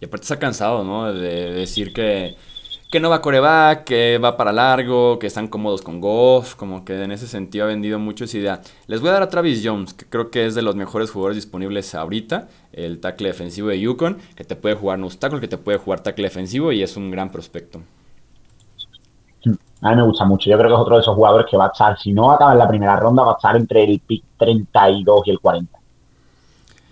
Y 0.00 0.06
aparte 0.06 0.22
está 0.24 0.38
cansado, 0.38 0.82
¿no? 0.82 1.12
De 1.12 1.52
decir 1.52 1.92
que 1.92 2.36
que 2.90 3.00
no 3.00 3.10
va 3.10 3.16
a 3.16 3.20
coreback, 3.20 3.84
que 3.84 4.18
va 4.18 4.36
para 4.36 4.52
largo, 4.52 5.18
que 5.18 5.26
están 5.26 5.48
cómodos 5.48 5.82
con 5.82 6.00
Goff, 6.00 6.54
como 6.54 6.84
que 6.84 7.02
en 7.02 7.12
ese 7.12 7.26
sentido 7.26 7.64
ha 7.64 7.68
vendido 7.68 7.98
mucho 7.98 8.24
esa 8.24 8.38
idea. 8.38 8.60
Les 8.86 9.00
voy 9.00 9.10
a 9.10 9.14
dar 9.14 9.22
a 9.22 9.28
Travis 9.28 9.60
Jones, 9.62 9.92
que 9.92 10.06
creo 10.06 10.30
que 10.30 10.46
es 10.46 10.54
de 10.54 10.62
los 10.62 10.74
mejores 10.74 11.10
jugadores 11.10 11.36
disponibles 11.36 11.94
ahorita, 11.94 12.48
el 12.72 13.00
tackle 13.00 13.28
defensivo 13.28 13.68
de 13.68 13.80
Yukon, 13.80 14.16
que 14.34 14.44
te 14.44 14.56
puede 14.56 14.74
jugar 14.74 14.98
no 14.98 15.08
tackle, 15.08 15.40
que 15.40 15.48
te 15.48 15.58
puede 15.58 15.78
jugar 15.78 16.00
tackle 16.00 16.24
defensivo 16.24 16.72
y 16.72 16.82
es 16.82 16.96
un 16.96 17.10
gran 17.10 17.30
prospecto. 17.30 17.80
A 19.80 19.90
mí 19.90 19.96
me 19.96 20.02
gusta 20.02 20.24
mucho, 20.24 20.50
yo 20.50 20.56
creo 20.56 20.70
que 20.70 20.74
es 20.74 20.80
otro 20.80 20.96
de 20.96 21.02
esos 21.02 21.14
jugadores 21.14 21.46
que 21.48 21.56
va 21.56 21.66
a 21.66 21.68
estar, 21.68 21.98
si 21.98 22.12
no 22.12 22.32
acaba 22.32 22.52
en 22.52 22.58
la 22.58 22.68
primera 22.68 22.96
ronda, 22.96 23.22
va 23.22 23.32
a 23.32 23.36
estar 23.36 23.54
entre 23.54 23.84
el 23.84 24.00
pick 24.00 24.24
32 24.38 25.22
y 25.26 25.30
el 25.30 25.38
40. 25.38 25.77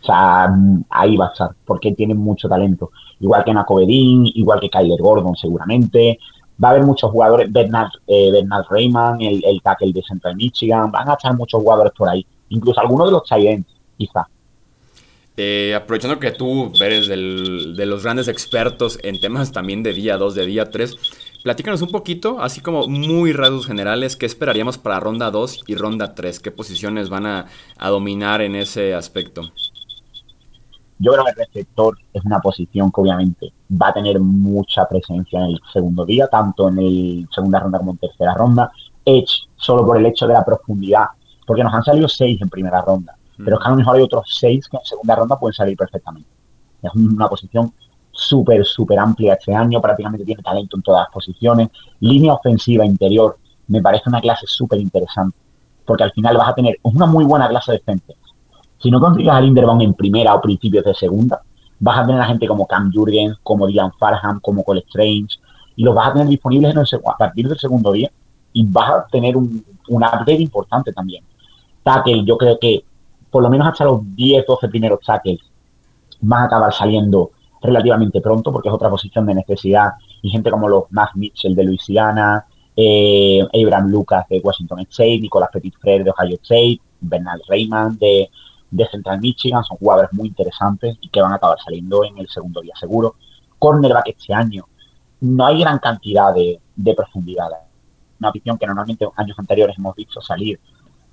Ahí 0.09 1.17
va 1.17 1.27
a 1.27 1.33
estar, 1.33 1.51
porque 1.65 1.93
tiene 1.93 2.15
mucho 2.15 2.49
talento. 2.49 2.91
Igual 3.21 3.45
que 3.45 3.55
Nacovedín, 3.55 4.27
igual 4.35 4.61
que 4.61 4.71
Kyler 4.71 5.01
Gordon 5.01 5.37
seguramente. 5.37 6.19
Va 6.63 6.69
a 6.69 6.71
haber 6.73 6.85
muchos 6.85 7.11
jugadores, 7.11 7.53
Bernard, 7.53 7.91
eh, 8.07 8.31
Bernard 8.33 8.65
Rayman, 8.71 9.21
el, 9.21 9.61
tackle 9.63 9.93
de 9.93 10.03
Central 10.03 10.37
Michigan, 10.37 10.91
van 10.91 11.09
a 11.09 11.15
estar 11.15 11.37
muchos 11.37 11.61
jugadores 11.61 11.93
por 11.97 12.09
ahí. 12.09 12.27
Incluso 12.49 12.81
algunos 12.81 13.09
de 13.09 13.13
los 13.13 13.23
Giants, 13.29 13.69
quizá. 13.99 14.27
Eh, 15.37 15.75
aprovechando 15.75 16.19
que 16.19 16.31
tú 16.31 16.73
eres 16.81 17.09
de 17.09 17.87
los 17.87 18.03
grandes 18.03 18.27
expertos 18.29 18.99
en 19.03 19.21
temas 19.21 19.53
también 19.53 19.83
de 19.83 19.93
día 19.93 20.17
2, 20.17 20.35
de 20.35 20.47
día 20.47 20.71
3, 20.71 20.97
platícanos 21.43 21.83
un 21.83 21.91
poquito, 21.91 22.41
así 22.41 22.63
como 22.63 22.89
muy 22.89 23.35
rasgos 23.35 23.67
generales, 23.67 24.17
qué 24.17 24.25
esperaríamos 24.25 24.79
para 24.79 24.99
ronda 24.99 25.31
2 25.31 25.65
y 25.67 25.75
ronda 25.75 26.15
3, 26.15 26.41
qué 26.41 26.51
posiciones 26.51 27.11
van 27.11 27.27
a 27.27 27.89
dominar 27.91 28.41
en 28.41 28.55
ese 28.55 28.95
aspecto. 28.95 29.43
Yo 30.99 31.13
creo 31.13 31.25
que 31.25 31.31
el 31.31 31.37
receptor 31.37 31.99
es 32.13 32.25
una 32.25 32.41
posición 32.41 32.91
que 32.91 33.01
obviamente 33.01 33.53
va 33.71 33.89
a 33.89 33.95
tener 33.95 34.19
mucha 34.19 34.89
presencia 34.89 35.41
en 35.41 35.47
el 35.53 35.61
segundo 35.73 36.07
día, 36.07 36.27
tanto 36.29 36.69
en 36.69 36.79
el 36.79 37.29
segunda 37.35 37.61
ronda 37.61 37.79
como 37.79 37.93
en 37.93 37.99
tercera 37.99 38.35
ronda. 38.35 38.71
Edge, 39.05 39.49
solo 39.57 39.85
por 39.85 39.99
el 39.99 40.07
hecho 40.07 40.27
de 40.27 40.33
la 40.33 40.45
profundidad, 40.45 41.07
porque 41.47 41.63
nos 41.63 41.75
han 41.75 41.85
salido 41.85 42.09
seis 42.09 42.41
en 42.41 42.49
primera 42.49 42.81
ronda, 42.81 43.15
pero 43.37 43.57
es 43.57 43.63
que 43.63 43.69
a 43.69 43.71
lo 43.71 43.77
mejor 43.77 43.97
hay 43.97 44.03
otros 44.03 44.25
seis 44.41 44.67
que 44.69 44.79
en 44.79 44.85
segunda 44.85 45.15
ronda 45.15 45.39
pueden 45.39 45.55
salir 45.55 45.77
perfectamente. 45.77 46.29
Es 46.83 46.93
una 46.95 47.29
posición 47.29 47.73
súper, 48.11 48.65
súper 48.65 48.99
amplia 48.99 49.35
este 49.35 49.55
año, 49.55 49.81
prácticamente 49.81 50.25
tiene 50.25 50.43
talento 50.43 50.77
en 50.77 50.83
todas 50.83 51.03
las 51.03 51.13
posiciones. 51.13 51.69
Línea 52.01 52.35
ofensiva 52.35 52.85
interior, 52.85 53.39
me 53.69 53.83
parece 53.83 54.09
una 54.09 54.21
clase 54.21 54.47
súper 54.47 54.81
interesante, 54.81 55.37
porque 55.85 56.05
al 56.05 56.13
final 56.13 56.37
vas 56.37 56.49
a 56.49 56.55
tener 56.55 56.79
una 56.83 57.07
muy 57.07 57.25
buena 57.25 57.49
clase 57.49 57.73
de 57.73 57.79
defensa, 57.79 58.13
si 58.79 58.91
no 58.91 59.01
consigues 59.01 59.33
a 59.33 59.41
Linderbaum 59.41 59.81
en 59.81 59.95
primera 59.95 60.35
o 60.35 60.41
principios 60.41 60.85
de 60.85 60.95
segunda, 60.95 61.41
vas 61.79 61.99
a 61.99 62.07
tener 62.07 62.21
a 62.21 62.27
gente 62.27 62.47
como 62.47 62.67
Cam 62.67 62.93
Jurgens, 62.93 63.37
como 63.43 63.67
Diane 63.67 63.93
Farham, 63.99 64.41
como 64.41 64.65
Cole 64.65 64.85
Strange, 64.87 65.39
y 65.77 65.83
los 65.83 65.95
vas 65.95 66.09
a 66.09 66.13
tener 66.15 66.29
disponibles 66.29 66.73
en 66.73 66.79
el, 66.79 66.87
a 67.07 67.17
partir 67.17 67.49
del 67.49 67.59
segundo 67.59 67.93
día 67.93 68.11
y 68.53 68.65
vas 68.67 68.91
a 68.91 69.07
tener 69.11 69.37
un, 69.37 69.65
un 69.89 70.03
upgrade 70.03 70.43
importante 70.43 70.93
también. 70.93 71.23
Tackle, 71.83 72.25
yo 72.25 72.37
creo 72.37 72.59
que 72.59 72.85
por 73.31 73.43
lo 73.43 73.51
menos 73.51 73.69
hasta 73.69 73.85
los 73.85 74.01
10, 74.17 74.47
12 74.47 74.69
primeros 74.69 75.01
tackles 75.01 75.41
van 76.21 76.43
a 76.43 76.47
acabar 76.47 76.73
saliendo 76.73 77.33
relativamente 77.63 78.21
pronto 78.21 78.53
porque 78.53 78.69
es 78.69 78.75
otra 78.75 78.89
posición 78.89 79.27
de 79.27 79.35
necesidad 79.35 79.91
y 80.23 80.31
gente 80.31 80.51
como 80.51 80.69
los 80.69 80.85
Matt 80.91 81.15
Mitchell 81.15 81.55
de 81.55 81.65
Luisiana, 81.65 82.47
eh, 82.75 83.47
Abraham 83.53 83.89
Lucas 83.89 84.27
de 84.29 84.41
Washington 84.43 84.81
State, 84.81 85.21
Nicolás 85.21 85.51
Petit 85.53 85.75
Frere 85.79 86.05
de 86.05 86.11
Ohio 86.11 86.37
State, 86.43 86.81
Bernard 87.01 87.41
Raymond 87.49 87.99
de, 87.99 88.31
de 88.77 88.89
Central 88.89 89.21
Michigan, 89.21 89.65
son 89.65 89.79
jugadores 89.79 90.13
muy 90.13 90.29
interesantes 90.29 90.97
y 91.01 91.09
que 91.09 91.21
van 91.21 91.33
a 91.33 91.37
acabar 91.37 91.59
saliendo 91.63 92.05
en 92.05 92.19
el 92.19 92.29
segundo 92.29 92.61
día 92.61 92.75
seguro. 92.79 93.17
Cornerback 93.59 94.09
este 94.09 94.35
año, 94.35 94.67
no 95.21 95.47
hay 95.47 95.61
gran 95.61 95.79
cantidad 95.79 96.35
de, 96.35 96.61
profundidad. 96.95 97.49
Una 98.21 98.29
afición 98.29 98.59
que 98.59 98.67
normalmente 98.67 99.07
años 99.17 99.39
anteriores 99.39 99.77
hemos 99.79 99.95
visto 99.95 100.21
salir 100.21 100.61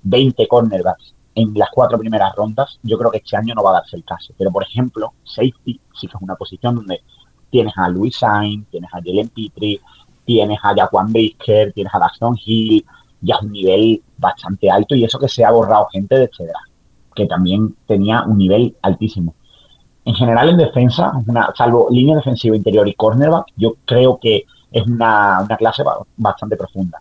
20 0.02 0.46
cornerbacks 0.46 1.14
en 1.34 1.52
las 1.54 1.70
cuatro 1.72 1.98
primeras 1.98 2.34
rondas, 2.34 2.78
yo 2.82 2.96
creo 2.98 3.10
que 3.10 3.18
este 3.18 3.36
año 3.36 3.54
no 3.54 3.62
va 3.62 3.70
a 3.70 3.74
darse 3.74 3.96
el 3.96 4.04
caso. 4.04 4.32
Pero, 4.38 4.52
por 4.52 4.62
ejemplo, 4.62 5.14
safety 5.24 5.80
sí 5.98 6.06
que 6.06 6.16
es 6.16 6.22
una 6.22 6.36
posición 6.36 6.76
donde 6.76 7.02
tienes 7.50 7.72
a 7.76 7.88
Louis 7.88 8.16
Sainz, 8.16 8.68
tienes 8.70 8.90
a 8.92 8.98
Jalen 8.98 9.28
Petrie, 9.28 9.80
tienes 10.24 10.58
a 10.62 10.74
Jaquan 10.74 11.12
Brisker, 11.12 11.72
tienes 11.72 11.92
a 11.94 11.98
Daxton 11.98 12.36
Hill, 12.44 12.84
ya 13.20 13.38
un 13.42 13.52
nivel 13.52 14.02
bastante 14.18 14.70
alto 14.70 14.94
y 14.94 15.04
eso 15.04 15.18
que 15.18 15.28
se 15.28 15.44
ha 15.44 15.50
borrado 15.50 15.88
gente 15.90 16.14
de 16.16 16.24
este 16.24 16.44
que 17.14 17.26
también 17.26 17.74
tenía 17.86 18.22
un 18.22 18.38
nivel 18.38 18.76
altísimo. 18.82 19.34
En 20.04 20.14
general 20.14 20.50
en 20.50 20.58
defensa, 20.58 21.12
una, 21.26 21.52
salvo 21.56 21.88
línea 21.90 22.16
defensiva 22.16 22.56
interior 22.56 22.86
y 22.86 22.94
cornerback, 22.94 23.46
yo 23.56 23.74
creo 23.84 24.18
que 24.20 24.44
es 24.70 24.86
una, 24.86 25.46
clase 25.58 25.82
bastante 26.16 26.56
profunda. 26.56 27.00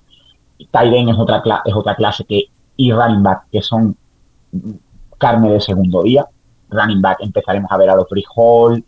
Tyden 0.71 1.09
es 1.09 1.17
otra, 1.17 1.43
es 1.65 1.73
otra 1.73 1.95
clase 1.95 2.23
que 2.23 2.45
y 2.77 2.91
running 2.91 3.23
back, 3.23 3.45
que 3.51 3.61
son 3.61 3.95
carne 5.17 5.51
de 5.51 5.61
segundo 5.61 6.03
día. 6.03 6.25
Running 6.69 7.01
back 7.01 7.19
empezaremos 7.21 7.71
a 7.71 7.77
ver 7.77 7.89
a 7.89 7.95
los 7.95 8.07
Free 8.09 8.25
Hall, 8.35 8.83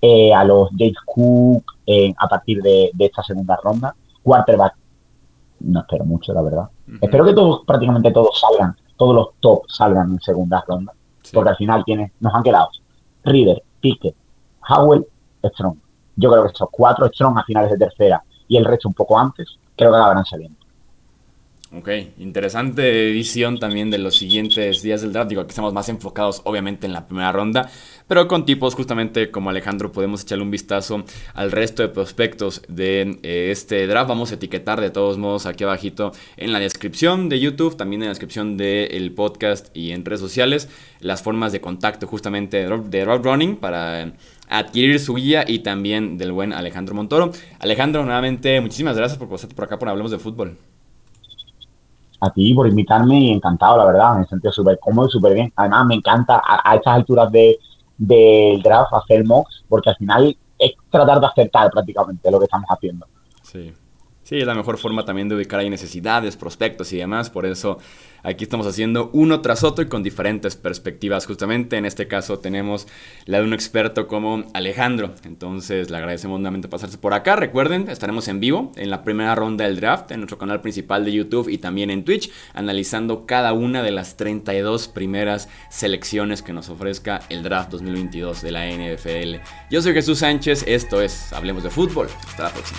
eh, 0.00 0.32
a 0.32 0.44
los 0.44 0.70
James 0.76 0.96
Cook 1.04 1.64
eh, 1.86 2.12
a 2.16 2.28
partir 2.28 2.62
de, 2.62 2.90
esta 2.98 3.22
segunda 3.22 3.58
ronda. 3.62 3.94
Quarterback, 4.22 4.74
no 5.60 5.80
espero 5.80 6.04
mucho, 6.04 6.32
la 6.32 6.42
verdad. 6.42 6.68
Espero 7.00 7.24
que 7.24 7.34
todos, 7.34 7.62
prácticamente 7.66 8.10
todos 8.10 8.40
salgan, 8.40 8.76
todos 9.00 9.14
los 9.14 9.28
top 9.40 9.62
salgan 9.66 10.10
en 10.10 10.20
segunda 10.20 10.62
ronda, 10.68 10.92
porque 11.32 11.48
al 11.48 11.56
final 11.56 11.82
tiene, 11.86 12.12
nos 12.20 12.34
han 12.34 12.42
quedado 12.42 12.68
Reader, 13.24 13.62
Pickett, 13.80 14.14
Howell, 14.68 15.06
Strong. 15.42 15.78
Yo 16.16 16.30
creo 16.30 16.42
que 16.42 16.48
estos 16.48 16.68
cuatro 16.70 17.06
Strong 17.06 17.38
a 17.38 17.44
finales 17.44 17.70
de 17.70 17.78
tercera 17.78 18.22
y 18.46 18.58
el 18.58 18.66
resto 18.66 18.88
un 18.88 18.94
poco 18.94 19.18
antes, 19.18 19.58
creo 19.74 19.90
que 19.90 19.96
acabarán 19.96 20.26
saliendo. 20.26 20.59
Ok, 21.72 21.88
interesante 22.18 23.12
visión 23.12 23.60
también 23.60 23.92
de 23.92 23.98
los 23.98 24.16
siguientes 24.16 24.82
días 24.82 25.02
del 25.02 25.12
draft. 25.12 25.28
Digo, 25.28 25.44
que 25.44 25.50
estamos 25.50 25.72
más 25.72 25.88
enfocados 25.88 26.42
obviamente 26.44 26.84
en 26.88 26.92
la 26.92 27.06
primera 27.06 27.30
ronda, 27.30 27.70
pero 28.08 28.26
con 28.26 28.44
tipos 28.44 28.74
justamente 28.74 29.30
como 29.30 29.50
Alejandro 29.50 29.92
podemos 29.92 30.22
echarle 30.22 30.42
un 30.42 30.50
vistazo 30.50 31.04
al 31.32 31.52
resto 31.52 31.84
de 31.84 31.88
prospectos 31.90 32.62
de 32.66 33.20
eh, 33.22 33.50
este 33.52 33.86
draft. 33.86 34.08
Vamos 34.08 34.32
a 34.32 34.34
etiquetar 34.34 34.80
de 34.80 34.90
todos 34.90 35.16
modos 35.16 35.46
aquí 35.46 35.62
abajito 35.62 36.10
en 36.36 36.52
la 36.52 36.58
descripción 36.58 37.28
de 37.28 37.38
YouTube, 37.38 37.76
también 37.76 38.02
en 38.02 38.06
la 38.06 38.14
descripción 38.14 38.56
del 38.56 39.12
podcast 39.12 39.68
y 39.72 39.92
en 39.92 40.04
redes 40.04 40.18
sociales, 40.18 40.68
las 40.98 41.22
formas 41.22 41.52
de 41.52 41.60
contacto 41.60 42.08
justamente 42.08 42.66
de 42.66 43.04
Road 43.04 43.22
Running 43.22 43.54
para 43.54 44.12
adquirir 44.48 44.98
su 44.98 45.14
guía 45.14 45.44
y 45.46 45.60
también 45.60 46.18
del 46.18 46.32
buen 46.32 46.52
Alejandro 46.52 46.96
Montoro. 46.96 47.30
Alejandro, 47.60 48.04
nuevamente, 48.04 48.60
muchísimas 48.60 48.96
gracias 48.96 49.20
por 49.20 49.28
pasarte 49.28 49.54
por 49.54 49.66
acá 49.66 49.78
por 49.78 49.88
Hablemos 49.88 50.10
de 50.10 50.18
Fútbol 50.18 50.58
a 52.20 52.30
ti 52.30 52.54
por 52.54 52.66
invitarme 52.68 53.18
y 53.18 53.30
encantado, 53.30 53.76
la 53.78 53.86
verdad, 53.86 54.16
me 54.16 54.22
he 54.24 54.26
sentido 54.26 54.52
súper 54.52 54.78
cómodo 54.78 55.08
y 55.08 55.10
súper 55.10 55.34
bien. 55.34 55.52
Además, 55.56 55.86
me 55.86 55.94
encanta 55.94 56.42
a, 56.44 56.74
estas 56.74 56.94
alturas 56.94 57.30
del 57.32 57.56
de, 57.96 58.60
draft 58.62 58.92
hacer 58.92 59.24
mocks, 59.24 59.64
porque 59.68 59.90
al 59.90 59.96
final 59.96 60.36
es 60.58 60.72
tratar 60.90 61.20
de 61.20 61.26
acertar 61.26 61.70
prácticamente 61.70 62.30
lo 62.30 62.38
que 62.38 62.44
estamos 62.44 62.68
haciendo. 62.68 63.06
Sí. 63.42 63.72
Sí, 64.30 64.38
es 64.38 64.46
la 64.46 64.54
mejor 64.54 64.78
forma 64.78 65.04
también 65.04 65.28
de 65.28 65.34
ubicar 65.34 65.58
ahí 65.58 65.68
necesidades, 65.68 66.36
prospectos 66.36 66.92
y 66.92 66.96
demás. 66.98 67.30
Por 67.30 67.46
eso 67.46 67.78
aquí 68.22 68.44
estamos 68.44 68.64
haciendo 68.68 69.10
uno 69.12 69.40
tras 69.40 69.64
otro 69.64 69.84
y 69.84 69.88
con 69.88 70.04
diferentes 70.04 70.54
perspectivas. 70.54 71.26
Justamente 71.26 71.76
en 71.76 71.84
este 71.84 72.06
caso 72.06 72.38
tenemos 72.38 72.86
la 73.24 73.38
de 73.38 73.44
un 73.44 73.52
experto 73.52 74.06
como 74.06 74.44
Alejandro. 74.54 75.16
Entonces 75.24 75.90
le 75.90 75.96
agradecemos 75.96 76.38
nuevamente 76.38 76.68
pasarse 76.68 76.96
por 76.96 77.12
acá. 77.12 77.34
Recuerden, 77.34 77.88
estaremos 77.88 78.28
en 78.28 78.38
vivo 78.38 78.70
en 78.76 78.88
la 78.90 79.02
primera 79.02 79.34
ronda 79.34 79.64
del 79.64 79.80
draft 79.80 80.12
en 80.12 80.20
nuestro 80.20 80.38
canal 80.38 80.60
principal 80.60 81.04
de 81.04 81.10
YouTube 81.10 81.48
y 81.48 81.58
también 81.58 81.90
en 81.90 82.04
Twitch, 82.04 82.30
analizando 82.54 83.26
cada 83.26 83.52
una 83.52 83.82
de 83.82 83.90
las 83.90 84.16
32 84.16 84.86
primeras 84.86 85.48
selecciones 85.70 86.40
que 86.42 86.52
nos 86.52 86.68
ofrezca 86.68 87.18
el 87.30 87.42
draft 87.42 87.70
2022 87.72 88.42
de 88.42 88.52
la 88.52 88.70
NFL. 88.70 89.42
Yo 89.72 89.82
soy 89.82 89.92
Jesús 89.92 90.20
Sánchez, 90.20 90.62
esto 90.68 91.02
es 91.02 91.32
Hablemos 91.32 91.64
de 91.64 91.70
Fútbol. 91.70 92.06
Hasta 92.28 92.44
la 92.44 92.50
próxima. 92.50 92.78